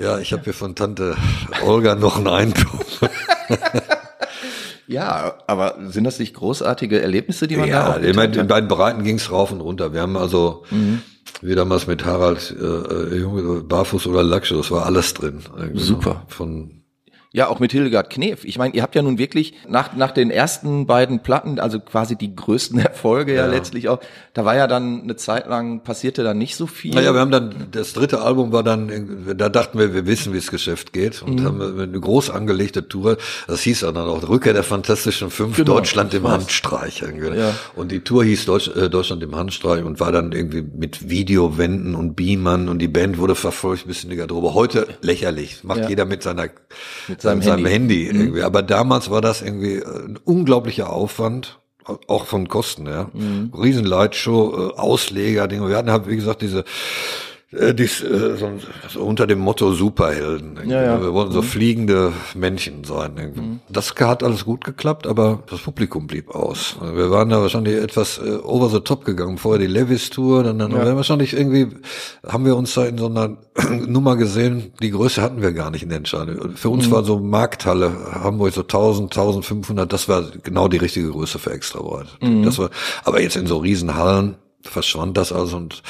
Ja, 0.00 0.18
ich 0.18 0.32
habe 0.32 0.42
hier 0.44 0.54
von 0.54 0.74
Tante 0.74 1.16
Olga 1.64 1.94
noch 1.94 2.16
einen 2.16 2.28
Einkauf. 2.28 3.00
Ja, 4.86 5.34
aber 5.46 5.76
sind 5.88 6.04
das 6.04 6.18
nicht 6.18 6.34
großartige 6.34 7.00
Erlebnisse, 7.00 7.46
die 7.46 7.56
man 7.56 7.68
da 7.68 7.74
Ja, 7.74 7.90
auch 7.92 7.96
ich 8.00 8.14
meine, 8.16 8.28
geteilt 8.28 8.36
in 8.36 8.46
beiden 8.48 8.68
Bereichen 8.68 9.04
ging's 9.04 9.30
rauf 9.30 9.52
und 9.52 9.60
runter. 9.60 9.92
Wir 9.92 10.00
haben 10.00 10.16
also 10.16 10.64
wie 11.40 11.54
damals 11.54 11.86
mit 11.86 12.04
Harald 12.04 12.54
äh, 12.60 12.64
äh, 12.64 13.18
Junge, 13.18 13.62
Barfuß 13.62 14.06
oder 14.06 14.22
Lackschuh, 14.22 14.56
das 14.56 14.70
war 14.70 14.86
alles 14.86 15.14
drin. 15.14 15.40
Irgendwie 15.56 15.80
Super. 15.80 16.24
Von 16.28 16.81
Ja, 17.34 17.48
auch 17.48 17.60
mit 17.60 17.72
Hildegard 17.72 18.10
Knef. 18.10 18.44
Ich 18.44 18.58
meine, 18.58 18.74
ihr 18.74 18.82
habt 18.82 18.94
ja 18.94 19.00
nun 19.02 19.16
wirklich 19.18 19.54
nach, 19.66 19.96
nach 19.96 20.10
den 20.10 20.30
ersten 20.30 20.86
beiden 20.86 21.20
Platten, 21.20 21.58
also 21.58 21.80
quasi 21.80 22.14
die 22.16 22.36
größten 22.36 22.78
Erfolge 22.80 23.34
ja, 23.34 23.46
Ja. 23.46 23.50
letztlich 23.50 23.88
auch, 23.88 24.00
da 24.34 24.44
war 24.44 24.54
ja 24.54 24.66
dann 24.66 25.02
eine 25.02 25.16
Zeit 25.16 25.46
lang, 25.48 25.82
passierte 25.82 26.22
da 26.24 26.34
nicht 26.34 26.56
so 26.56 26.66
viel. 26.66 26.94
Naja, 26.94 27.14
wir 27.14 27.20
haben 27.20 27.30
dann, 27.30 27.68
das 27.70 27.94
dritte 27.94 28.20
Album 28.20 28.52
war 28.52 28.62
dann, 28.62 29.34
da 29.36 29.48
dachten 29.48 29.78
wir, 29.78 29.94
wir 29.94 30.06
wissen, 30.06 30.32
wie 30.34 30.38
das 30.38 30.50
Geschäft 30.50 30.92
geht 30.92 31.22
und 31.22 31.42
haben 31.42 31.60
eine 31.62 31.98
groß 32.00 32.28
angelegte 32.28 32.86
Tour, 32.86 33.16
das 33.48 33.62
hieß 33.62 33.80
dann 33.80 33.96
auch 33.96 34.28
Rückkehr 34.28 34.52
der 34.52 34.62
Fantastischen 34.62 35.30
Fünf, 35.30 35.56
Genau, 35.56 35.74
Deutschland 35.76 36.12
im. 36.14 36.28
Handstreich. 36.28 37.00
Ja. 37.00 37.54
Und 37.76 37.92
die 37.92 38.00
Tour 38.00 38.24
hieß 38.24 38.44
Deutsch, 38.44 38.68
äh, 38.68 38.90
Deutschland 38.90 39.22
im 39.22 39.34
Handstreich 39.36 39.84
und 39.84 40.00
war 40.00 40.12
dann 40.12 40.32
irgendwie 40.32 40.62
mit 40.62 41.08
Videowänden 41.08 41.94
und 41.94 42.14
Beamern 42.14 42.68
und 42.68 42.78
die 42.80 42.88
Band 42.88 43.16
wurde 43.18 43.34
verfolgt 43.34 43.86
bis 43.86 44.04
in 44.04 44.10
die 44.10 44.16
Garderobe. 44.16 44.52
Heute 44.52 44.86
lächerlich, 45.00 45.64
macht 45.64 45.78
Ja. 45.80 45.88
jeder 45.88 46.04
mit 46.04 46.22
seiner, 46.22 46.48
Mit 47.08 47.21
seinem 47.22 47.42
seinem 47.42 47.64
Handy. 47.66 48.04
Mhm. 48.04 48.06
Handy 48.06 48.06
irgendwie. 48.06 48.42
Aber 48.42 48.62
damals 48.62 49.10
war 49.10 49.20
das 49.20 49.42
irgendwie 49.42 49.76
äh, 49.76 49.84
ein 49.84 50.18
unglaublicher 50.24 50.92
Aufwand. 50.92 51.58
Auch 52.06 52.26
von 52.26 52.46
Kosten, 52.46 52.86
ja. 52.86 53.10
Mhm. 53.12 53.52
Riesen 53.60 53.84
Lightshow, 53.84 54.70
äh, 54.70 54.78
Ausleger, 54.78 55.48
Dinge. 55.48 55.68
Wir 55.68 55.76
hatten 55.76 55.90
halt, 55.90 56.06
wie 56.06 56.14
gesagt, 56.14 56.40
diese, 56.40 56.64
äh, 57.52 57.74
dies, 57.74 58.02
äh, 58.02 58.36
so, 58.36 58.50
so 58.88 59.00
unter 59.02 59.26
dem 59.26 59.40
Motto 59.40 59.72
Superhelden. 59.72 60.58
Ja, 60.68 60.82
ja. 60.82 61.02
Wir 61.02 61.12
wollten 61.12 61.32
so 61.32 61.42
fliegende 61.42 62.12
Männchen 62.34 62.84
sein. 62.84 63.12
Irgendwie. 63.16 63.58
Das 63.68 63.94
hat 63.94 64.22
alles 64.22 64.44
gut 64.44 64.64
geklappt, 64.64 65.06
aber 65.06 65.42
das 65.50 65.60
Publikum 65.60 66.06
blieb 66.06 66.34
aus. 66.34 66.76
Wir 66.80 67.10
waren 67.10 67.28
da 67.28 67.40
wahrscheinlich 67.42 67.76
etwas 67.76 68.18
äh, 68.18 68.38
over 68.42 68.68
the 68.68 68.80
top 68.80 69.04
gegangen. 69.04 69.38
Vorher 69.38 69.60
die 69.60 69.72
Levis 69.72 70.10
Tour, 70.10 70.44
dann, 70.44 70.58
dann 70.58 70.72
haben 70.72 70.86
wir 70.86 70.96
wahrscheinlich 70.96 71.34
irgendwie, 71.34 71.68
haben 72.26 72.44
wir 72.44 72.56
uns 72.56 72.74
da 72.74 72.84
in 72.84 72.96
so 72.96 73.06
einer 73.06 73.36
Nummer 73.86 74.16
gesehen, 74.16 74.72
die 74.80 74.90
Größe 74.90 75.20
hatten 75.20 75.42
wir 75.42 75.52
gar 75.52 75.70
nicht 75.70 75.82
in 75.82 75.90
der 75.90 75.98
Entscheidung. 75.98 76.56
Für 76.56 76.70
uns 76.70 76.90
war 76.90 77.04
so 77.04 77.18
Markthalle 77.18 77.92
Hamburg 78.12 78.52
so 78.54 78.62
1000, 78.62 79.12
1500, 79.12 79.92
das 79.92 80.08
war 80.08 80.24
genau 80.42 80.68
die 80.68 80.78
richtige 80.78 81.10
Größe 81.10 81.38
für 81.38 81.52
Extrabreit. 81.52 82.06
Das 82.44 82.58
war, 82.58 82.70
aber 83.04 83.20
jetzt 83.20 83.36
in 83.36 83.46
so 83.46 83.58
Riesenhallen, 83.58 84.36
verschwand 84.64 85.16
das 85.16 85.32
also 85.32 85.56
und 85.56 85.82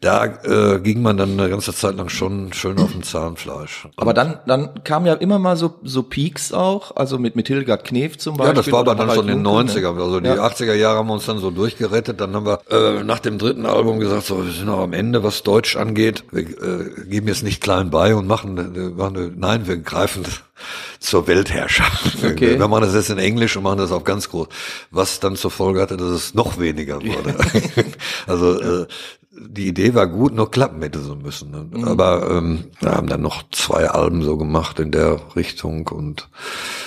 da 0.00 0.24
äh, 0.24 0.80
ging 0.80 1.02
man 1.02 1.16
dann 1.16 1.38
eine 1.38 1.50
ganze 1.50 1.74
Zeit 1.74 1.96
lang 1.96 2.08
schon 2.08 2.52
schön 2.52 2.78
auf 2.78 2.92
dem 2.92 3.02
Zahnfleisch. 3.02 3.88
aber 3.96 4.14
dann, 4.14 4.38
dann 4.46 4.82
kam 4.84 5.04
ja 5.06 5.14
immer 5.14 5.38
mal 5.38 5.56
so, 5.56 5.74
so 5.82 6.02
Peaks 6.02 6.52
auch, 6.52 6.96
also 6.96 7.18
mit, 7.18 7.36
mit 7.36 7.48
Hildegard 7.48 7.84
Knef 7.84 8.18
zum 8.18 8.36
Beispiel. 8.36 8.56
Ja, 8.56 8.62
das 8.62 8.72
war 8.72 8.80
aber 8.80 8.94
dann 8.94 9.10
schon 9.10 9.28
in 9.28 9.42
den 9.42 9.44
Junke, 9.44 9.80
ne? 9.80 9.86
90er. 9.88 10.00
Also 10.02 10.20
die 10.20 10.28
Ja. 10.28 10.46
80er 10.46 10.74
Jahre 10.74 10.98
haben 10.98 11.08
wir 11.08 11.14
uns 11.14 11.26
dann 11.26 11.38
so 11.38 11.50
durchgerettet. 11.50 12.20
Dann 12.20 12.34
haben 12.34 12.46
wir 12.46 12.60
äh, 12.70 13.02
nach 13.04 13.18
dem 13.18 13.38
dritten 13.38 13.66
Album 13.66 14.00
gesagt, 14.00 14.24
so, 14.26 14.44
wir 14.44 14.52
sind 14.52 14.68
auch 14.68 14.80
am 14.80 14.92
Ende, 14.92 15.22
was 15.22 15.42
Deutsch 15.42 15.76
angeht. 15.76 16.24
Wir 16.30 16.42
äh, 16.42 17.06
geben 17.06 17.28
jetzt 17.28 17.42
nicht 17.42 17.60
klein 17.62 17.90
bei 17.90 18.14
und 18.14 18.26
machen, 18.26 18.56
äh, 18.58 18.90
machen 18.90 19.34
nein, 19.38 19.66
wir 19.66 19.76
greifen 19.78 20.24
zur 20.98 21.26
Weltherrschaft. 21.26 22.24
Okay. 22.24 22.58
Wir 22.58 22.68
machen 22.68 22.82
das 22.82 22.94
jetzt 22.94 23.10
in 23.10 23.18
Englisch 23.18 23.56
und 23.56 23.62
machen 23.62 23.78
das 23.78 23.92
auf 23.92 24.04
ganz 24.04 24.28
groß. 24.28 24.48
Was 24.90 25.20
dann 25.20 25.36
zur 25.36 25.50
Folge 25.50 25.80
hatte, 25.80 25.96
dass 25.96 26.08
es 26.08 26.34
noch 26.34 26.58
weniger 26.58 27.02
wurde. 27.02 27.34
also 28.26 28.60
äh, 28.60 28.86
die 29.32 29.68
Idee 29.68 29.94
war 29.94 30.06
gut, 30.06 30.34
nur 30.34 30.50
klappen 30.50 30.82
hätte 30.82 31.00
so 31.00 31.14
müssen. 31.14 31.50
Ne? 31.50 31.66
Mhm. 31.70 31.84
Aber 31.84 32.30
ähm, 32.30 32.64
wir 32.80 32.92
haben 32.92 33.06
dann 33.06 33.22
noch 33.22 33.42
zwei 33.50 33.88
Alben 33.88 34.22
so 34.22 34.36
gemacht 34.36 34.78
in 34.80 34.90
der 34.90 35.20
Richtung 35.36 35.86
und 35.88 36.28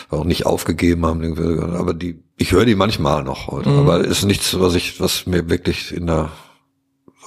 auch 0.09 0.23
nicht 0.23 0.45
aufgegeben 0.45 1.05
haben. 1.05 1.75
Aber 1.75 1.93
die, 1.93 2.21
ich 2.37 2.51
höre 2.51 2.65
die 2.65 2.75
manchmal 2.75 3.23
noch 3.23 3.47
heute. 3.47 3.69
Mhm. 3.69 3.79
Aber 3.79 3.99
ist 3.99 4.25
nichts, 4.25 4.59
was 4.59 4.75
ich, 4.75 4.99
was 4.99 5.25
mir 5.25 5.49
wirklich 5.49 5.95
in 5.95 6.07
der 6.07 6.31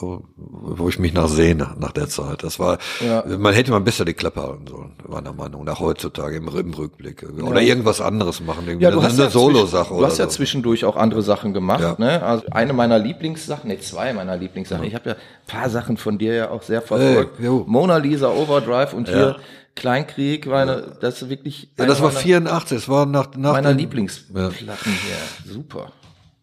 wo 0.03 0.89
ich 0.89 0.99
mich 0.99 1.13
nach 1.15 1.29
sehne, 1.29 1.75
nach 1.79 1.93
der 1.93 2.09
Zeit. 2.09 2.43
Das 2.43 2.59
war, 2.59 2.79
Ja. 3.05 3.25
man 3.39 3.55
hätte 3.55 3.71
mal 3.71 3.81
besser 3.81 4.05
die 4.05 4.15
Klappe 4.15 4.43
halten 4.43 4.67
sollen, 4.67 4.93
meiner 5.09 5.33
Meinung 5.33 5.65
nach 5.65 5.81
heutzutage 5.81 6.37
im, 6.37 6.49
im 6.49 6.75
Rückblick. 6.75 7.27
Oder 7.43 7.61
irgendwas 7.63 8.01
anderes 8.01 8.41
machen, 8.41 8.65
irgendwie 8.67 8.85
Ja, 8.85 8.91
du 8.91 8.99
eine, 8.99 9.09
hast, 9.09 9.15
eine 9.15 9.25
ja, 9.25 9.31
Solo-Sache 9.31 9.95
du 9.95 10.05
hast 10.05 10.19
ja 10.19 10.27
so. 10.27 10.33
zwischendurch 10.33 10.85
auch 10.85 10.97
andere 10.97 11.23
Sachen 11.23 11.53
gemacht. 11.55 11.81
Ja. 11.83 11.95
Ne? 11.99 12.23
Also 12.23 12.45
eine 12.51 12.73
meiner 12.73 12.99
Lieblingssachen, 12.99 13.69
nee, 13.69 13.79
zwei 13.79 14.13
meiner 14.13 14.37
Lieblingssachen. 14.37 14.85
Ich 14.85 14.95
habe 14.95 15.11
ja 15.11 15.15
ein 15.17 15.47
paar 15.47 15.71
Sachen 15.71 15.97
von 15.97 16.19
dir 16.19 16.35
ja 16.35 16.51
auch 16.51 16.63
sehr 16.63 16.83
verfolgt. 16.83 17.39
Hey. 17.39 17.49
Mona 17.67 17.97
Lisa 17.97 18.29
Overdrive 18.31 18.93
und 18.93 19.09
hier 19.09 19.37
Kleinkrieg, 19.75 20.47
meine, 20.47 20.97
das 21.01 21.21
ist 21.23 21.29
wirklich 21.29 21.69
Ja, 21.79 21.85
das 21.87 22.01
war 22.01 22.09
meiner, 22.09 22.21
84, 22.21 22.79
das 22.79 22.89
war 22.89 23.05
nach, 23.07 23.29
nach 23.37 23.53
meiner 23.53 23.73
Lieblingsplatten 23.75 24.53
hier. 24.67 25.53
Super. 25.53 25.93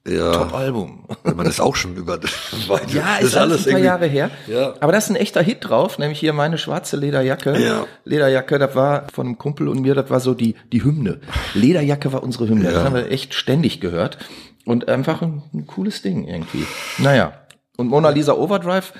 Ja, 0.05 0.33
Top-Album. 0.33 1.05
man 1.35 1.45
ist 1.45 1.61
auch 1.61 1.75
schon 1.77 1.95
über. 1.95 2.19
Ja, 2.93 3.17
das 3.19 3.29
ist 3.29 3.37
alles 3.37 3.65
ein 3.67 3.71
paar 3.73 3.81
Jahre 3.81 4.05
her. 4.07 4.29
Ja. 4.47 4.73
Aber 4.81 4.91
da 4.91 4.97
ist 4.97 5.09
ein 5.09 5.15
echter 5.15 5.41
Hit 5.41 5.59
drauf, 5.61 5.97
nämlich 5.97 6.19
hier 6.19 6.33
meine 6.33 6.57
schwarze 6.57 6.97
Lederjacke. 6.97 7.57
Ja. 7.57 7.85
Lederjacke, 8.03 8.59
das 8.59 8.75
war 8.75 9.07
von 9.13 9.27
einem 9.27 9.37
Kumpel 9.37 9.67
und 9.69 9.81
mir, 9.81 9.95
das 9.95 10.09
war 10.09 10.19
so 10.19 10.33
die, 10.33 10.55
die 10.73 10.83
Hymne. 10.83 11.21
Lederjacke 11.53 12.11
war 12.11 12.21
unsere 12.21 12.49
Hymne. 12.49 12.65
Das 12.65 12.73
Ja. 12.73 12.83
haben 12.83 12.95
wir 12.95 13.09
echt 13.11 13.33
ständig 13.33 13.79
gehört. 13.79 14.17
Und 14.65 14.87
einfach 14.89 15.21
ein, 15.21 15.41
ein 15.53 15.67
cooles 15.67 16.01
Ding 16.01 16.25
irgendwie. 16.27 16.65
Naja. 16.97 17.33
Und 17.77 17.87
Mona 17.87 18.09
Lisa 18.09 18.33
Overdrive, 18.33 18.93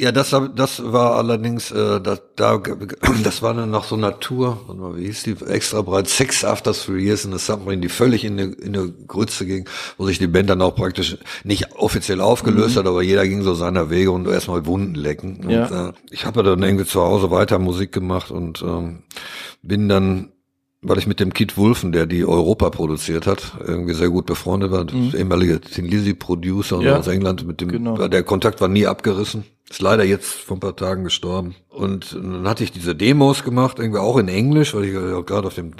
Ja, 0.00 0.12
das, 0.12 0.34
das 0.54 0.92
war 0.92 1.16
allerdings, 1.16 1.72
äh, 1.72 2.00
das, 2.00 2.22
da, 2.36 2.62
das 3.24 3.42
war 3.42 3.52
dann 3.54 3.70
noch 3.72 3.82
so 3.82 3.96
Natur, 3.96 4.60
mal, 4.72 4.96
wie 4.96 5.06
hieß 5.06 5.24
die, 5.24 5.34
extra 5.46 5.82
breit, 5.82 6.06
Six 6.08 6.44
After 6.44 6.72
Three 6.72 7.02
Years 7.02 7.24
in 7.24 7.32
the 7.32 7.38
Submarine, 7.38 7.82
die 7.82 7.88
völlig 7.88 8.24
in 8.24 8.34
eine, 8.38 8.52
in 8.52 8.76
eine 8.76 8.92
Grütze 9.08 9.44
ging, 9.44 9.68
wo 9.96 10.06
sich 10.06 10.18
die 10.20 10.28
Band 10.28 10.50
dann 10.50 10.62
auch 10.62 10.76
praktisch 10.76 11.18
nicht 11.42 11.74
offiziell 11.76 12.20
aufgelöst 12.20 12.76
hat, 12.76 12.86
aber 12.86 13.02
jeder 13.02 13.26
ging 13.26 13.42
so 13.42 13.54
seiner 13.54 13.90
Wege 13.90 14.12
und 14.12 14.28
erstmal 14.28 14.66
Wunden 14.66 14.94
lecken. 14.94 15.38
Und, 15.44 15.50
Ja. 15.50 15.88
äh, 15.88 15.92
ich 16.10 16.24
habe 16.26 16.44
dann 16.44 16.62
irgendwie 16.62 16.84
zu 16.86 17.00
Hause 17.02 17.32
weiter 17.32 17.58
Musik 17.58 17.90
gemacht 17.90 18.30
und 18.30 18.62
ähm, 18.62 19.02
bin 19.62 19.88
dann 19.88 20.32
weil 20.80 20.96
ich 20.98 21.08
mit 21.08 21.18
dem 21.18 21.34
Kit 21.34 21.56
Wulfen, 21.56 21.90
der 21.90 22.06
die 22.06 22.24
Europa 22.24 22.70
produziert 22.70 23.26
hat, 23.26 23.54
irgendwie 23.66 23.94
sehr 23.94 24.10
gut 24.10 24.26
befreundet 24.26 24.70
war, 24.70 24.86
ehemalige 25.12 25.60
Tin 25.60 25.86
Lizzy 25.86 26.14
Producer 26.14 26.76
Mhm. 26.76 26.82
Ja. 26.84 26.96
aus 26.98 27.08
England, 27.08 27.44
mit 27.44 27.60
dem 27.60 27.68
Genau. 27.68 28.06
der 28.06 28.22
Kontakt 28.22 28.60
war 28.60 28.68
nie 28.68 28.86
abgerissen. 28.86 29.42
Ist 29.70 29.82
leider 29.82 30.02
jetzt 30.02 30.30
vor 30.32 30.56
ein 30.56 30.60
paar 30.60 30.76
Tagen 30.76 31.04
gestorben. 31.04 31.54
Und 31.68 32.14
dann 32.14 32.48
hatte 32.48 32.64
ich 32.64 32.72
diese 32.72 32.94
Demos 32.94 33.44
gemacht, 33.44 33.78
irgendwie 33.78 33.98
auch 34.00 34.16
in 34.16 34.28
Englisch, 34.28 34.74
weil 34.74 34.84
ich 34.86 34.94
ja 34.94 35.20
gerade 35.20 35.46
auf 35.46 35.54
dem 35.56 35.72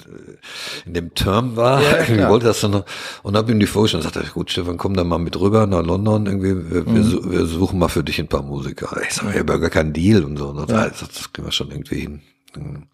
in 0.85 0.93
dem 0.93 1.15
Term 1.15 1.55
war. 1.55 1.81
Ja, 1.81 1.97
ja, 1.97 2.03
klar. 2.05 2.29
wollte 2.29 2.45
das 2.45 2.61
dann 2.61 2.71
noch, 2.71 2.85
und 3.23 3.35
habe 3.35 3.51
ihm 3.51 3.59
die 3.59 3.65
vorgestellt 3.65 4.05
und 4.05 4.13
sagte, 4.13 4.29
gut, 4.31 4.51
Stefan, 4.51 4.77
komm 4.77 4.93
dann 4.95 5.07
mal 5.07 5.17
mit 5.17 5.39
rüber 5.39 5.65
nach 5.65 5.83
London, 5.83 6.27
irgendwie, 6.27 6.71
wir, 6.71 6.83
Mhm. 6.83 7.31
wir 7.31 7.45
suchen 7.47 7.79
mal 7.79 7.87
für 7.89 8.03
dich 8.03 8.19
ein 8.19 8.27
paar 8.27 8.43
Musiker. 8.43 8.95
Ich 9.07 9.15
sage, 9.15 9.31
ich 9.33 9.39
habe 9.39 9.53
ja 9.53 9.57
gar 9.59 9.69
keinen 9.71 9.91
Deal 9.93 10.23
und 10.23 10.37
so. 10.37 10.49
Und 10.49 10.69
das, 10.69 10.99
das, 10.99 11.09
das 11.09 11.33
kriegen 11.33 11.47
wir 11.47 11.51
schon 11.51 11.71
irgendwie 11.71 11.99
hin. 12.01 12.21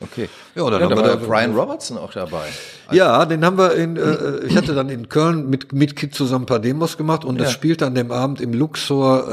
Okay. 0.02 0.30
Ja, 0.56 0.70
dann 0.70 0.82
Ja, 0.82 0.90
haben 0.90 0.96
da 0.96 1.20
wir 1.22 1.28
Brian 1.28 1.56
Robertson 1.56 1.98
auch 1.98 2.12
dabei. 2.12 2.46
Ja, 2.92 3.26
den 3.26 3.44
haben 3.46 3.58
wir 3.58 3.74
in, 3.76 3.98
äh, 3.98 4.46
ich 4.48 4.56
hatte 4.56 4.74
dann 4.76 4.90
in 4.90 5.10
Köln 5.10 5.50
mit, 5.50 5.74
mit 5.74 5.96
Kid 5.96 6.14
zusammen 6.16 6.44
ein 6.44 6.48
paar 6.48 6.60
Demos 6.60 6.98
gemacht 6.98 7.26
und 7.26 7.40
das 7.40 7.48
Ja. 7.50 7.54
spielte 7.54 7.86
an 7.86 7.96
dem 7.96 8.12
Abend 8.12 8.42
im 8.42 8.54
Luxor, 8.54 9.28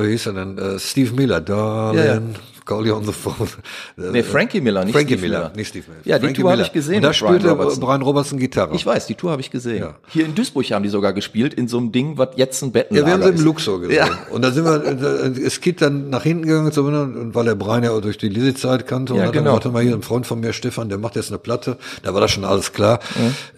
äh, 0.00 0.04
wie 0.06 0.10
hieß 0.12 0.26
er 0.26 0.32
denn, 0.34 0.58
äh, 0.58 0.78
Steve 0.78 1.12
Miller, 1.14 1.40
Darling, 1.40 2.34
Ja, 2.34 2.40
ja. 2.68 2.76
call 2.76 2.86
you 2.86 2.94
on 2.94 3.04
the 3.04 3.12
phone. 3.12 3.48
Nee, 3.96 4.22
Frankie 4.22 4.60
Miller, 4.60 4.84
nicht 4.84 4.94
Frankie 4.94 5.14
Steve 5.14 5.22
Miller, 5.22 5.38
Miller. 5.44 5.52
nicht 5.56 5.68
Steve 5.68 5.84
Miller. 5.88 6.00
Ja, 6.04 6.18
die 6.18 6.26
Frankie 6.26 6.42
Tour 6.42 6.50
habe 6.52 6.62
ich 6.62 6.72
gesehen 6.72 6.96
Und 6.96 7.02
da 7.02 7.08
mit 7.10 7.18
Brian 7.18 7.30
spielte 7.34 7.50
Robertson. 7.50 7.80
Brian 7.80 8.02
Robertson 8.02 8.38
Gitarre. 8.38 8.74
Ich 8.74 8.84
weiß, 8.86 9.06
die 9.06 9.14
Tour 9.14 9.30
habe 9.30 9.40
ich 9.40 9.50
gesehen. 9.50 9.78
Ja. 9.82 9.94
Hier 10.08 10.24
in 10.24 10.34
Duisburg 10.34 10.64
haben 10.70 10.82
die 10.82 10.88
sogar 10.88 11.12
gespielt, 11.12 11.54
in 11.54 11.68
so 11.68 11.78
einem 11.78 11.92
Ding, 11.92 12.18
was 12.18 12.28
jetzt 12.36 12.62
ein 12.62 12.72
Bettenlager 12.72 13.08
Ja, 13.08 13.18
wir 13.18 13.24
haben 13.26 13.36
sie 13.36 13.40
im. 13.42 13.44
Luxor 13.44 13.80
gesehen. 13.80 13.96
Ja. 13.96 14.08
Und 14.30 14.42
da 14.42 14.50
sind 14.50 14.64
wir, 14.64 14.84
äh, 14.84 15.38
ist 15.40 15.60
Kid 15.62 15.80
dann 15.82 16.10
nach 16.10 16.22
hinten 16.22 16.46
gegangen, 16.46 16.72
zu 16.72 16.82
mir, 16.82 17.00
und 17.02 17.34
weil 17.34 17.44
der 17.44 17.54
Brian 17.54 17.84
ja 17.84 17.98
durch 18.00 18.18
die 18.18 18.28
Lizzie-Zeit 18.28 18.86
kannte, 18.86 19.12
und 19.14 19.18
Ja, 19.20 19.26
hat 19.26 19.32
genau. 19.32 19.50
dann 19.52 19.58
gesagt, 19.60 19.72
mal 19.74 19.82
hier, 19.82 19.94
ein 19.94 20.02
Freund 20.02 20.26
von 20.26 20.40
mir, 20.40 20.52
Stefan, 20.52 20.88
der 20.88 20.98
macht 20.98 21.16
jetzt 21.16 21.28
eine 21.30 21.38
Platte. 21.38 21.76
Da 22.02 22.14
war 22.14 22.20
das 22.20 22.30
schon 22.30 22.44
alles 22.44 22.72
klar, 22.72 23.00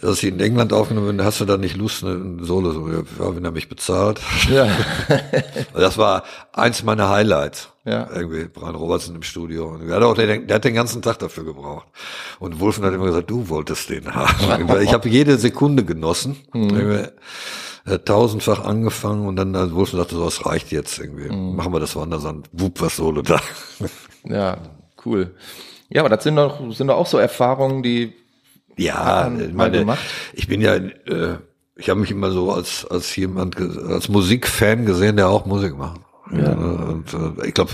dass 0.00 0.22
ich 0.22 0.28
in 0.30 0.40
England 0.40 0.72
aufgenommen 0.72 1.16
bin, 1.16 1.24
hast 1.24 1.40
du 1.40 1.44
da 1.44 1.56
nicht 1.56 1.76
Lust, 1.76 2.02
ein 2.02 2.40
Solo, 2.42 2.72
so, 2.72 2.88
ja, 2.88 3.02
wenn 3.36 3.44
er 3.44 3.50
mich 3.52 3.68
bezahlt. 3.68 4.20
Ja. 4.50 4.66
Das 5.74 5.98
war 5.98 6.24
eins 6.52 6.82
meiner 6.82 7.08
Highlights. 7.10 7.68
Ja. 7.86 8.08
Irgendwie 8.12 8.46
Brian 8.46 8.74
Robertson 8.74 9.14
im 9.14 9.22
Studio. 9.22 9.68
Und 9.68 9.86
der 9.86 9.96
hat 9.96 10.02
auch 10.02 10.14
den, 10.14 10.48
der 10.48 10.56
hat 10.56 10.64
den 10.64 10.74
ganzen 10.74 11.02
Tag 11.02 11.20
dafür 11.20 11.44
gebraucht. 11.44 11.86
Und 12.40 12.58
Wolfen 12.58 12.84
hat 12.84 12.92
immer 12.92 13.06
gesagt, 13.06 13.30
du 13.30 13.48
wolltest 13.48 13.88
den 13.90 14.12
haben. 14.12 14.68
ich 14.82 14.92
habe 14.92 15.08
jede 15.08 15.38
Sekunde 15.38 15.84
genossen. 15.84 16.36
Mhm. 16.52 17.06
Äh, 17.86 18.00
tausendfach 18.00 18.64
angefangen 18.64 19.28
und 19.28 19.36
dann 19.36 19.54
äh, 19.54 19.72
Wolfen 19.72 19.98
sagte, 19.98 20.16
so, 20.16 20.24
das 20.24 20.44
reicht 20.44 20.72
jetzt 20.72 20.98
irgendwie. 20.98 21.32
Mhm. 21.32 21.54
Machen 21.54 21.72
wir 21.72 21.78
das 21.78 21.94
woanders 21.94 22.24
an. 22.24 22.42
Wupp, 22.50 22.80
was 22.80 22.96
Solo 22.96 23.22
da. 23.22 23.40
Ja, 24.28 24.58
cool. 25.04 25.36
Ja, 25.88 26.02
aber 26.02 26.08
das 26.08 26.24
sind 26.24 26.34
doch, 26.34 26.58
sind 26.72 26.88
doch 26.88 26.96
auch 26.96 27.06
so 27.06 27.16
Erfahrungen, 27.16 27.84
die 27.84 28.12
Ja, 28.76 29.30
meine, 29.52 29.96
ich 30.32 30.48
bin 30.48 30.60
ja, 30.60 30.74
äh, 30.74 31.36
ich 31.76 31.88
habe 31.88 32.00
mich 32.00 32.10
immer 32.10 32.32
so 32.32 32.50
als 32.50 32.84
als 32.90 33.14
jemand 33.14 33.56
als 33.56 34.08
Musikfan 34.08 34.84
gesehen, 34.84 35.14
der 35.14 35.28
auch 35.28 35.46
Musik 35.46 35.76
macht. 35.76 36.00
Ja. 36.32 36.52
Und 36.52 37.14
äh, 37.14 37.46
ich 37.48 37.54
glaube, 37.54 37.72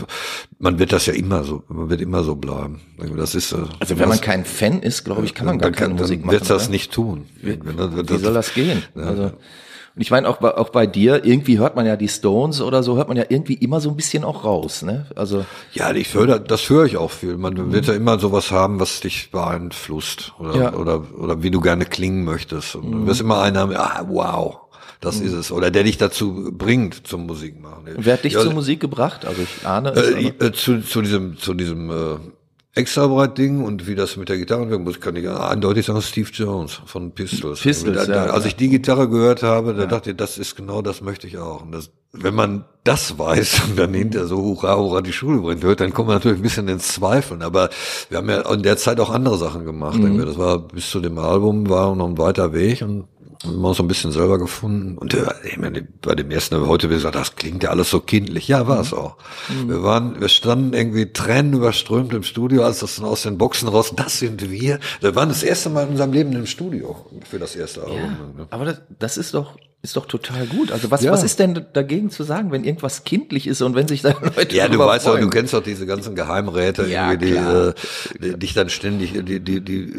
man 0.59 0.79
wird 0.79 0.93
das 0.93 1.07
ja 1.07 1.15
immer 1.15 1.43
so, 1.45 1.63
man 1.69 1.89
wird 1.91 2.01
immer 2.01 2.23
so 2.23 2.35
bleiben. 2.37 2.81
Das 3.17 3.35
ist 3.35 3.53
äh, 3.53 3.57
Also 3.81 3.99
wenn 3.99 4.09
man 4.09 4.21
kein 4.21 4.45
Fan 4.45 4.81
ist, 4.83 5.05
glaube 5.05 5.25
ich, 5.25 5.35
kann 5.35 5.47
man 5.47 5.59
gar 5.59 5.71
dann, 5.71 5.79
keine 5.79 5.95
kann- 5.95 6.03
Musik 6.03 6.21
machen. 6.25 6.33
wird 6.33 6.51
das 6.51 6.65
oder? 6.65 6.71
nicht 6.73 6.93
tun. 6.93 7.27
Wie, 7.41 7.59
wie 7.63 8.17
soll 8.19 8.35
das 8.35 8.53
gehen? 8.55 8.83
Also, 8.95 9.33
und 9.95 10.01
ich 10.01 10.11
meine 10.11 10.27
auch 10.27 10.39
bei, 10.39 10.57
auch 10.57 10.71
bei 10.71 10.87
dir, 10.87 11.23
irgendwie 11.27 11.59
hört 11.59 11.77
man 11.77 11.85
ja 11.85 11.97
die 11.97 12.09
Stones 12.09 12.63
oder 12.63 12.83
so, 12.83 12.97
hört 12.97 13.09
man 13.09 13.17
ja 13.19 13.25
irgendwie 13.29 13.53
immer 13.55 13.79
so 13.79 13.91
ein 13.91 13.97
bisschen 13.97 14.25
auch 14.25 14.43
raus, 14.43 14.81
ne? 14.81 15.05
Also 15.17 15.45
Ja, 15.75 15.93
ich 15.93 16.15
höre, 16.15 16.39
das 16.39 16.71
höre 16.71 16.87
ich 16.87 16.97
auch 16.97 17.11
viel. 17.11 17.37
Man 17.37 17.73
wird 17.73 17.87
ja 17.89 17.93
immer 17.93 18.19
sowas 18.19 18.51
haben, 18.51 18.81
was 18.81 19.01
dich 19.01 19.31
beeinflusst 19.31 20.33
oder, 20.39 20.57
Ja. 20.57 20.73
oder, 20.75 21.03
oder 21.19 21.43
wie 21.43 21.51
du 21.51 21.61
gerne 21.61 21.85
klingen 21.85 22.25
möchtest. 22.25 22.75
Und 22.75 22.91
du 22.91 23.07
wirst 23.07 23.21
immer 23.21 23.37
haben, 23.43 23.75
ah, 23.77 24.03
wow, 24.09 24.61
das 25.03 25.21
ist 25.21 25.33
es. 25.33 25.51
Oder 25.51 25.71
der 25.71 25.83
dich 25.83 25.99
dazu 25.99 26.53
bringt 26.53 27.07
zum 27.07 27.27
Musik 27.27 27.61
machen. 27.61 27.85
wer 27.97 28.15
hat 28.15 28.25
dich 28.25 28.35
ja, 28.35 28.41
zur 28.41 28.55
Musik 28.55 28.79
gebracht? 28.79 29.27
Also 29.27 29.43
ich 29.43 29.67
ahne 29.67 29.91
es. 29.91 30.11
äh, 30.11 30.29
äh, 30.29 30.53
zu, 30.53 30.81
zu 30.81 31.03
diesem, 31.03 31.37
zu 31.37 31.55
diesem 31.55 31.91
äh, 31.91 32.19
Extrabreit-Ding 32.75 33.65
und 33.65 33.89
wie 33.89 33.97
das 33.97 34.17
mit 34.17 34.29
der 34.29 34.39
Gitarre 34.39 34.71
wirken 34.71 34.85
muss, 34.85 35.01
kann 35.01 35.17
ich 35.17 35.29
eindeutig 35.29 35.87
sagen, 35.87 36.01
Steve 36.01 36.31
Jones 36.33 36.81
von 36.87 37.11
Pistols. 37.11 37.61
Pistols, 37.61 38.07
da, 38.07 38.27
ja, 38.27 38.33
als 38.33 38.45
ja. 38.45 38.49
ich 38.49 38.57
die 38.57 38.69
Gitarre 38.69 39.09
gehört 39.09 39.43
habe, 39.43 39.75
da 39.75 39.87
dachte 39.87 40.13
ich, 40.13 40.17
das 40.17 40.39
ist 40.39 40.55
genau 40.55 40.83
das 40.83 41.03
möchte 41.03 41.27
ich 41.27 41.37
auch. 41.37 41.63
Und 41.63 41.73
das, 41.73 41.91
wenn 42.13 42.35
man 42.35 42.65
das 42.85 43.19
weiß 43.19 43.63
und 43.69 43.79
dann 43.79 43.93
hinter 43.93 44.27
so 44.27 44.37
hurra, 44.37 44.77
hurra 44.77 45.03
die 45.03 45.13
Schule 45.13 45.41
bringt 45.41 45.65
hört, 45.65 45.81
dann 45.81 45.93
kommt 45.93 46.09
man 46.09 46.17
natürlich 46.19 46.39
ein 46.39 46.43
bisschen 46.43 46.69
ins 46.69 46.89
Zweifeln. 46.89 47.43
Aber 47.43 47.71
wir 48.09 48.19
haben 48.19 48.31
ja 48.31 48.41
in 48.53 48.63
der 48.63 48.77
Zeit 48.77 49.01
auch 49.01 49.11
andere 49.11 49.37
Sachen 49.37 49.65
gemacht. 49.65 49.99
Mhm. 49.99 50.25
Das 50.25 50.39
war 50.39 50.61
bis 50.61 50.89
zu 50.89 51.01
dem 51.01 51.19
Album 51.19 51.69
war 51.69 51.95
noch 51.97 52.09
ein 52.09 52.17
weiter 52.17 52.55
Weg 52.55 52.83
und 52.83 53.07
haben 53.45 53.61
wir 53.61 53.69
uns 53.69 53.77
so 53.77 53.83
ein 53.83 53.89
bisschen 53.89 54.13
selber 54.13 54.39
gefunden. 54.39 54.99
Und 54.99 55.15
äh, 55.15 55.27
ich 55.45 55.59
meine, 55.59 55.83
bei 55.83 56.15
dem 56.15 56.31
ersten 56.31 56.67
heute 56.67 56.91
wie 56.91 56.95
gesagt, 56.95 57.15
das 57.15 57.37
klingt 57.37 57.63
ja 57.63 57.71
alles 57.71 57.91
so 57.91 58.01
kindlich. 58.01 58.49
Ja, 58.49 58.67
war 58.69 58.81
es 58.81 58.93
auch. 58.93 59.17
Wir 59.67 59.83
waren, 59.83 60.21
wir 60.21 60.29
standen 60.29 60.75
irgendwie 60.75 61.13
Tränen 61.13 61.55
überströmt 61.55 62.13
im 62.13 62.23
Studio, 62.23 62.65
als 62.65 62.81
das 62.81 62.97
dann 62.97 63.05
aus 63.05 63.23
den 63.23 63.39
Boxen 63.39 63.69
raus, 63.69 63.93
das 63.95 64.19
sind 64.19 64.51
wir. 64.51 64.79
Wir 65.01 65.15
waren 65.15 65.29
das 65.29 65.43
erste 65.43 65.71
Mal 65.71 65.85
in 65.85 65.91
unserem 65.91 66.13
Leben 66.13 66.33
im 66.33 66.47
Studio 66.47 67.07
für 67.29 67.39
das 67.39 67.57
erste 67.57 67.83
Album. 67.83 68.17
ne? 68.37 68.47
Aber 68.51 68.65
das, 68.65 68.83
das 68.99 69.17
ist 69.17 69.35
doch 69.35 69.57
ist 69.85 69.97
doch 69.97 70.07
total 70.07 70.47
gut. 70.47 70.71
Also 70.71 70.93
was 70.93 71.03
Ja. 71.03 71.11
was 71.11 71.25
ist 71.25 71.41
denn 71.41 71.67
dagegen 71.73 72.09
zu 72.11 72.23
sagen, 72.23 72.53
wenn 72.53 72.63
irgendwas 72.63 73.03
kindlich 73.03 73.49
ist 73.49 73.63
und 73.63 73.75
wenn 73.75 73.89
sich 73.89 74.01
da 74.03 74.15
Leute 74.37 74.55
Ja, 74.57 74.69
du 74.69 74.79
weißt 74.79 75.09
doch, 75.09 75.19
du 75.19 75.29
kennst 75.29 75.55
doch 75.55 75.63
diese 75.63 75.87
ganzen 75.87 76.15
Geheimräte, 76.15 76.87
Ja, 76.87 77.11
irgendwie, 77.11 77.31
die, 77.33 77.37
äh, 77.37 77.73
die 78.21 78.39
dich 78.39 78.55
dann 78.55 78.69
ständig, 78.69 79.13
die, 79.25 79.41
die, 79.41 79.61
die 79.61 79.93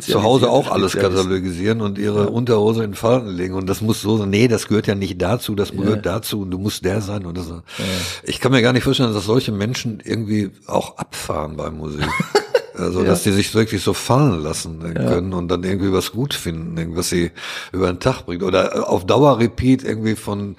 zu 0.00 0.22
Hause 0.22 0.48
auch 0.48 0.70
alles 0.70 0.94
katalogisieren 0.96 1.82
und 1.82 1.98
ihre 1.98 2.30
Unterhose 2.30 2.84
in 2.84 2.94
Falten 2.94 3.28
legen. 3.28 3.52
Und 3.54 3.66
das 3.68 3.82
muss 3.82 4.00
so 4.00 4.16
sein. 4.16 4.30
Nee, 4.30 4.48
das 4.48 4.66
gehört 4.66 4.86
ja 4.86 4.94
nicht 4.94 5.20
dazu, 5.20 5.54
das 5.54 5.72
gehört 5.72 6.06
dazu 6.06 6.40
und 6.40 6.50
du 6.50 6.58
musst 6.58 6.84
der 6.86 7.02
sein. 7.02 7.26
Und 7.26 7.36
das, 7.36 7.52
Ich 8.24 8.40
kann 8.40 8.50
mir 8.52 8.62
gar 8.62 8.72
nicht 8.72 8.84
vorstellen, 8.84 9.12
dass 9.12 9.24
solche 9.26 9.52
Menschen 9.52 10.00
irgendwie 10.02 10.50
auch 10.66 10.96
abfahren 10.96 11.56
bei 11.56 11.70
Musik. 11.70 12.06
Also, 12.78 13.02
dass 13.04 13.22
die 13.22 13.32
sich 13.32 13.54
wirklich 13.54 13.82
so 13.82 13.92
fallen 13.92 14.42
lassen 14.42 14.94
können 14.94 15.32
und 15.32 15.48
dann 15.48 15.64
irgendwie 15.64 15.92
was 15.92 16.12
gut 16.12 16.34
finden, 16.34 16.96
was 16.96 17.10
sie 17.10 17.32
über 17.72 17.88
den 17.88 18.00
Tag 18.00 18.22
bringt. 18.26 18.42
Oder 18.42 18.88
auf 18.88 19.06
Dauer-Repeat 19.06 19.84
irgendwie 19.84 20.14
von 20.14 20.56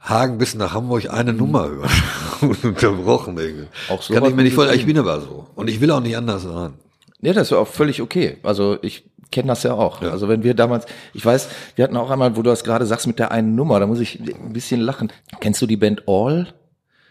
Hagen 0.00 0.38
bis 0.38 0.54
nach 0.54 0.74
Hamburg 0.74 1.08
eine 1.10 1.32
Nummer 1.32 1.68
hören. 1.68 1.90
Ununterbrochen 2.40 3.38
irgendwie. 3.38 3.68
Auch 3.88 4.02
so 4.02 4.14
Kann 4.14 4.24
ich 4.24 4.34
mir 4.34 4.42
nicht 4.42 4.54
vorstellen. 4.54 4.80
Ich 4.80 4.86
bin 4.86 4.98
aber 4.98 5.20
so. 5.20 5.46
Und 5.54 5.70
ich 5.70 5.80
will 5.80 5.90
auch 5.90 6.00
nicht 6.00 6.16
anders 6.16 6.42
sein. 6.42 6.74
Ja, 7.20 7.32
das 7.32 7.48
ist 7.48 7.52
auch 7.52 7.68
völlig 7.68 8.02
okay. 8.02 8.38
Also 8.42 8.78
ich 8.82 9.04
kenne 9.30 9.48
das 9.48 9.62
ja 9.62 9.74
auch. 9.74 10.02
Also 10.02 10.28
wenn 10.28 10.42
wir 10.42 10.54
damals, 10.54 10.86
ich 11.14 11.24
weiß, 11.24 11.48
wir 11.76 11.84
hatten 11.84 11.96
auch 11.96 12.10
einmal, 12.10 12.36
wo 12.36 12.42
du 12.42 12.50
das 12.50 12.64
gerade 12.64 12.84
sagst 12.84 13.06
mit 13.06 13.20
der 13.20 13.30
einen 13.30 13.54
Nummer, 13.54 13.78
da 13.78 13.86
muss 13.86 14.00
ich 14.00 14.20
ein 14.20 14.52
bisschen 14.52 14.80
lachen. 14.80 15.12
Kennst 15.40 15.62
du 15.62 15.66
die 15.66 15.76
Band 15.76 16.02
All? 16.08 16.52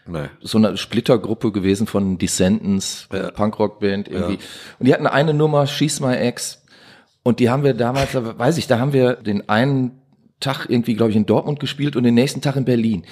Nee. 0.06 0.26
so 0.40 0.58
eine 0.58 0.76
Splittergruppe 0.76 1.52
gewesen 1.52 1.86
von 1.86 2.18
Descendants, 2.18 3.08
Punkrock-Band 3.34 4.08
irgendwie. 4.08 4.38
Und 4.78 4.86
die 4.86 4.92
hatten 4.94 5.06
eine 5.06 5.32
Nummer, 5.34 5.66
She's 5.66 6.00
My 6.00 6.14
Ex. 6.14 6.62
Und 7.22 7.38
die 7.38 7.50
haben 7.50 7.62
wir 7.62 7.74
damals, 7.74 8.12
da 8.12 8.36
weiß 8.38 8.58
ich, 8.58 8.66
da 8.66 8.78
haben 8.80 8.92
wir 8.92 9.14
den 9.14 9.48
einen 9.48 9.92
Tag 10.40 10.66
irgendwie, 10.68 10.94
glaube 10.94 11.10
ich, 11.12 11.16
in 11.16 11.24
Dortmund 11.26 11.60
gespielt 11.60 11.94
und 11.94 12.02
den 12.02 12.14
nächsten 12.14 12.40
Tag 12.40 12.56
in 12.56 12.64
Berlin. 12.64 13.04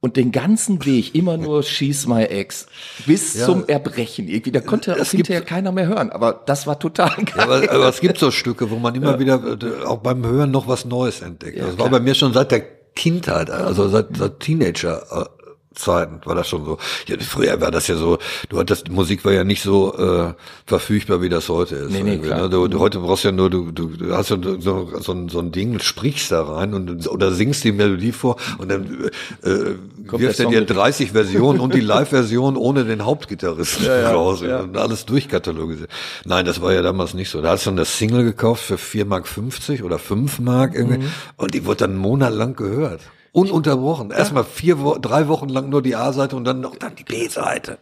Und 0.00 0.16
den 0.16 0.30
ganzen 0.32 0.82
Weg 0.86 1.14
immer 1.14 1.36
nur 1.36 1.62
She's 1.62 2.06
My 2.06 2.22
Ex. 2.22 2.68
Bis 3.04 3.34
zum 3.44 3.66
Erbrechen 3.68 4.28
irgendwie. 4.28 4.52
Da 4.52 4.60
konnte 4.60 4.94
auch 4.94 4.96
Es 4.98 5.10
gibt- 5.10 5.26
hinterher 5.26 5.42
keiner 5.44 5.72
mehr 5.72 5.88
hören. 5.88 6.10
Aber 6.10 6.42
das 6.46 6.66
war 6.66 6.78
total 6.78 7.10
geil. 7.16 7.26
Ja, 7.36 7.42
aber, 7.42 7.70
aber 7.70 7.88
es 7.88 8.00
gibt 8.00 8.16
so 8.16 8.30
Stücke, 8.30 8.70
wo 8.70 8.76
man 8.76 8.94
immer 8.94 9.18
wieder 9.18 9.42
äh, 9.60 9.84
auch 9.84 9.98
beim 9.98 10.24
Hören 10.24 10.52
noch 10.52 10.68
was 10.68 10.84
Neues 10.86 11.20
entdeckt. 11.20 11.60
das 11.60 11.76
war 11.78 11.90
bei 11.90 12.00
mir 12.00 12.14
schon 12.14 12.32
seit 12.32 12.50
der 12.52 12.60
Kindheit, 12.94 13.50
also 13.50 13.88
seit, 13.88 14.16
seit 14.16 14.40
Teenager. 14.40 15.28
Äh, 15.78 15.82
Zeiten 15.82 16.20
war 16.24 16.34
das 16.34 16.48
schon 16.48 16.64
so. 16.64 16.78
Ja, 17.06 17.16
früher 17.20 17.60
war 17.60 17.70
das 17.70 17.86
ja 17.88 17.96
so, 17.96 18.18
du 18.48 18.58
hattest, 18.58 18.90
Musik 18.90 19.24
war 19.24 19.32
ja 19.32 19.44
nicht 19.44 19.62
so 19.62 19.94
äh, 19.96 20.34
verfügbar, 20.66 21.22
wie 21.22 21.28
das 21.28 21.48
heute 21.48 21.76
ist. 21.76 21.92
Nee, 21.92 22.02
nee, 22.02 22.18
klar. 22.18 22.42
ne? 22.42 22.50
du, 22.50 22.68
du, 22.68 22.78
heute 22.78 22.98
brauchst 22.98 23.24
ja 23.24 23.32
nur, 23.32 23.50
du, 23.50 23.70
du, 23.70 23.88
du 23.88 24.14
hast 24.14 24.30
ja 24.30 24.36
so, 24.42 24.60
so, 24.60 24.90
so, 25.00 25.12
ein, 25.12 25.28
so 25.28 25.38
ein 25.40 25.52
Ding, 25.52 25.78
sprichst 25.80 26.32
da 26.32 26.42
rein 26.42 26.74
und 26.74 27.08
oder 27.08 27.32
singst 27.32 27.64
die 27.64 27.72
Melodie 27.72 28.12
vor 28.12 28.36
und 28.58 28.70
dann 28.70 29.10
äh, 29.42 29.74
Kommt 30.06 30.22
wirft 30.22 30.22
der 30.22 30.28
er 30.28 30.34
Song 30.34 30.52
dir 30.52 30.60
mit. 30.60 30.70
30 30.70 31.12
Versionen 31.12 31.60
und 31.60 31.74
die 31.74 31.80
Live-Version 31.80 32.56
ohne 32.56 32.84
den 32.84 33.04
Hauptgitarristen 33.04 33.86
ja, 33.86 34.10
raus 34.10 34.40
ja. 34.42 34.60
und 34.60 34.76
alles 34.76 35.06
durchkatalogisiert. 35.06 35.90
Nein, 36.24 36.44
das 36.44 36.60
war 36.60 36.72
ja 36.72 36.82
damals 36.82 37.14
nicht 37.14 37.30
so. 37.30 37.40
Da 37.42 37.50
hast 37.50 37.66
du 37.66 37.70
dann 37.70 37.76
das 37.76 37.98
Single 37.98 38.24
gekauft 38.24 38.62
für 38.64 38.76
4,50 38.76 39.04
Mark 39.06 39.84
oder 39.84 39.98
5 39.98 40.38
Mark 40.40 40.74
irgendwie 40.74 40.98
Mhm. 40.98 41.12
und 41.36 41.54
die 41.54 41.64
wurde 41.64 41.78
dann 41.78 41.90
einen 41.92 42.00
Monat 42.00 42.32
lang 42.32 42.56
gehört. 42.56 43.00
Ununterbrochen. 43.32 44.10
Erstmal 44.10 44.44
vier, 44.44 44.80
Wo 44.80 44.96
drei 44.98 45.28
Wochen 45.28 45.48
lang 45.48 45.68
nur 45.68 45.82
die 45.82 45.94
A-Seite 45.96 46.36
und 46.36 46.44
dann 46.44 46.60
noch 46.60 46.76
dann 46.76 46.94
die 46.94 47.04
B-Seite. 47.04 47.78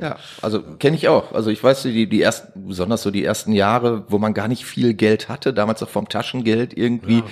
Ja, 0.00 0.16
also 0.42 0.62
kenne 0.78 0.96
ich 0.96 1.08
auch. 1.08 1.32
Also 1.32 1.50
ich 1.50 1.62
weiß, 1.62 1.82
die, 1.82 2.08
die 2.08 2.22
ersten, 2.22 2.66
besonders 2.66 3.02
so 3.02 3.10
die 3.10 3.24
ersten 3.24 3.52
Jahre, 3.52 4.04
wo 4.08 4.18
man 4.18 4.34
gar 4.34 4.48
nicht 4.48 4.64
viel 4.64 4.94
Geld 4.94 5.28
hatte, 5.28 5.52
damals 5.52 5.82
auch 5.82 5.88
vom 5.88 6.08
Taschengeld 6.08 6.76
irgendwie. 6.76 7.22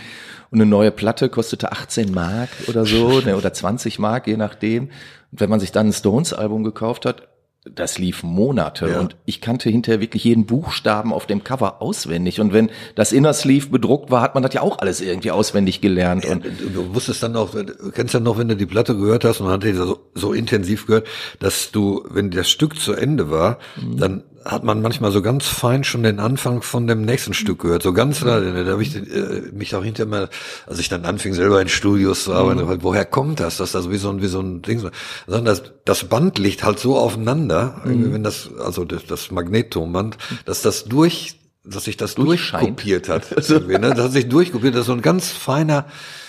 Und 0.50 0.60
eine 0.60 0.66
neue 0.66 0.90
Platte 0.90 1.28
kostete 1.28 1.72
18 1.72 2.12
Mark 2.12 2.48
oder 2.68 2.86
so, 2.86 3.20
ne, 3.20 3.36
oder 3.36 3.52
20 3.52 3.98
Mark, 3.98 4.26
je 4.26 4.36
nachdem. 4.36 4.90
Und 5.32 5.40
wenn 5.40 5.50
man 5.50 5.60
sich 5.60 5.72
dann 5.72 5.88
ein 5.88 5.92
Stones-Album 5.92 6.64
gekauft 6.64 7.04
hat, 7.04 7.28
das 7.74 7.98
lief 7.98 8.22
Monate 8.22 8.88
Ja. 8.88 9.00
und 9.00 9.16
ich 9.24 9.40
kannte 9.40 9.68
hinterher 9.70 10.00
wirklich 10.00 10.24
jeden 10.24 10.46
Buchstaben 10.46 11.12
auf 11.12 11.26
dem 11.26 11.42
Cover 11.44 11.82
auswendig. 11.82 12.40
Und 12.40 12.52
wenn 12.52 12.70
das 12.94 13.12
Inner 13.12 13.32
Sleeve 13.32 13.68
bedruckt 13.68 14.10
war, 14.10 14.22
hat 14.22 14.34
man 14.34 14.42
das 14.42 14.54
ja 14.54 14.62
auch 14.62 14.78
alles 14.78 15.00
irgendwie 15.00 15.30
auswendig 15.30 15.80
gelernt. 15.80 16.24
Und 16.26 16.44
Du, 16.44 16.94
wusstest 16.94 17.22
dann 17.22 17.32
noch, 17.32 17.52
du 17.54 17.90
kennst 17.92 18.14
ja 18.14 18.20
noch, 18.20 18.38
wenn 18.38 18.48
du 18.48 18.56
die 18.56 18.66
Platte 18.66 18.96
gehört 18.96 19.24
hast 19.24 19.40
und 19.40 19.48
hat 19.48 19.64
die 19.64 19.72
so, 19.72 19.98
so 20.14 20.32
intensiv 20.32 20.86
gehört, 20.86 21.06
dass 21.40 21.70
du, 21.72 22.04
wenn 22.10 22.30
das 22.30 22.48
Stück 22.48 22.78
zu 22.78 22.92
Ende 22.92 23.30
war, 23.30 23.58
Mhm. 23.76 23.96
dann 23.98 24.22
hat 24.46 24.64
man 24.64 24.80
manchmal 24.80 25.10
so 25.12 25.22
ganz 25.22 25.46
fein 25.46 25.82
schon 25.84 26.02
den 26.04 26.20
Anfang 26.20 26.62
von 26.62 26.86
dem 26.86 27.02
nächsten 27.02 27.34
Stück 27.34 27.60
gehört. 27.62 27.82
So 27.82 27.92
ganz, 27.92 28.20
da, 28.20 28.40
da 28.40 28.70
habe 28.72 28.82
ich 28.82 28.94
äh, 28.96 29.42
mich 29.52 29.74
auch 29.74 29.82
hinterher 29.84 30.08
mal, 30.08 30.28
als 30.66 30.78
ich 30.78 30.88
dann 30.88 31.04
anfing, 31.04 31.34
selber 31.34 31.60
in 31.60 31.68
Studios 31.68 32.24
zu 32.24 32.32
arbeiten, 32.32 32.60
Mhm. 32.66 32.82
woher 32.82 33.04
kommt 33.04 33.40
das? 33.40 33.56
Dass 33.56 33.72
das 33.72 33.90
wie 33.90 33.96
so 33.96 34.08
ein, 34.10 34.22
wie 34.22 34.28
so 34.28 34.40
ein 34.40 34.62
Ding, 34.62 34.78
so- 34.78 34.90
sondern 35.26 35.46
das, 35.46 35.62
das 35.84 36.04
Band 36.04 36.38
liegt 36.38 36.62
halt 36.64 36.78
so 36.78 36.96
aufeinander, 36.96 37.80
Mhm. 37.84 38.12
wenn 38.12 38.22
das, 38.22 38.48
also 38.58 38.84
das, 38.84 39.04
das 39.06 39.30
Magnettonband, 39.30 40.16
dass 40.44 40.62
das 40.62 40.84
durch, 40.84 41.40
dass 41.64 41.84
sich 41.84 41.96
das 41.96 42.14
durchkopiert 42.14 43.08
hat. 43.08 43.26
irgendwie, 43.48 43.78
ne? 43.78 43.90
Das 43.94 44.04
hat 44.06 44.12
sich 44.12 44.28
durchkopiert, 44.28 44.74
das 44.74 44.82
ist 44.82 44.86
so 44.86 44.92
ein 44.92 45.02
ganz 45.02 45.30
feiner, 45.32 45.78
äh, 45.80 46.25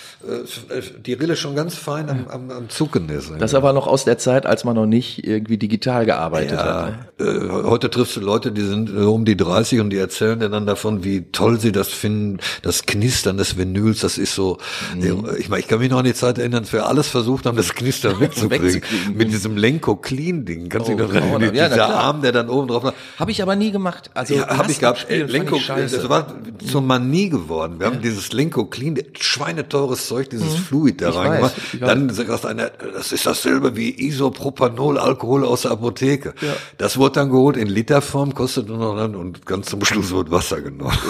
die 1.06 1.12
Rille 1.12 1.36
schon 1.36 1.54
ganz 1.54 1.76
fein 1.76 2.08
am, 2.10 2.26
am, 2.28 2.50
am 2.50 2.68
Zucken 2.68 3.08
ist. 3.08 3.30
das 3.38 3.54
aber 3.54 3.72
noch 3.72 3.86
aus 3.86 4.04
der 4.04 4.18
Zeit, 4.18 4.46
als 4.46 4.64
man 4.64 4.74
noch 4.74 4.86
nicht 4.86 5.24
irgendwie 5.24 5.58
digital 5.58 6.06
gearbeitet 6.06 6.58
hat. 6.58 6.66
ja, 6.66 6.98
Ne? 7.24 7.24
äh, 7.24 7.48
heute 7.64 7.88
triffst 7.88 8.16
du 8.16 8.20
Leute, 8.20 8.50
die 8.50 8.62
sind 8.62 8.90
äh, 8.90 8.98
um 9.02 9.24
die 9.24 9.36
30 9.36 9.78
und 9.80 9.90
die 9.90 9.96
erzählen 9.96 10.40
dir 10.40 10.48
dann 10.48 10.66
davon, 10.66 11.04
wie 11.04 11.22
toll 11.30 11.60
sie 11.60 11.70
das 11.70 11.88
finden, 11.88 12.38
das 12.62 12.84
Knistern 12.86 13.36
des 13.36 13.56
Vinyls, 13.56 14.00
das 14.00 14.18
ist 14.18 14.34
so, 14.34 14.58
Mhm. 14.96 15.24
äh, 15.26 15.36
ich 15.38 15.48
meine, 15.48 15.60
ich 15.60 15.68
kann 15.68 15.78
mich 15.78 15.90
noch 15.90 15.98
an 15.98 16.04
die 16.04 16.14
Zeit 16.14 16.38
erinnern, 16.38 16.64
dass 16.64 16.72
wir 16.72 16.86
alles 16.86 17.06
versucht 17.08 17.46
haben, 17.46 17.56
das 17.56 17.74
Knistern 17.74 18.18
wegzukriegen. 18.18 18.64
Wegzukriegen. 18.74 19.16
Mit 19.16 19.28
diesem 19.32 19.56
Lenko-Clean-Ding, 19.56 20.68
kannst 20.68 20.88
du 20.88 20.92
Oh, 20.94 20.96
dich 20.96 21.06
noch 21.06 21.14
erinnern? 21.14 21.42
Ja, 21.54 21.68
Dieser 21.68 21.68
klar. 21.86 21.94
Arm, 21.94 22.22
der 22.22 22.32
dann 22.32 22.48
oben 22.48 22.66
drauf 22.68 22.82
war. 22.82 22.94
Habe 23.18 23.30
ich 23.30 23.40
aber 23.40 23.54
nie 23.54 23.70
gemacht. 23.70 24.10
Also 24.14 24.34
Ja, 24.34 24.48
habe 24.58 24.70
ich 24.72 24.80
gehabt. 24.80 24.98
Spielen 24.98 25.28
Lenko, 25.28 25.60
das 25.68 26.08
war 26.08 26.26
zur 26.66 26.80
Manie 26.82 27.28
geworden. 27.28 27.78
Wir 27.78 27.86
haben 27.86 28.02
dieses 28.02 28.32
Lenko 28.32 28.64
Clean, 28.66 28.98
schweineteures 29.18 30.07
Zeug, 30.08 30.30
dieses 30.30 30.54
Fluid 30.56 31.00
da 31.00 31.10
reingemacht. 31.10 31.54
Dann 31.80 32.10
sagt 32.10 32.44
einer, 32.46 32.70
das 32.94 33.12
ist 33.12 33.26
dasselbe 33.26 33.76
wie 33.76 34.06
Isopropanol, 34.06 34.98
Alkohol 34.98 35.44
aus 35.44 35.62
der 35.62 35.70
Apotheke. 35.72 36.34
Ja. 36.40 36.54
Das 36.78 36.96
wurde 36.98 37.12
dann 37.14 37.30
geholt 37.30 37.56
in 37.56 37.68
Literform, 37.68 38.34
kostet 38.34 38.68
nur 38.68 38.78
noch 38.78 38.96
dann 38.96 39.14
und 39.14 39.46
ganz 39.46 39.68
zum 39.68 39.84
Schluss 39.84 40.10
wird 40.10 40.30
Wasser 40.30 40.60
genommen. 40.60 40.96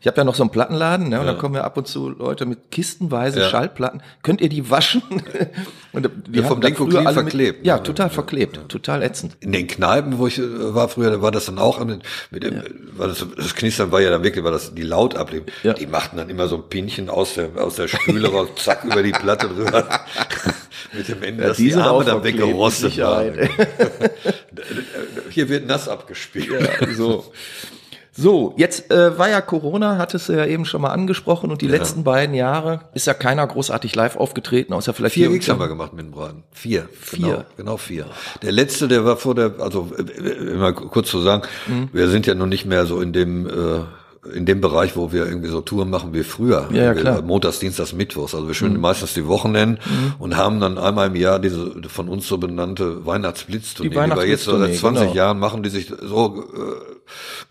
Ich 0.00 0.06
habe 0.06 0.18
ja 0.18 0.24
noch 0.24 0.34
so 0.34 0.42
einen 0.42 0.50
Plattenladen, 0.50 1.08
ne? 1.08 1.18
Und 1.20 1.26
dann 1.26 1.38
kommen 1.38 1.54
ja 1.54 1.62
ab 1.64 1.78
und 1.78 1.86
zu 1.88 2.10
Leute 2.10 2.44
mit 2.44 2.70
kistenweise 2.70 3.40
Ja. 3.40 3.48
Schallplatten. 3.48 4.02
Könnt 4.22 4.42
ihr 4.42 4.50
die 4.50 4.70
waschen? 4.70 5.02
und 5.92 6.10
die 6.28 6.40
Ja, 6.40 6.46
vom 6.46 6.60
früher 6.60 6.72
Clean 6.74 7.06
alle 7.06 7.16
mit- 7.22 7.30
verklebt, 7.32 7.64
Ja, 7.66 7.76
ne? 7.76 7.82
total 7.84 8.06
Ja, 8.08 8.12
verklebt, 8.12 8.60
total 8.68 9.02
ätzend. 9.02 9.36
In 9.40 9.52
den 9.52 9.66
Kneipen, 9.66 10.18
wo 10.18 10.26
ich 10.26 10.38
äh, 10.38 10.74
war 10.74 10.88
früher, 10.90 11.10
da 11.10 11.22
war 11.22 11.30
das 11.30 11.46
dann 11.46 11.58
auch 11.58 11.80
an 11.80 11.88
den- 11.88 12.02
mit 12.30 12.42
dem, 12.42 12.62
war 12.96 13.08
das, 13.08 13.24
das 13.36 13.54
Knistern 13.54 13.92
war 13.92 14.00
ja 14.02 14.10
dann 14.10 14.22
wirklich, 14.22 14.44
war 14.44 14.50
das 14.50 14.74
die 14.74 14.82
laut 14.82 15.16
ableben. 15.16 15.46
Ja. 15.62 15.72
Die 15.72 15.86
machten 15.86 16.18
dann 16.18 16.28
immer 16.28 16.48
so 16.48 16.56
ein 16.56 16.64
Pinchen 16.68 17.08
aus 17.08 17.34
der 17.34 17.48
aus 17.58 17.73
der 17.76 17.88
Spüle 17.88 18.28
raus, 18.28 18.48
zack 18.56 18.84
über 18.84 19.02
die 19.02 19.12
Platte 19.12 19.48
drüber. 19.48 19.84
mit 20.92 21.08
dem 21.08 21.22
Ende, 21.22 21.42
Ja, 21.42 21.48
dass 21.48 21.56
die 21.58 21.74
Arme 21.74 22.04
dann 22.04 22.22
weggerostet 22.24 22.98
waren. 22.98 23.34
Hier 25.30 25.48
wird 25.48 25.66
nass 25.66 25.88
abgespielt. 25.88 26.68
So. 26.96 27.32
So, 28.16 28.54
jetzt 28.56 28.92
äh, 28.92 29.18
war 29.18 29.28
ja 29.28 29.40
Corona, 29.40 29.98
hattest 29.98 30.28
du 30.28 30.34
ja 30.34 30.46
eben 30.46 30.64
schon 30.66 30.80
mal 30.80 30.90
angesprochen 30.92 31.50
und 31.50 31.62
die 31.62 31.66
letzten 31.66 32.04
beiden 32.04 32.32
Jahre 32.32 32.82
ist 32.94 33.08
ja 33.08 33.14
keiner 33.14 33.44
großartig 33.44 33.92
live 33.96 34.14
aufgetreten, 34.14 34.72
außer 34.72 34.94
vielleicht 34.94 35.14
Vier 35.14 35.30
Gigs 35.30 35.48
haben 35.48 35.58
wir 35.58 35.66
gemacht 35.66 35.94
mit 35.94 36.06
dem 36.06 36.12
Braten. 36.12 36.44
Vier. 36.52 36.88
Vier. 36.92 37.18
Genau, 37.26 37.44
genau 37.56 37.76
vier. 37.76 38.06
Der 38.42 38.52
letzte, 38.52 38.86
der 38.86 39.04
war 39.04 39.16
vor 39.16 39.34
der, 39.34 39.54
also 39.58 39.90
äh, 39.98 40.02
immer 40.30 40.72
kurz 40.72 41.10
zu 41.10 41.22
sagen, 41.22 41.42
Mhm. 41.66 41.88
wir 41.92 42.06
sind 42.08 42.26
ja 42.28 42.34
noch 42.36 42.46
nicht 42.46 42.66
mehr 42.66 42.86
so 42.86 43.00
in 43.00 43.12
dem 43.12 43.48
äh, 43.48 43.80
in 44.32 44.46
dem 44.46 44.60
Bereich, 44.60 44.96
wo 44.96 45.12
wir 45.12 45.26
irgendwie 45.26 45.48
so 45.48 45.60
Touren 45.60 45.90
machen 45.90 46.14
wie 46.14 46.22
früher. 46.22 46.68
Ja, 46.72 46.84
ja, 46.84 46.94
klar. 46.94 47.20
Mhm. 47.20 47.26
Montags, 47.26 47.58
Dienstags, 47.58 47.92
Mittwochs. 47.92 48.34
Also 48.34 48.46
wir 48.46 48.54
spielen 48.54 48.80
meistens 48.80 49.14
die 49.14 49.26
Wochenenden 49.26 49.78
und 50.18 50.36
haben 50.36 50.60
dann 50.60 50.78
einmal 50.78 51.08
im 51.08 51.16
Jahr 51.16 51.38
diese 51.38 51.72
von 51.88 52.08
uns 52.08 52.26
so 52.26 52.38
benannte 52.38 53.04
Weihnachtsblitztournee, 53.04 53.90
Die 53.90 53.94
die 53.94 54.16
wir 54.16 54.26
jetzt 54.26 54.44
so 54.44 54.52
seit 54.52 54.60
Weihnachtsblitztournee, 54.60 54.78
20 54.78 55.02
genau. 55.02 55.14
Jahren 55.14 55.38
machen, 55.38 55.62
die 55.62 55.70
sich 55.70 55.92
so 56.00 56.44
äh, 56.54 56.93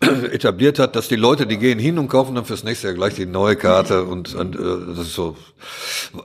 etabliert 0.32 0.78
hat, 0.78 0.96
dass 0.96 1.08
die 1.08 1.16
Leute, 1.16 1.46
die 1.46 1.56
gehen 1.58 1.78
hin 1.78 1.98
und 1.98 2.08
kaufen 2.08 2.34
dann 2.34 2.44
fürs 2.44 2.64
nächste 2.64 2.88
Jahr 2.88 2.94
gleich 2.96 3.14
die 3.14 3.26
neue 3.26 3.56
Karte 3.56 4.04
und, 4.04 4.34
und 4.34 4.56
äh, 4.56 4.58
das 4.96 5.06
ist 5.06 5.14
so, 5.14 5.36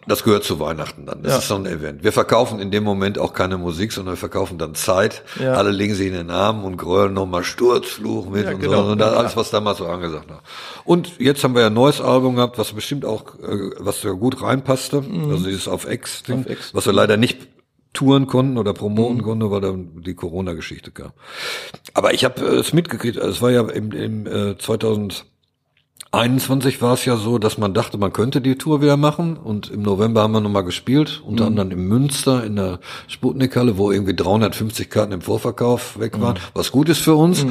das 0.08 0.24
gehört 0.24 0.44
zu 0.44 0.60
Weihnachten 0.60 1.06
dann. 1.06 1.22
Das 1.24 1.32
Ja. 1.32 1.38
ist 1.40 1.48
so 1.48 1.56
ein 1.56 1.66
Event. 1.66 2.04
Wir 2.04 2.12
verkaufen 2.12 2.60
in 2.60 2.72
dem 2.72 2.84
Moment 2.84 3.20
auch 3.20 3.34
keine 3.34 3.58
Musik, 3.58 3.92
sondern 3.92 4.14
wir 4.16 4.18
verkaufen 4.20 4.58
dann 4.58 4.76
Zeit. 4.76 5.24
Ja. 5.40 5.54
Alle 5.54 5.72
legen 5.72 5.94
sich 5.96 6.08
in 6.08 6.14
den 6.14 6.30
Arm 6.32 6.64
und 6.64 6.78
grölen 6.78 7.14
nochmal 7.14 7.44
Sturzfluch 7.44 8.30
mit 8.30 8.46
Ja, 8.46 8.52
und 8.54 8.60
genau. 8.60 8.84
so. 8.86 8.92
Und 8.92 9.02
alles, 9.02 9.36
was 9.38 9.50
damals 9.52 9.78
so 9.78 9.86
angesagt 9.88 10.30
war. 10.30 10.42
Und 10.84 11.20
jetzt 11.20 11.44
haben 11.44 11.54
wir 11.56 11.62
ja 11.62 11.68
ein 11.68 11.74
neues 11.74 12.02
Album 12.02 12.36
gehabt, 12.36 12.58
was 12.58 12.74
bestimmt 12.74 13.06
auch, 13.06 13.36
äh, 13.40 13.72
was 13.80 14.02
da 14.02 14.10
gut 14.12 14.42
reinpasste. 14.42 15.04
Also 15.30 15.46
dieses 15.46 15.68
auf 15.68 15.90
X, 15.90 16.24
Ding, 16.24 16.38
Mhm. 16.40 16.42
Auf 16.46 16.50
X. 16.50 16.74
was 16.74 16.86
wir 16.86 16.94
leider 16.94 17.18
nicht 17.18 17.38
touren 17.94 18.28
konnten 18.28 18.58
oder 18.58 18.74
promoten 18.74 19.24
konnten, 19.24 19.50
weil 19.50 19.62
dann 19.62 20.04
die 20.04 20.14
Corona-Geschichte 20.14 20.92
kam. 20.92 21.12
Aber 21.94 22.14
ich 22.14 22.24
habe 22.24 22.46
es 22.46 22.72
mitgekriegt, 22.74 23.18
also 23.18 23.32
es 23.32 23.42
war 23.42 23.52
ja 23.52 23.68
im, 23.68 23.92
im 23.92 24.28
äh, 24.28 24.58
2021 24.58 26.82
war 26.82 26.94
es 26.94 27.06
ja 27.06 27.18
so, 27.18 27.40
dass 27.40 27.58
man 27.58 27.74
dachte, 27.74 27.98
man 27.98 28.14
könnte 28.14 28.42
die 28.42 28.58
Tour 28.58 28.82
wieder 28.82 28.98
machen 28.98 29.38
und 29.38 29.72
im 29.72 29.82
November 29.82 30.22
haben 30.22 30.34
wir 30.34 30.42
nochmal 30.42 30.64
gespielt, 30.64 31.24
unter 31.26 31.46
anderem 31.48 31.72
in 31.72 31.88
Münster 31.88 32.44
in 32.44 32.58
der 32.58 32.80
Sputnikhalle, 33.08 33.78
wo 33.78 33.92
irgendwie 33.92 34.16
350 34.16 34.90
Karten 34.90 35.14
im 35.14 35.22
Vorverkauf 35.22 36.00
weg 36.00 36.22
waren, 36.22 36.38
was 36.54 36.72
gut 36.72 36.90
ist 36.90 37.00
für 37.00 37.16
uns. 37.16 37.46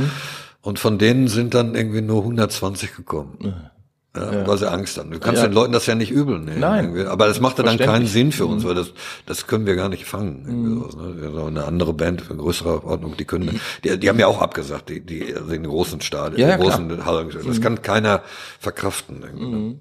Und 0.61 0.78
von 0.78 0.99
denen 0.99 1.28
sind 1.28 1.55
dann 1.55 1.74
irgendwie 1.74 2.03
nur 2.03 2.22
120 2.22 2.95
gekommen. 2.95 3.39
Ja, 4.17 4.47
Weil 4.49 4.59
sie 4.59 4.69
Angst 4.69 4.99
haben. 4.99 5.11
Du 5.11 5.21
kannst 5.21 5.43
Ja. 5.43 5.49
den 5.49 5.55
Leuten 5.55 5.73
das 5.73 5.87
ja 5.87 5.95
nicht 5.95 6.11
übel 6.11 6.39
nehmen. 6.41 6.59
Nein. 6.61 6.85
irgendwie. 6.87 7.05
Aber 7.05 7.27
das 7.29 7.41
machte 7.41 7.63
dann 7.63 7.79
keinen. 7.79 8.07
Sinn 8.07 8.33
für 8.33 8.47
uns, 8.47 8.65
weil 8.65 8.75
das, 8.75 8.93
das 9.27 9.47
können 9.47 9.67
wir 9.67 9.77
gar 9.77 9.89
nicht 9.89 10.07
fangen. 10.07 10.45
irgendwie 10.47 10.75
sowas, 10.81 10.97
ne? 10.97 11.23
Ja, 11.25 11.31
so 11.31 11.45
Eine 11.47 11.65
andere 11.67 11.93
Band 11.93 12.23
für 12.23 12.35
größere 12.35 12.85
Ordnung, 12.85 13.17
die 13.17 13.27
können, 13.27 13.61
die, 13.85 13.99
die 13.99 14.09
haben 14.09 14.19
ja 14.19 14.27
auch 14.27 14.41
abgesagt, 14.41 14.89
die, 14.89 15.01
die, 15.05 15.35
also 15.35 15.47
in 15.53 15.63
den 15.63 15.71
großen 15.71 16.01
Stadien, 16.01 16.41
Ja, 16.41 16.49
ja, 16.49 16.55
in 16.55 16.61
den 16.61 16.69
großen 16.69 17.05
Hallen. 17.05 17.31
Das 17.47 17.61
kann 17.61 17.83
keiner 17.83 18.23
verkraften. 18.59 19.21
ne? 19.21 19.77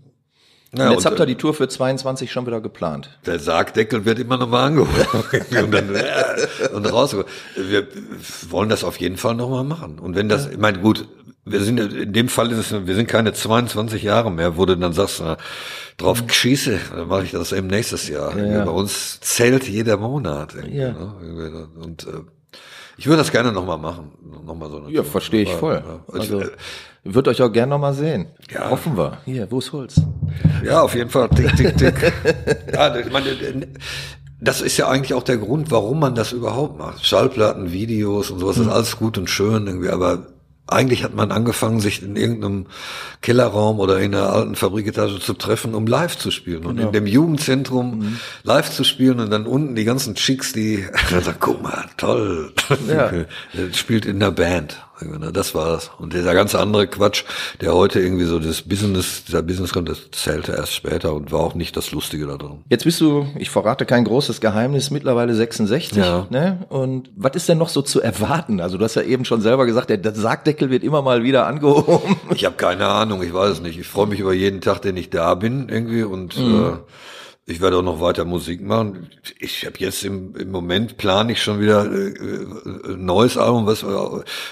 Ja, 0.78 0.88
Und 0.88 0.92
jetzt 0.92 1.06
und, 1.06 1.12
habt 1.12 1.20
ihr 1.22 1.26
die 1.26 1.36
Tour 1.36 1.54
für 1.54 1.70
22 1.70 2.30
schon 2.30 2.46
wieder 2.46 2.60
geplant. 2.60 3.18
der 3.26 3.40
Sargdeckel 3.40 4.04
wird 4.04 4.20
immer 4.20 4.38
noch 4.38 4.50
mal 4.50 4.66
angeholt 4.66 5.08
und 5.64 5.72
dann 5.74 5.96
äh, 5.96 6.04
und 6.74 6.86
rausgeholt. 6.92 7.28
Wir 7.56 7.88
wollen 8.50 8.68
das 8.68 8.84
auf 8.84 8.98
jeden 9.00 9.16
Fall 9.16 9.34
noch 9.36 9.50
mal 9.50 9.64
machen. 9.64 9.98
Und 9.98 10.16
wenn 10.16 10.28
das, 10.28 10.48
ich 10.48 10.58
meine, 10.58 10.80
gut, 10.80 11.08
wir 11.52 11.62
sind 11.62 11.80
in 11.80 12.14
dem 12.14 12.30
Fall 12.30 12.52
ist 12.52 12.72
es, 12.72 12.88
wir 12.88 12.96
sind 12.96 13.08
keine 13.08 13.34
22 13.34 14.04
Jahre 14.04 14.32
mehr, 14.32 14.58
wo 14.58 14.66
du 14.66 14.76
dann 14.76 14.94
sagst, 14.94 15.22
na, 15.24 15.38
drauf 15.98 16.24
schieße, 16.28 16.80
dann 16.96 17.08
mache 17.08 17.24
ich 17.24 17.32
das 17.32 17.52
eben 17.52 17.68
nächstes 17.68 18.08
Jahr. 18.08 18.34
Mhm. 18.34 18.52
ja. 18.52 18.66
Bei 18.66 18.72
uns 18.72 19.20
zählt 19.22 19.68
jeder 19.68 19.98
Monat. 19.98 20.56
Ja. 20.70 20.92
ne? 20.92 21.68
Und 21.80 22.08
äh, 22.08 22.22
ich 22.98 23.06
würde 23.06 23.18
das 23.18 23.32
gerne 23.32 23.52
noch 23.52 23.66
mal 23.66 23.78
machen, 23.78 24.12
noch 24.46 24.56
mal 24.56 24.70
so 24.70 24.78
eine 24.78 24.90
Ja, 24.92 25.04
verstehe 25.04 25.44
ich 25.44 25.54
voll. 25.54 25.84
ja. 25.86 26.00
Also, 26.14 26.42
äh, 26.42 26.50
wird 27.04 27.28
euch 27.28 27.42
auch 27.42 27.52
gern 27.52 27.70
noch 27.70 27.80
mal 27.80 27.94
sehen. 27.94 28.28
Ja. 28.52 28.70
Hoffen 28.70 28.98
wir. 28.98 29.20
Hier, 29.26 29.50
wo 29.50 29.60
ist 29.60 29.72
Holz? 29.72 30.02
Ja, 30.64 30.82
auf 30.82 30.94
jeden 30.94 31.10
Fall. 31.10 31.30
Tick, 31.30 31.56
tick, 31.56 31.78
tick. 31.78 32.14
ja, 32.74 32.96
ich 32.98 33.12
meine, 33.12 33.28
das 34.40 34.62
ist 34.62 34.78
ja 34.78 34.88
eigentlich 34.88 35.14
auch 35.14 35.24
der 35.24 35.38
Grund, 35.38 35.72
warum 35.72 36.00
man 36.00 36.16
das 36.16 36.32
überhaupt 36.32 36.78
macht. 36.78 37.06
Schallplatten, 37.06 37.72
Videos 37.72 38.30
und 38.30 38.40
sowas, 38.40 38.58
das 38.58 38.66
ist 38.66 38.72
alles 38.72 38.98
gut 38.98 39.18
und 39.18 39.30
schön 39.30 39.68
irgendwie, 39.68 39.90
aber 39.90 40.28
eigentlich 40.68 41.04
hat 41.04 41.16
man 41.16 41.32
angefangen, 41.32 41.80
sich 41.80 42.04
in 42.04 42.16
irgendeinem 42.16 42.68
Kellerraum 43.22 43.80
oder 43.80 44.00
in 44.00 44.14
einer 44.14 44.32
alten 44.32 44.56
Fabriketage 44.56 45.20
zu 45.20 45.34
treffen, 45.34 45.74
um 45.74 45.88
live 45.88 46.18
zu 46.18 46.32
spielen. 46.32 46.66
Und 46.66 46.78
in 46.80 46.92
dem 46.92 47.08
Jugendzentrum 47.08 48.20
live 48.44 48.70
zu 48.70 48.84
spielen 48.84 49.20
und 49.20 49.32
dann 49.32 49.46
unten 49.46 49.76
die 49.76 49.86
ganzen 49.86 50.16
Chicks, 50.16 50.54
die 50.54 50.86
sagen, 51.10 51.38
guck 51.40 51.62
mal, 51.62 51.86
toll. 51.98 52.54
Ja. 52.88 53.12
Spielt 53.74 54.06
in 54.06 54.20
der 54.20 54.32
Band. 54.32 54.84
Das 55.34 55.54
war's. 55.54 55.92
Und 56.00 56.14
dieser 56.14 56.34
ganze 56.34 56.60
andere 56.60 56.88
Quatsch, 56.88 57.24
der 57.62 57.74
heute 57.74 58.00
irgendwie 58.00 58.26
so 58.26 58.40
das 58.40 58.64
Business, 58.64 59.24
dieser 59.26 59.44
Business 59.44 59.74
kommt, 59.74 59.90
das 59.90 60.10
zählte 60.12 60.54
erst 60.54 60.74
später 60.74 61.14
und 61.14 61.32
war 61.32 61.42
auch 61.42 61.56
nicht 61.56 61.78
das 61.78 61.92
Lustige 61.92 62.26
da 62.26 62.38
drin. 62.38 62.64
Jetzt 62.70 62.84
bist 62.84 63.00
du, 63.02 63.28
ich 63.38 63.50
verrate 63.50 63.86
kein 63.86 64.04
großes 64.04 64.42
Geheimnis, 64.42 64.90
mittlerweile 64.90 65.36
66. 65.36 65.98
Ja. 65.98 66.26
Ne? 66.30 66.66
Und 66.70 67.12
was 67.16 67.36
ist 67.36 67.50
denn 67.50 67.58
noch 67.58 67.70
so 67.70 67.82
zu 67.82 68.02
erwarten? 68.02 68.60
Also 68.60 68.78
du 68.78 68.84
hast 68.84 68.96
ja 68.96 69.04
eben 69.04 69.26
schon 69.26 69.42
selber 69.42 69.66
gesagt, 69.66 69.90
der, 69.90 69.98
der 69.98 70.16
Sargdeckel 70.16 70.70
wird 70.70 70.84
immer 70.84 71.02
mal 71.02 71.24
wieder 71.24 71.46
angehoben. 71.46 72.16
Ich 72.34 72.46
habe 72.46 72.56
keine 72.56 72.88
Ahnung, 72.88 73.22
ich 73.24 73.34
weiß 73.34 73.54
es 73.54 73.62
nicht. 73.62 73.80
Ich 73.80 73.88
freue 73.88 74.08
mich 74.08 74.20
über 74.20 74.34
jeden 74.34 74.62
Tag, 74.62 74.82
den 74.82 74.98
ich 74.98 75.10
da 75.10 75.36
bin 75.36 75.70
irgendwie 75.70 76.04
und 76.04 76.38
äh, 76.38 76.74
ich 77.50 77.62
werde 77.62 77.78
auch 77.78 77.82
noch 77.82 78.02
weiter 78.02 78.26
Musik 78.26 78.62
machen. 78.62 79.10
Ich 79.40 79.66
habe 79.66 79.76
jetzt 79.80 80.04
im, 80.04 80.36
im 80.36 80.52
Moment 80.52 80.98
plane 80.98 81.32
ich 81.32 81.42
schon 81.42 81.62
wieder 81.62 81.90
äh, 81.90 82.10
äh, 82.10 82.94
ein 82.94 83.06
neues 83.06 83.38
Album, 83.38 83.66
was 83.66 83.84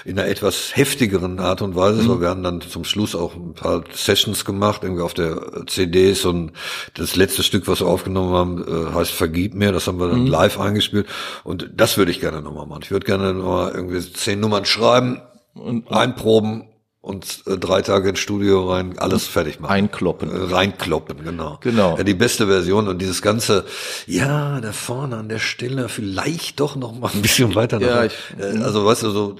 in 0.06 0.18
einer 0.18 0.26
etwas 0.26 0.74
heftigeren 0.74 1.38
Art 1.38 1.60
und 1.60 1.76
Weise 1.76 2.00
ist. 2.00 2.08
weil 2.08 2.22
Wir 2.22 2.30
haben 2.30 2.42
dann 2.42 2.62
zum 2.62 2.84
Schluss 2.84 3.14
auch 3.14 3.34
ein 3.36 3.52
paar 3.52 3.84
Sessions 3.92 4.46
gemacht, 4.46 4.82
irgendwie 4.82 5.02
auf 5.02 5.12
der 5.12 5.66
CD 5.66 6.10
ist 6.10 6.24
und 6.24 6.52
das 6.94 7.16
letzte 7.16 7.42
Stück, 7.42 7.68
was 7.68 7.80
wir 7.80 7.86
aufgenommen 7.86 8.32
haben, 8.32 8.64
äh, 8.66 8.94
heißt 8.94 9.12
Vergib 9.12 9.52
mir. 9.52 9.72
Das 9.72 9.86
haben 9.86 10.00
wir 10.00 10.08
dann 10.08 10.26
live 10.26 10.58
eingespielt 10.58 11.06
und 11.44 11.68
das 11.76 11.98
würde 11.98 12.10
ich 12.10 12.20
gerne 12.20 12.40
nochmal 12.40 12.66
machen. 12.66 12.80
Ich 12.82 12.90
würde 12.90 13.04
gerne 13.04 13.34
nochmal 13.34 13.72
irgendwie 13.74 14.00
zehn 14.00 14.40
Nummern 14.40 14.64
schreiben 14.64 15.20
und 15.52 15.92
einproben 15.92 16.64
und 17.06 17.42
äh, 17.46 17.56
drei 17.56 17.82
Tage 17.82 18.08
ins 18.08 18.18
Studio 18.18 18.68
rein, 18.72 18.98
alles 18.98 19.26
fertig 19.26 19.60
machen. 19.60 19.70
Einkloppen. 19.72 20.28
Äh, 20.28 20.52
Reinkloppen, 20.52 21.22
genau. 21.24 21.58
Genau. 21.60 21.96
Ja, 21.96 22.02
die 22.02 22.14
beste 22.14 22.46
Version 22.48 22.88
und 22.88 23.00
dieses 23.00 23.22
ganze, 23.22 23.64
ja, 24.06 24.60
da 24.60 24.72
vorne 24.72 25.16
an 25.16 25.28
der 25.28 25.38
Stelle 25.38 25.88
vielleicht 25.88 26.58
doch 26.58 26.74
noch 26.74 26.98
mal 26.98 27.10
ein 27.14 27.22
bisschen 27.22 27.54
weiter 27.54 27.78
nach. 27.78 27.86
Ja, 27.86 28.04
ich- 28.06 28.12
äh, 28.38 28.58
also 28.62 28.84
weißt 28.84 29.04
du, 29.04 29.10
so 29.10 29.36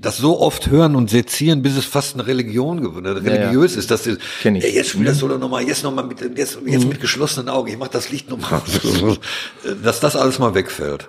das 0.00 0.18
so 0.18 0.38
oft 0.40 0.68
hören 0.68 0.94
und 0.94 1.08
sezieren, 1.08 1.62
bis 1.62 1.74
es 1.76 1.84
fast 1.86 2.14
eine 2.14 2.26
Religion 2.26 2.82
geworden, 2.82 3.06
äh, 3.06 3.10
religiös 3.30 3.74
ist, 3.74 3.90
dass 3.90 4.02
die, 4.02 4.16
Kenn 4.42 4.54
ich. 4.54 4.62
Mhm. 4.62 4.68
Ey, 4.68 4.74
jetzt 4.76 4.90
spiel 4.90 5.04
das 5.06 5.22
oder 5.22 5.38
noch 5.38 5.48
mal, 5.48 5.62
jetzt 5.62 5.82
noch 5.82 5.92
mal 5.94 6.04
mit, 6.04 6.20
jetzt, 6.36 6.58
jetzt 6.66 6.86
mit 6.86 7.00
geschlossenen 7.00 7.48
Augen, 7.48 7.68
ich 7.70 7.78
mach 7.78 7.88
das 7.88 8.10
Licht 8.10 8.28
noch 8.28 8.38
mal, 8.38 8.60
dass 9.82 10.00
das 10.00 10.14
alles 10.16 10.38
mal 10.38 10.54
wegfällt. 10.54 11.08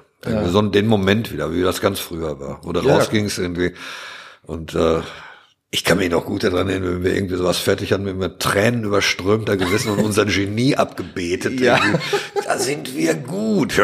So 0.51 0.61
den 0.61 0.87
Moment 0.87 1.31
wieder, 1.33 1.53
wie 1.53 1.61
das 1.61 1.81
ganz 1.81 1.99
früher 1.99 2.39
war, 2.39 2.59
wo 2.63 2.71
du 2.73 2.79
Ja. 2.81 2.95
rausgingst 2.95 3.37
irgendwie 3.39 3.73
und 4.43 4.73
äh, 4.75 5.01
ich 5.71 5.83
kann 5.83 5.99
mich 5.99 6.09
noch 6.09 6.25
gut 6.25 6.43
daran 6.43 6.67
erinnern, 6.67 6.95
wenn 6.95 7.03
wir 7.03 7.13
irgendwie 7.15 7.35
sowas 7.35 7.57
fertig 7.59 7.93
hatten, 7.93 8.05
wenn 8.05 8.19
wir 8.19 8.39
Tränen 8.39 8.83
überströmt 8.85 9.47
da 9.47 9.55
gesessen 9.55 9.91
und 9.91 9.99
unser 10.03 10.25
Genie 10.25 10.75
abgebetet. 10.77 11.59
Ja. 11.59 11.79
Da 12.45 12.57
sind 12.57 12.95
wir 12.95 13.13
gut. 13.13 13.73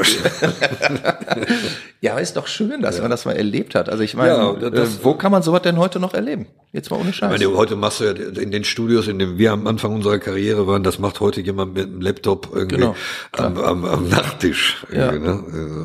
Ja, 2.02 2.20
ist 2.20 2.36
doch 2.38 2.46
schön, 2.46 2.82
dass 2.84 3.02
man 3.02 3.10
das 3.10 3.26
mal 3.26 3.36
erlebt 3.36 3.74
hat. 3.74 3.90
Also 3.90 4.04
ich 4.04 4.14
meine, 4.14 4.34
Ja, 4.34 4.54
das- 4.70 4.98
äh, 4.98 5.04
wo 5.04 5.16
kann 5.16 5.32
man 5.32 5.42
sowas 5.42 5.64
denn 5.64 5.78
heute 5.78 6.00
noch 6.00 6.14
erleben? 6.14 6.46
Jetzt 6.72 6.92
mal 6.92 7.00
ohne 7.00 7.10
Ich 7.10 7.16
Scheiß. 7.16 7.32
meine, 7.32 7.56
heute 7.58 7.76
machst 7.76 8.00
du 8.00 8.04
ja 8.04 8.12
in 8.12 8.52
den 8.52 8.64
Studios, 8.64 9.08
in 9.08 9.18
denen 9.18 9.38
wir 9.40 9.52
am 9.54 9.66
Anfang 9.66 9.94
unserer 9.96 10.20
Karriere 10.20 10.68
waren, 10.68 10.84
das 10.84 11.00
macht 11.00 11.20
heute 11.20 11.42
jemand 11.42 11.74
mit 11.74 11.88
einem 11.88 12.02
Laptop 12.02 12.50
irgendwie 12.54 12.76
Genau, 12.78 12.96
am, 13.32 13.58
am, 13.58 13.86
am 13.86 14.08
Nachttisch. 14.10 14.86
Irgendwie, 14.92 15.20
ne? 15.20 15.34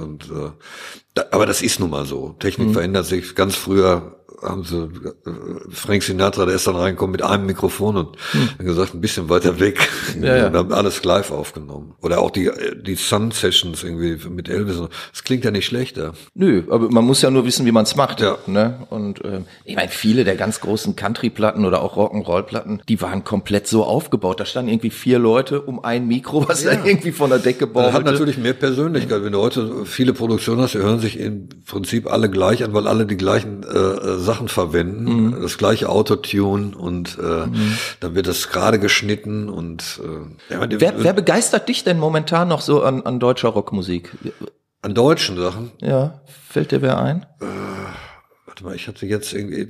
Und, 0.03 0.25
äh, 0.31 1.21
aber 1.31 1.47
das 1.47 1.63
ist 1.63 1.81
nun 1.81 1.89
mal 1.91 2.05
so. 2.05 2.35
Technik 2.39 2.69
Mhm. 2.69 2.73
verändert 2.75 3.07
sich. 3.07 3.35
Ganz 3.35 3.55
früher 3.55 4.20
haben 4.43 4.65
sie, 4.65 4.77
äh, 4.77 5.31
Frank 5.71 6.03
Sinatra, 6.03 6.47
der 6.47 6.55
ist 6.57 6.67
dann 6.67 6.77
reingekommen 6.77 7.13
mit 7.13 7.23
einem 7.23 7.47
Mikrofon 7.47 7.97
und 7.97 8.17
hm. 8.33 8.67
gesagt, 8.67 8.95
ein 8.95 9.01
bisschen 9.01 9.29
weiter 9.29 9.61
weg. 9.61 9.89
Ja, 10.21 10.37
ja. 10.37 10.47
Und 10.49 10.57
haben 10.57 10.73
alles 10.73 11.05
live 11.05 11.31
aufgenommen. 11.31 11.95
Oder 12.01 12.21
auch 12.21 12.31
die, 12.31 12.51
die 12.83 12.95
Sun 12.95 13.31
Sessions 13.31 13.85
irgendwie 13.85 14.19
mit 14.29 14.49
Elvis. 14.49 14.81
Das 15.13 15.25
klingt 15.25 15.45
ja 15.45 15.51
nicht 15.51 15.67
schlechter. 15.67 16.15
Nö, 16.35 16.65
aber 16.71 16.91
man 16.91 17.05
muss 17.05 17.23
ja 17.23 17.31
nur 17.31 17.45
wissen, 17.45 17.67
wie 17.67 17.73
man 17.73 17.85
es 17.85 17.97
macht. 17.97 18.21
Ja. 18.21 18.39
Ne? 18.47 18.87
Und 18.91 19.25
äh, 19.25 19.41
ich 19.65 19.77
meine, 19.77 19.89
viele 19.89 20.25
der 20.25 20.37
ganz 20.37 20.61
großen 20.61 20.97
Country-Platten 20.97 21.65
oder 21.65 21.83
auch 21.83 21.97
Rock'n'Roll-Platten, 21.97 22.83
die 22.89 23.01
waren 23.01 23.25
komplett 23.25 23.67
so 23.67 23.85
aufgebaut. 23.85 24.41
Da 24.41 24.45
standen 24.45 24.71
irgendwie 24.71 24.91
vier 24.91 25.19
Leute 25.19 25.63
um 25.63 25.85
ein 25.85 26.07
Mikro, 26.07 26.49
was 26.49 26.65
ja. 26.65 26.75
da 26.75 26.85
irgendwie 26.85 27.13
von 27.13 27.31
der 27.31 27.39
Decke 27.39 27.67
baut. 27.67 27.93
Hat 27.93 28.05
natürlich 28.05 28.39
mehr 28.39 28.55
Persönlichkeit. 28.55 29.25
Wenn 29.25 29.33
du 29.33 29.41
heute 29.41 29.85
viele 29.85 30.13
Produktionen 30.13 30.63
hast, 30.63 30.75
die 30.75 30.79
hören 30.79 31.01
sich 31.01 31.19
im 31.19 31.49
Prinzip 31.67 32.11
alle 32.11 32.31
gleich 32.31 32.65
an, 32.65 32.73
weil 32.73 32.87
alle 32.87 33.07
die 33.07 33.17
gleichen 33.17 33.63
äh, 33.63 34.19
Sachen 34.31 34.49
verwenden, 34.49 35.27
mhm. 35.27 35.43
das 35.43 35.59
gleiche 35.59 35.89
Autotune 35.89 36.77
und 36.77 37.19
äh, 37.19 37.47
mhm. 37.47 37.79
dann 38.01 38.15
wird 38.15 38.27
das 38.27 38.49
gerade 38.49 38.79
geschnitten 38.79 39.49
und 39.49 40.01
äh, 40.49 40.55
ja, 40.55 40.67
wer, 40.69 41.03
wer 41.03 41.13
begeistert 41.13 41.69
dich 41.69 41.83
denn 41.83 41.99
momentan 41.99 42.49
noch 42.49 42.61
so 42.61 42.83
an, 42.83 43.03
an 43.03 43.19
deutscher 43.19 43.49
Rockmusik? 43.49 44.17
An 44.83 44.95
deutschen 44.95 45.37
Sachen? 45.37 45.73
Ja, 45.81 46.21
fällt 46.49 46.71
dir 46.71 46.81
wer 46.81 46.99
ein? 46.99 47.27
Äh, 47.41 47.47
warte 48.51 48.65
mal, 48.65 48.75
ich 48.75 48.89
hatte 48.89 49.07
jetzt 49.07 49.33
irgendwie, 49.33 49.69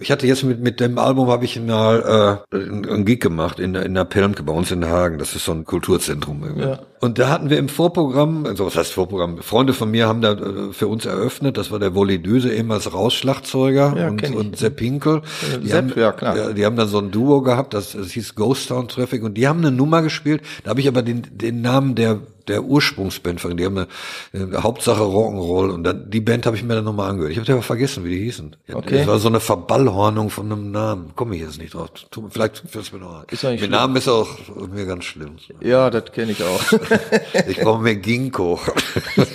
ich 0.00 0.10
hatte 0.10 0.26
jetzt 0.26 0.42
mit, 0.42 0.58
mit 0.60 0.80
dem 0.80 0.96
Album 0.98 1.28
habe 1.28 1.44
ich 1.44 1.60
mal 1.60 2.40
äh, 2.50 2.56
einen 2.56 3.04
Gig 3.04 3.20
gemacht 3.20 3.60
in, 3.60 3.74
in 3.74 3.92
der 3.92 4.06
Pelmke 4.06 4.42
bei 4.42 4.54
uns 4.54 4.70
in 4.70 4.86
Hagen. 4.86 5.18
Das 5.18 5.36
ist 5.36 5.44
so 5.44 5.52
ein 5.52 5.66
Kulturzentrum. 5.66 6.42
Irgendwie. 6.42 6.62
Ja. 6.66 6.78
Und 7.00 7.18
da 7.18 7.28
hatten 7.28 7.50
wir 7.50 7.58
im 7.58 7.68
Vorprogramm, 7.68 8.46
also 8.46 8.64
was 8.64 8.74
heißt 8.74 8.92
Vorprogramm? 8.92 9.42
Freunde 9.42 9.74
von 9.74 9.90
mir 9.90 10.08
haben 10.08 10.22
da 10.22 10.32
äh, 10.32 10.72
für 10.72 10.86
uns 10.86 11.04
eröffnet. 11.04 11.58
Das 11.58 11.70
war 11.70 11.78
der 11.78 11.94
Wolli 11.94 12.18
Düse, 12.22 12.50
ehemals 12.50 12.90
Rausschlagzeuger 12.90 13.94
ja, 13.94 14.08
und, 14.08 14.34
und 14.34 14.56
Sepp 14.56 14.76
Pinkel. 14.76 15.20
Die 15.62 15.68
Sepp, 15.68 15.90
haben, 15.90 16.00
ja 16.00 16.12
klar. 16.12 16.54
Die 16.54 16.64
haben 16.64 16.76
dann 16.76 16.88
so 16.88 16.98
ein 16.98 17.10
Duo 17.10 17.42
gehabt, 17.42 17.74
das, 17.74 17.92
das 17.92 18.12
hieß 18.12 18.34
Ghost 18.34 18.70
Town 18.70 18.88
Traffic 18.88 19.22
und 19.24 19.34
die 19.34 19.46
haben 19.46 19.58
eine 19.58 19.72
Nummer 19.72 20.00
gespielt. 20.00 20.40
Da 20.64 20.70
habe 20.70 20.80
ich 20.80 20.88
aber 20.88 21.02
den, 21.02 21.22
den 21.32 21.60
Namen 21.60 21.94
der 21.94 22.20
der 22.48 22.64
Ursprungsband 22.64 23.40
von, 23.40 23.56
die 23.56 23.64
haben 23.64 23.78
eine, 23.78 23.88
eine 24.32 24.62
Hauptsache 24.62 25.02
Rock'n'Roll 25.02 25.70
und 25.70 25.84
dann, 25.84 26.10
die 26.10 26.20
Band 26.20 26.46
habe 26.46 26.56
ich 26.56 26.62
mir 26.62 26.74
dann 26.74 26.84
nochmal 26.84 27.10
angehört. 27.10 27.32
Ich 27.32 27.38
habe 27.38 27.52
aber 27.52 27.62
vergessen, 27.62 28.04
wie 28.04 28.10
die 28.10 28.24
hießen. 28.24 28.56
Okay. 28.72 28.98
Das 28.98 29.06
war 29.06 29.18
so 29.18 29.28
eine 29.28 29.40
Verballhornung 29.40 30.30
von 30.30 30.50
einem 30.50 30.70
Namen. 30.70 31.12
Komme 31.16 31.36
ich 31.36 31.42
jetzt 31.42 31.58
nicht 31.58 31.74
drauf. 31.74 31.90
Vielleicht 32.30 32.62
fällt's 32.68 32.92
mir 32.92 32.98
noch 32.98 33.20
ein. 33.20 33.24
Ist 33.30 33.42
Mit 33.42 33.70
Namen 33.70 33.96
ist 33.96 34.08
auch 34.08 34.28
mir 34.72 34.86
ganz 34.86 35.04
schlimm. 35.04 35.36
Ja, 35.60 35.90
das 35.90 36.12
kenne 36.12 36.32
ich 36.32 36.42
auch. 36.42 36.60
ich 37.48 37.58
brauche 37.58 37.82
mehr 37.82 37.96
Ginkgo. 37.96 38.60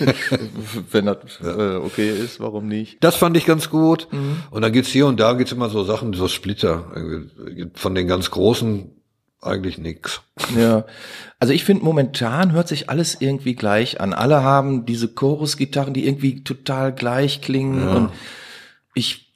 Wenn 0.90 1.06
das 1.06 1.18
ja. 1.42 1.76
äh, 1.76 1.76
okay 1.76 2.10
ist, 2.10 2.40
warum 2.40 2.68
nicht? 2.68 3.02
Das 3.02 3.16
fand 3.16 3.36
ich 3.36 3.46
ganz 3.46 3.70
gut. 3.70 4.08
Mhm. 4.10 4.36
Und 4.50 4.62
dann 4.62 4.72
gibt's 4.72 4.90
hier 4.90 5.06
und 5.06 5.20
da 5.20 5.34
gibt's 5.34 5.52
immer 5.52 5.70
so 5.70 5.84
Sachen, 5.84 6.12
so 6.12 6.28
Splitter. 6.28 6.84
Von 7.74 7.94
den 7.94 8.06
ganz 8.06 8.30
großen 8.30 8.91
eigentlich 9.42 9.78
nix. 9.78 10.22
Ja, 10.56 10.84
also 11.38 11.52
ich 11.52 11.64
finde 11.64 11.84
momentan 11.84 12.52
hört 12.52 12.68
sich 12.68 12.88
alles 12.88 13.16
irgendwie 13.20 13.54
gleich 13.54 14.00
an. 14.00 14.14
Alle 14.14 14.42
haben 14.42 14.86
diese 14.86 15.08
Chorusgitarren, 15.08 15.92
die 15.92 16.06
irgendwie 16.06 16.44
total 16.44 16.94
gleich 16.94 17.40
klingen 17.40 17.86
ja. 17.86 17.94
und 17.94 18.10
ich 18.94 19.32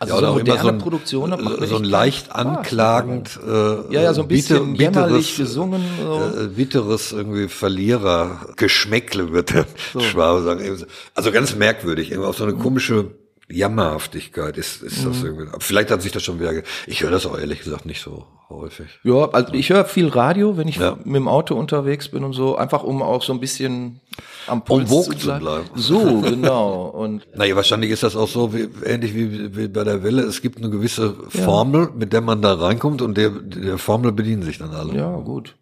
also 0.00 0.14
ja, 0.14 0.20
so 0.20 0.32
moderne 0.34 0.60
so 0.62 0.68
ein, 0.68 0.78
Produktion 0.78 1.30
so, 1.36 1.66
so 1.66 1.76
ein 1.76 1.84
leicht 1.84 2.30
anklagend 2.30 3.38
äh, 3.44 3.92
ja 3.92 4.02
ja 4.02 4.14
so 4.14 4.22
ein 4.22 4.28
bisschen 4.28 4.74
bitter, 4.74 5.00
jämmerlich 5.00 5.36
gesungen 5.36 5.82
so. 6.00 6.44
äh, 6.44 6.46
bitteres 6.46 7.10
irgendwie 7.10 7.48
Verlierer 7.48 8.46
Geschmäckle 8.54 9.32
wird 9.32 9.54
der 9.54 9.66
so. 9.92 9.98
Schwabe 9.98 10.42
sagen 10.44 10.86
also 11.14 11.32
ganz 11.32 11.56
merkwürdig 11.56 12.12
irgendwie 12.12 12.28
auf 12.28 12.36
so 12.36 12.44
eine 12.44 12.54
komische 12.54 13.10
Jammerhaftigkeit 13.50 14.58
ist, 14.58 14.82
ist 14.82 15.04
das 15.04 15.18
mhm. 15.18 15.26
irgendwie. 15.26 15.46
Vielleicht 15.60 15.90
hat 15.90 16.02
sich 16.02 16.12
das 16.12 16.22
schon 16.22 16.38
wieder. 16.38 16.62
Ich 16.86 17.02
höre 17.02 17.10
das 17.10 17.24
auch 17.26 17.38
ehrlich 17.38 17.60
gesagt 17.60 17.86
nicht 17.86 18.02
so 18.02 18.26
häufig. 18.50 18.86
Ja, 19.04 19.30
also 19.30 19.52
ich 19.54 19.70
höre 19.70 19.84
viel 19.84 20.08
Radio, 20.08 20.56
wenn 20.56 20.68
ich 20.68 20.76
ja. 20.76 20.98
mit 21.04 21.16
dem 21.16 21.28
Auto 21.28 21.54
unterwegs 21.54 22.08
bin 22.08 22.24
und 22.24 22.34
so, 22.34 22.56
einfach 22.56 22.82
um 22.82 23.02
auch 23.02 23.22
so 23.22 23.32
ein 23.32 23.40
bisschen 23.40 24.00
am 24.46 24.64
Puls 24.64 24.90
um 24.90 25.02
zu, 25.02 25.12
zu 25.12 25.38
bleiben. 25.38 25.64
So, 25.74 26.20
genau. 26.20 26.88
Und 26.88 27.26
naja, 27.36 27.56
wahrscheinlich 27.56 27.90
ist 27.90 28.02
das 28.02 28.16
auch 28.16 28.28
so 28.28 28.52
wie, 28.52 28.68
ähnlich 28.84 29.14
wie, 29.14 29.56
wie 29.56 29.68
bei 29.68 29.84
der 29.84 30.02
Welle. 30.02 30.22
Es 30.22 30.42
gibt 30.42 30.58
eine 30.58 30.70
gewisse 30.70 31.14
Formel, 31.28 31.84
ja. 31.84 31.90
mit 31.94 32.12
der 32.12 32.20
man 32.20 32.42
da 32.42 32.54
reinkommt 32.54 33.00
und 33.00 33.16
der, 33.16 33.30
der 33.30 33.78
Formel 33.78 34.12
bedienen 34.12 34.42
sich 34.42 34.58
dann 34.58 34.74
alle. 34.74 34.94
Ja, 34.94 35.16
gut. 35.16 35.54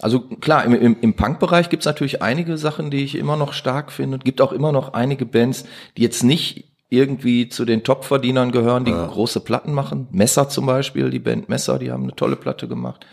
Also 0.00 0.20
klar, 0.20 0.64
im, 0.64 0.74
im, 0.74 0.96
im 1.00 1.14
Punk-Bereich 1.14 1.68
gibt's 1.68 1.84
natürlich 1.84 2.22
einige 2.22 2.56
Sachen, 2.56 2.90
die 2.90 3.04
ich 3.04 3.16
immer 3.16 3.36
noch 3.36 3.52
stark 3.52 3.92
finde. 3.92 4.16
Es 4.16 4.24
gibt 4.24 4.40
auch 4.40 4.52
immer 4.52 4.72
noch 4.72 4.94
einige 4.94 5.26
Bands, 5.26 5.64
die 5.96 6.02
jetzt 6.02 6.24
nicht 6.24 6.69
irgendwie 6.90 7.48
zu 7.48 7.64
den 7.64 7.84
Top-Verdienern 7.84 8.50
gehören, 8.50 8.84
die 8.84 8.90
ja. 8.90 9.06
große 9.06 9.40
Platten 9.40 9.72
machen. 9.72 10.08
Messer 10.10 10.48
zum 10.48 10.66
Beispiel, 10.66 11.10
die 11.10 11.20
Band 11.20 11.48
Messer, 11.48 11.78
die 11.78 11.90
haben 11.90 12.02
eine 12.02 12.16
tolle 12.16 12.36
Platte 12.36 12.68
gemacht. 12.68 13.06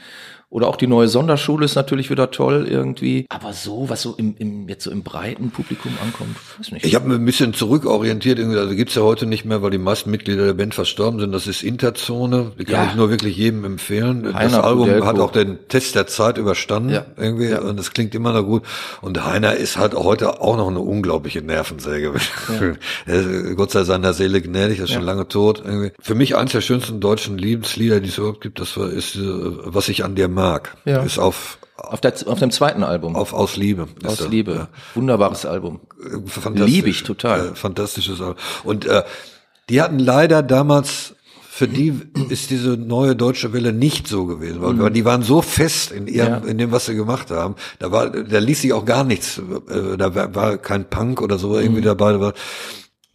Oder 0.50 0.68
auch 0.70 0.78
die 0.78 0.88
neue 0.88 1.10
Sonderschule 1.10 1.66
ist 1.66 1.76
natürlich 1.76 2.10
wieder 2.10 2.32
toll 2.32 2.68
irgendwie. 2.70 3.26
Aber 3.28 3.52
so, 3.52 3.90
was 3.90 4.02
so 4.02 4.16
im, 4.16 4.36
im 4.38 4.70
jetzt 4.70 4.86
so 4.86 4.92
im 4.92 5.04
breiten 5.04 5.52
Publikum 5.52 5.92
ankommt, 6.02 6.38
weiß 6.58 6.72
nicht. 6.72 6.86
Ich 6.86 6.96
habe 6.96 7.10
mir 7.10 7.16
ein 7.16 7.26
bisschen 7.26 7.54
zurückorientiert, 7.54 8.40
irgendwie, 8.40 8.58
also 8.58 8.74
gibt's 8.74 8.96
ja 8.96 9.02
heute 9.02 9.26
nicht 9.26 9.44
mehr, 9.44 9.62
weil 9.62 9.72
die 9.72 9.78
meisten 9.78 10.10
Mitglieder 10.10 10.46
der 10.46 10.54
Band 10.54 10.74
verstorben 10.74 11.20
sind. 11.20 11.34
Das 11.34 11.48
ist 11.48 11.64
Interzone. 11.64 12.54
Die 12.58 12.64
kann 12.64 12.86
ja. 12.86 12.90
ich 12.92 12.96
nur 12.96 13.10
wirklich 13.10 13.36
jedem 13.36 13.66
empfehlen. 13.66 14.34
Heiner 14.34 14.50
das 14.50 14.64
Album 14.64 14.86
Budelko. 14.86 15.06
hat 15.06 15.20
auch 15.20 15.32
den 15.34 15.68
Test 15.68 15.96
der 15.96 16.08
Zeit 16.08 16.38
überstanden 16.38 16.92
ja. 16.92 17.06
irgendwie 17.18 17.50
ja. 17.50 17.60
und 17.60 17.78
es 17.78 17.92
klingt 17.92 18.16
immer 18.16 18.32
noch 18.32 18.44
gut. 18.44 18.64
Und 19.02 19.26
Heiner 19.26 19.56
ist 19.56 19.76
halt 19.76 19.96
heute 19.96 20.40
auch 20.40 20.56
noch 20.56 20.70
eine 20.70 20.80
unglaubliche 20.80 21.42
Nervensäge. 21.42 22.14
Ja. 23.06 23.54
Gott 23.56 23.72
sei 23.72 23.84
seiner 23.84 24.14
Seele 24.14 24.42
gnädig, 24.42 24.80
ist 24.80 24.92
schon 24.92 25.04
lange 25.04 25.28
tot. 25.28 25.62
Irgendwie. 25.66 25.92
Für 26.00 26.16
mich 26.16 26.38
eins 26.38 26.54
der 26.54 26.62
schönsten 26.62 27.02
deutschen 27.02 27.38
Liebeslieder, 27.38 28.00
die 28.00 28.08
es 28.08 28.18
überhaupt 28.18 28.40
gibt, 28.40 28.62
das 28.62 28.78
war, 28.78 28.90
ist, 28.90 29.18
äh, 29.18 29.20
was 29.22 29.90
ich 29.90 30.06
an 30.06 30.16
dir 30.16 30.37
mag. 30.38 30.78
Ja. 30.86 31.04
Ist 31.04 31.20
auf 31.20 31.58
auf, 31.78 32.02
der, 32.02 32.14
auf 32.26 32.40
dem 32.40 32.50
zweiten 32.52 32.84
Album. 32.84 33.16
Auf 33.16 33.34
Aus 33.34 33.56
Liebe. 33.56 33.88
Aus 34.04 34.18
der, 34.18 34.30
Liebe. 34.30 34.54
Ja. 34.54 34.68
Wunderbares 34.96 35.46
Album. 35.46 35.80
Liebe 36.54 36.90
ich 36.90 37.04
total. 37.04 37.50
Äh, 37.50 37.56
fantastisches 37.56 38.20
Album. 38.20 38.36
Und 38.64 38.86
äh, 38.86 39.04
die 39.70 39.82
hatten 39.82 40.00
leider 40.00 40.42
damals, 40.42 41.14
für 41.48 41.68
die 41.68 42.02
ist 42.30 42.50
diese 42.50 42.72
neue 42.72 43.16
deutsche 43.16 43.54
Welle 43.54 43.74
nicht 43.74 44.08
so 44.08 44.26
gewesen, 44.26 44.62
weil, 44.62 44.74
mhm. 44.74 44.94
die 44.94 45.06
waren 45.06 45.22
so 45.22 45.44
fest 45.44 45.92
in 45.92 46.08
ihrem, 46.08 46.44
ja. 46.44 46.50
in 46.50 46.58
dem, 46.58 46.72
was 46.72 46.88
sie 46.88 46.96
gemacht 46.96 47.30
haben. 47.30 47.56
Da 47.78 47.92
war, 47.92 48.10
da 48.10 48.40
ließ 48.40 48.62
sich 48.62 48.74
auch 48.74 48.86
gar 48.86 49.04
nichts, 49.04 49.38
äh, 49.70 49.98
da 49.98 50.16
war, 50.16 50.34
war 50.34 50.58
kein 50.58 50.90
Punk 50.90 51.22
oder 51.22 51.38
so 51.38 51.60
irgendwie 51.60 51.82
mhm. 51.82 51.86
dabei. 51.86 52.20
War, 52.20 52.34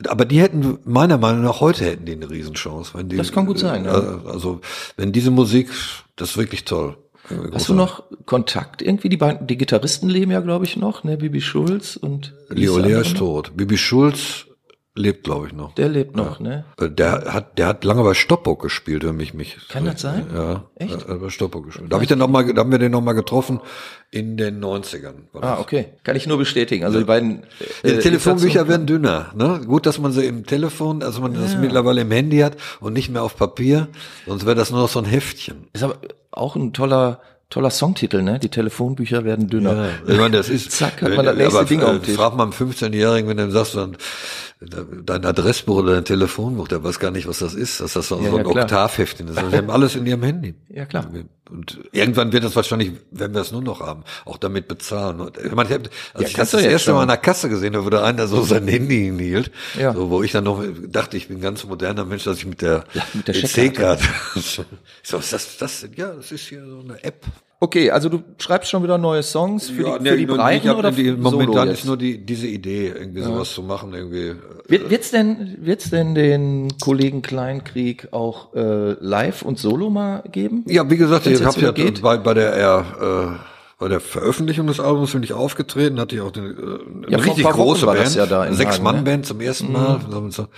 aber 0.07 0.25
die 0.25 0.41
hätten, 0.41 0.79
meiner 0.85 1.19
Meinung 1.19 1.43
nach, 1.43 1.61
heute 1.61 1.85
hätten 1.85 2.05
die 2.05 2.13
eine 2.13 2.31
Riesenchance. 2.31 2.93
Wenn 2.95 3.09
die, 3.09 3.17
das 3.17 3.33
kann 3.33 3.47
gut 3.47 3.59
sein, 3.59 3.85
ja. 3.85 3.99
Äh, 3.99 4.29
also, 4.29 4.61
wenn 4.97 5.11
diese 5.11 5.33
Musik, 5.33 5.69
das 6.15 6.31
ist 6.31 6.37
wirklich 6.37 6.65
toll. 6.65 6.97
Hast 7.53 7.69
du 7.69 7.75
noch 7.75 8.05
Kontakt 8.27 8.83
irgendwie? 8.83 9.09
Die 9.09 9.17
beiden, 9.17 9.47
die 9.47 9.57
Gitarristen 9.57 10.09
leben 10.09 10.31
ja, 10.31 10.41
glaube 10.41 10.65
ich, 10.65 10.77
noch, 10.77 11.05
ne? 11.05 11.17
Bibi 11.17 11.41
Schulz 11.41 11.97
und 11.97 12.35
Leo 12.49 12.79
Lea 12.79 13.01
ist 13.01 13.17
tot. 13.17 13.53
Bibi 13.57 13.77
Schulz 13.77 14.47
lebt, 14.95 15.25
glaube 15.25 15.47
ich, 15.47 15.53
noch. 15.53 15.75
Der 15.75 15.89
lebt 15.89 16.15
noch, 16.17 16.39
ja. 16.41 16.47
ne? 16.47 16.65
Äh, 16.79 16.91
der 16.91 17.33
hat, 17.33 17.59
der 17.59 17.67
hat 17.67 17.85
lange 17.85 18.03
bei 18.03 18.15
Stoppock 18.15 18.61
gespielt, 18.61 19.05
wenn 19.05 19.17
mich 19.17 19.33
mich. 19.33 19.57
Kann 19.69 19.85
das 19.87 20.01
sein? 20.01 20.27
Ja. 20.35 20.65
Echt? 20.75 21.07
Bei 21.07 21.31
Stoppock 21.31 21.67
gespielt. 21.67 21.91
Da 21.91 21.97
habe 21.97 22.05
ich 22.05 22.09
dann 22.09 22.19
noch 22.19 22.29
mal, 22.29 22.53
da 22.53 22.61
haben 22.61 22.71
wir 22.71 22.79
den 22.79 22.93
noch 22.93 23.01
mal 23.01 23.15
getroffen 23.15 23.61
in 24.11 24.37
den 24.37 24.63
90ern. 24.63 25.15
Ah, 25.41 25.59
okay. 25.59 25.87
Kann 26.05 26.17
ich 26.17 26.27
nur 26.27 26.37
bestätigen. 26.37 26.85
Also 26.85 26.99
die 26.99 27.05
beiden. 27.05 27.45
Äh, 27.83 27.95
die 27.95 27.99
Telefonbücher 27.99 28.69
werden 28.69 28.87
dünner, 28.87 29.33
ne? 29.35 29.63
Gut, 29.65 29.87
dass 29.87 29.99
man 29.99 30.13
sie 30.13 30.27
im 30.27 30.45
Telefon, 30.45 31.03
also 31.03 31.23
man 31.23 31.35
ja. 31.35 31.41
das 31.41 31.57
mittlerweile 31.57 32.03
im 32.03 32.11
Handy 32.11 32.39
hat 32.39 32.57
und 32.81 32.93
nicht 32.93 33.09
mehr 33.09 33.23
auf 33.23 33.37
Papier, 33.37 33.89
sonst 34.27 34.45
wäre 34.45 34.55
das 34.55 34.71
nur 34.71 34.81
noch 34.81 34.89
so 34.89 34.99
ein 34.99 35.07
Heftchen. 35.07 35.69
Ist 35.73 35.83
aber 35.83 35.97
auch 36.31 36.57
ein 36.57 36.75
toller, 36.75 37.21
toller 37.49 37.71
Songtitel, 37.71 38.21
ne? 38.21 38.39
Die 38.39 38.51
Telefonbücher 38.51 39.25
werden 39.25 39.49
dünner. 39.49 39.75
Ja, 40.07 40.13
ich 40.13 40.19
meine, 40.19 40.37
das 40.37 40.51
ist, 40.51 40.71
zack, 40.73 41.01
hat 41.01 41.17
man 41.17 41.25
das 41.25 41.37
nächste 41.37 41.65
Ding 41.65 41.83
auf 41.83 42.01
Tisch. 42.01 42.15
Frag 42.15 42.37
mal 42.37 42.45
einen 42.45 42.53
15-Jährigen, 42.53 43.31
wenn 43.31 43.39
du 43.39 43.51
sagst, 43.51 43.77
dann, 43.77 43.97
dein 44.69 45.25
Adressbuch 45.25 45.77
oder 45.77 45.95
dein 45.95 46.05
Telefonbuch, 46.05 46.69
der 46.69 46.83
weiß 46.83 46.99
gar 46.99 47.11
nicht, 47.11 47.27
was 47.27 47.39
das 47.39 47.55
ist, 47.55 47.81
dass 47.81 47.95
das 47.95 48.09
so, 48.09 48.21
ja, 48.21 48.31
so 48.31 48.37
ein 48.37 48.45
ja, 48.45 48.63
Oktavheftchen 48.63 49.29
ist. 49.29 49.39
Die 49.39 49.57
haben 49.57 49.71
alles 49.71 49.97
in 49.97 50.07
ihrem 50.07 50.23
Handy. 50.23 50.55
Ja, 50.75 50.87
klar. 50.87 51.07
Und 51.51 51.81
irgendwann 51.93 52.33
wird 52.33 52.45
das 52.45 52.57
wahrscheinlich, 52.57 52.93
wenn 53.11 53.35
wir 53.35 53.43
es 53.43 53.53
nur 53.53 53.61
noch 53.61 53.81
haben, 53.81 54.05
auch 54.25 54.39
damit 54.39 54.69
bezahlen. 54.69 55.21
Und 55.21 55.37
ich 55.37 55.53
meine, 55.53 55.69
ich 55.69 55.75
hab, 55.75 55.83
als 56.15 56.23
ja, 56.23 56.29
ich 56.29 56.33
das 56.35 56.51
das 56.53 56.63
erste 56.63 56.95
Mal 56.95 57.03
an 57.03 57.09
der 57.09 57.19
Kasse 57.19 57.51
gesehen 57.51 57.75
habe, 57.75 57.85
wo 57.85 57.91
der 57.91 58.05
einer 58.05 58.27
so 58.27 58.43
sein 58.43 58.67
Handy 58.67 59.01
hinhielt, 59.01 59.51
ja. 59.79 59.93
so, 59.93 60.09
wo 60.09 60.23
ich 60.23 60.33
dann 60.33 60.45
noch 60.45 60.65
dachte, 60.89 61.19
ich 61.19 61.29
bin 61.29 61.39
ein 61.39 61.43
ganz 61.43 61.65
moderner 61.65 62.07
Mensch, 62.07 62.25
dass 62.25 62.39
ich 62.39 62.47
mit 62.47 62.63
der, 62.63 62.85
ja, 62.95 63.03
mit 63.13 63.29
der 63.29 63.35
EC-Karte, 63.37 64.03
so, 64.35 65.19
ist 65.19 65.33
das, 65.33 65.59
das, 65.59 65.87
ja, 65.95 66.15
das 66.15 66.33
ist 66.33 66.49
hier 66.49 66.65
so 66.65 66.81
eine 66.81 67.05
App. 67.05 67.27
Okay, 67.63 67.93
also 67.93 68.09
du 68.09 68.25
schreibst 68.39 68.71
schon 68.71 68.83
wieder 68.83 68.99
neue 68.99 69.23
Songs 69.23 69.71
für 69.71 69.87
ja, 69.87 69.99
die, 70.01 70.09
für 70.09 70.17
die 70.17 70.27
Breiten 70.27 70.71
oder 70.71 70.91
die, 70.91 71.13
Momentan 71.13 71.69
ist 71.69 71.85
nur 71.85 71.97
die, 71.97 72.19
diese 72.19 72.49
Idee, 72.49 72.89
irgendwie 72.89 73.21
ja. 73.21 73.27
sowas 73.27 73.55
zu 73.55 73.63
machen, 73.63 73.95
irgendwie. 73.95 74.31
Äh, 74.31 74.35
Wird, 74.67 74.91
wird's 74.91 75.13
denn, 75.13 75.59
wird's 75.61 75.89
denn 75.89 76.17
den 76.17 76.77
Kollegen 76.83 77.23
Kleinkrieg 77.23 78.09
auch 78.11 78.53
äh, 78.55 78.95
live 78.99 79.43
und 79.43 79.61
solo 79.61 79.91
mal 79.91 80.25
geben? 80.33 80.65
Ja, 80.67 80.91
wie 80.91 80.97
gesagt, 80.97 81.25
ich 81.29 81.41
habe 81.41 81.61
ja 81.61 81.71
bei, 82.03 82.17
bei 82.17 82.35
der 82.35 82.85
äh, 83.01 83.27
bei 83.79 83.89
der 83.89 84.01
Veröffentlichung 84.01 84.67
des 84.67 84.81
Albums 84.81 85.13
bin 85.13 85.23
ich 85.23 85.33
aufgetreten, 85.33 86.01
hatte 86.01 86.17
ich 86.17 86.21
auch 86.21 86.33
eine, 86.35 86.49
eine 86.49 87.11
Ja, 87.11 87.19
richtig 87.19 87.45
große 87.45 87.87
Band, 87.87 88.15
ja 88.17 88.53
Sechs-Mann-Band 88.53 89.23
ne? 89.23 89.29
zum 89.29 89.41
ersten 89.41 89.71
Mal, 89.71 90.01
so- 90.31 90.49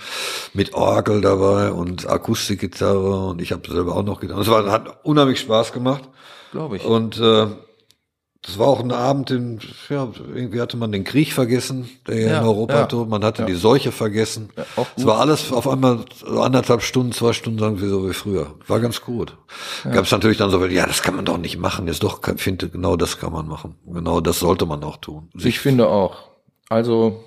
mit 0.53 0.73
Orgel 0.73 1.21
dabei 1.21 1.71
und 1.71 2.09
Akustikgitarre 2.09 3.27
und 3.27 3.41
ich 3.43 3.51
habe 3.51 3.61
selber 3.69 3.95
auch 3.95 4.03
noch 4.03 4.19
getan. 4.19 4.39
Es 4.41 4.47
war, 4.47 4.71
hat 4.71 5.03
unheimlich 5.03 5.39
Spaß 5.39 5.71
gemacht 5.71 6.09
Glaube 6.55 6.77
ich. 6.77 6.85
und 6.85 7.19
äh, 7.19 7.47
das 8.41 8.59
war 8.59 8.67
auch 8.67 8.79
ein 8.79 8.91
Abend, 8.91 9.31
in, 9.31 9.59
ja, 9.89 10.07
irgendwie 10.35 10.61
hatte 10.61 10.77
man 10.77 10.91
den 10.91 11.03
Krieg 11.03 11.33
vergessen, 11.33 11.89
der 12.07 12.19
Ja, 12.19 12.37
in 12.39 12.45
Europa 12.45 12.75
ja. 12.75 12.85
tobt. 12.85 13.09
Man 13.09 13.23
hatte 13.25 13.41
Ja. 13.41 13.47
die 13.47 13.55
Seuche 13.55 13.91
vergessen. 13.91 14.51
es 14.95 15.05
war 15.05 15.19
alles 15.19 15.51
auf 15.51 15.67
einmal 15.67 16.05
so 16.15 16.39
anderthalb 16.41 16.83
Stunden, 16.83 17.11
zwei 17.11 17.33
Stunden, 17.33 17.57
sagen 17.57 17.81
wir 17.81 17.89
so 17.89 18.07
wie 18.07 18.13
früher. 18.13 18.53
War 18.67 18.79
ganz 18.79 19.01
gut. 19.01 19.35
Gab 19.83 20.05
es 20.05 20.11
natürlich 20.11 20.37
dann 20.37 20.51
so, 20.51 20.63
ja, 20.67 20.85
das 20.85 21.01
kann 21.01 21.15
man 21.15 21.25
doch 21.25 21.39
nicht 21.39 21.57
machen. 21.57 21.87
Jetzt 21.87 22.03
doch, 22.03 22.21
finde, 22.37 22.69
genau 22.69 22.95
das 22.95 23.17
kann 23.17 23.33
man 23.33 23.47
machen. 23.47 23.75
Genau 23.87 24.21
das 24.21 24.39
sollte 24.39 24.67
man 24.67 24.83
auch 24.83 24.97
tun. 24.97 25.29
Ich 25.33 25.59
finde 25.59 25.87
auch. 25.89 26.15
Also, 26.69 27.23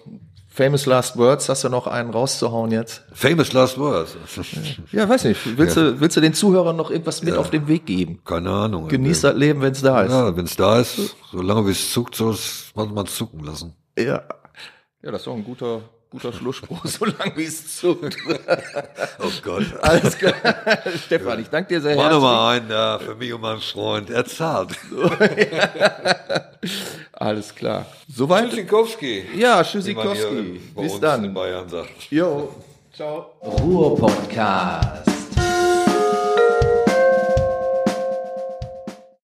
famous 0.59 0.87
last 0.87 1.17
words, 1.17 1.49
hast 1.49 1.63
du 1.63 1.69
noch 1.69 1.87
einen 1.87 2.11
rauszuhauen 2.11 2.73
jetzt? 2.73 3.05
Famous 3.13 3.53
last 3.53 3.79
words. 3.79 4.17
Ja, 4.93 5.09
weiß 5.09 5.25
nicht. 5.25 5.57
Willst, 5.57 5.77
du, 5.77 6.01
willst 6.01 6.17
du 6.17 6.21
den 6.21 6.35
Zuhörern 6.35 6.75
noch 6.75 6.91
irgendwas 6.91 7.23
mit 7.23 7.37
auf 7.37 7.51
den 7.51 7.69
Weg 7.69 7.87
geben? 7.87 8.21
Keine 8.25 8.51
Ahnung. 8.51 8.89
Genieß 8.89 9.21
das 9.21 9.37
Leben, 9.37 9.61
wenn 9.61 9.73
es 9.73 9.83
da 9.83 10.03
ist. 10.03 10.11
Ja, 10.11 10.37
wenn 10.37 10.47
es 10.47 10.57
da 10.57 10.81
ist, 10.81 11.15
solange 11.31 11.67
wie 11.67 11.71
es 11.71 11.93
zuckt, 11.93 12.17
soll 12.17 12.33
es 12.35 12.73
man 12.75 13.07
zucken 13.07 13.45
lassen. 13.45 13.75
Ja. 13.97 14.23
Ja, 15.03 15.13
das 15.13 15.21
ist 15.21 15.27
doch 15.29 15.35
ein 15.35 15.45
guter, 15.45 15.83
guter 16.11 16.33
Schlussspruch, 16.33 16.81
solange 16.85 17.37
wie 17.37 17.45
es 17.45 17.77
zuckt. 17.79 18.17
Oh 19.21 19.31
Gott. 19.43 19.65
Alles 19.83 20.17
klar. 20.17 20.35
Stefan, 21.05 21.41
ich 21.41 21.49
danke 21.49 21.75
dir 21.75 21.81
sehr 21.81 21.97
Mach 21.97 22.05
herzlich. 22.05 22.23
noch 22.23 22.29
mal 22.29 22.57
einen 22.57 22.69
da 22.69 22.99
für 22.99 23.15
mich 23.17 23.33
und 23.33 23.41
meinen 23.41 23.61
Freund. 23.61 24.11
Er 24.11 24.25
zahlt. 24.25 24.71
Alles 27.13 27.55
klar. 27.55 27.87
Soweit? 28.09 28.49
Tschüssikowski. 28.49 29.25
Ja, 29.37 29.63
Tschüssikowski. 29.65 30.61
bei 30.75 30.83
Bis 30.83 30.93
uns 30.93 30.95
in 30.95 31.01
dann. 31.01 31.35
Bayern 31.35 31.69
sagt. 31.69 32.11
Jo. 32.11 32.55
Ciao. 32.93 33.33
Ruhr-Podcast. 33.43 35.18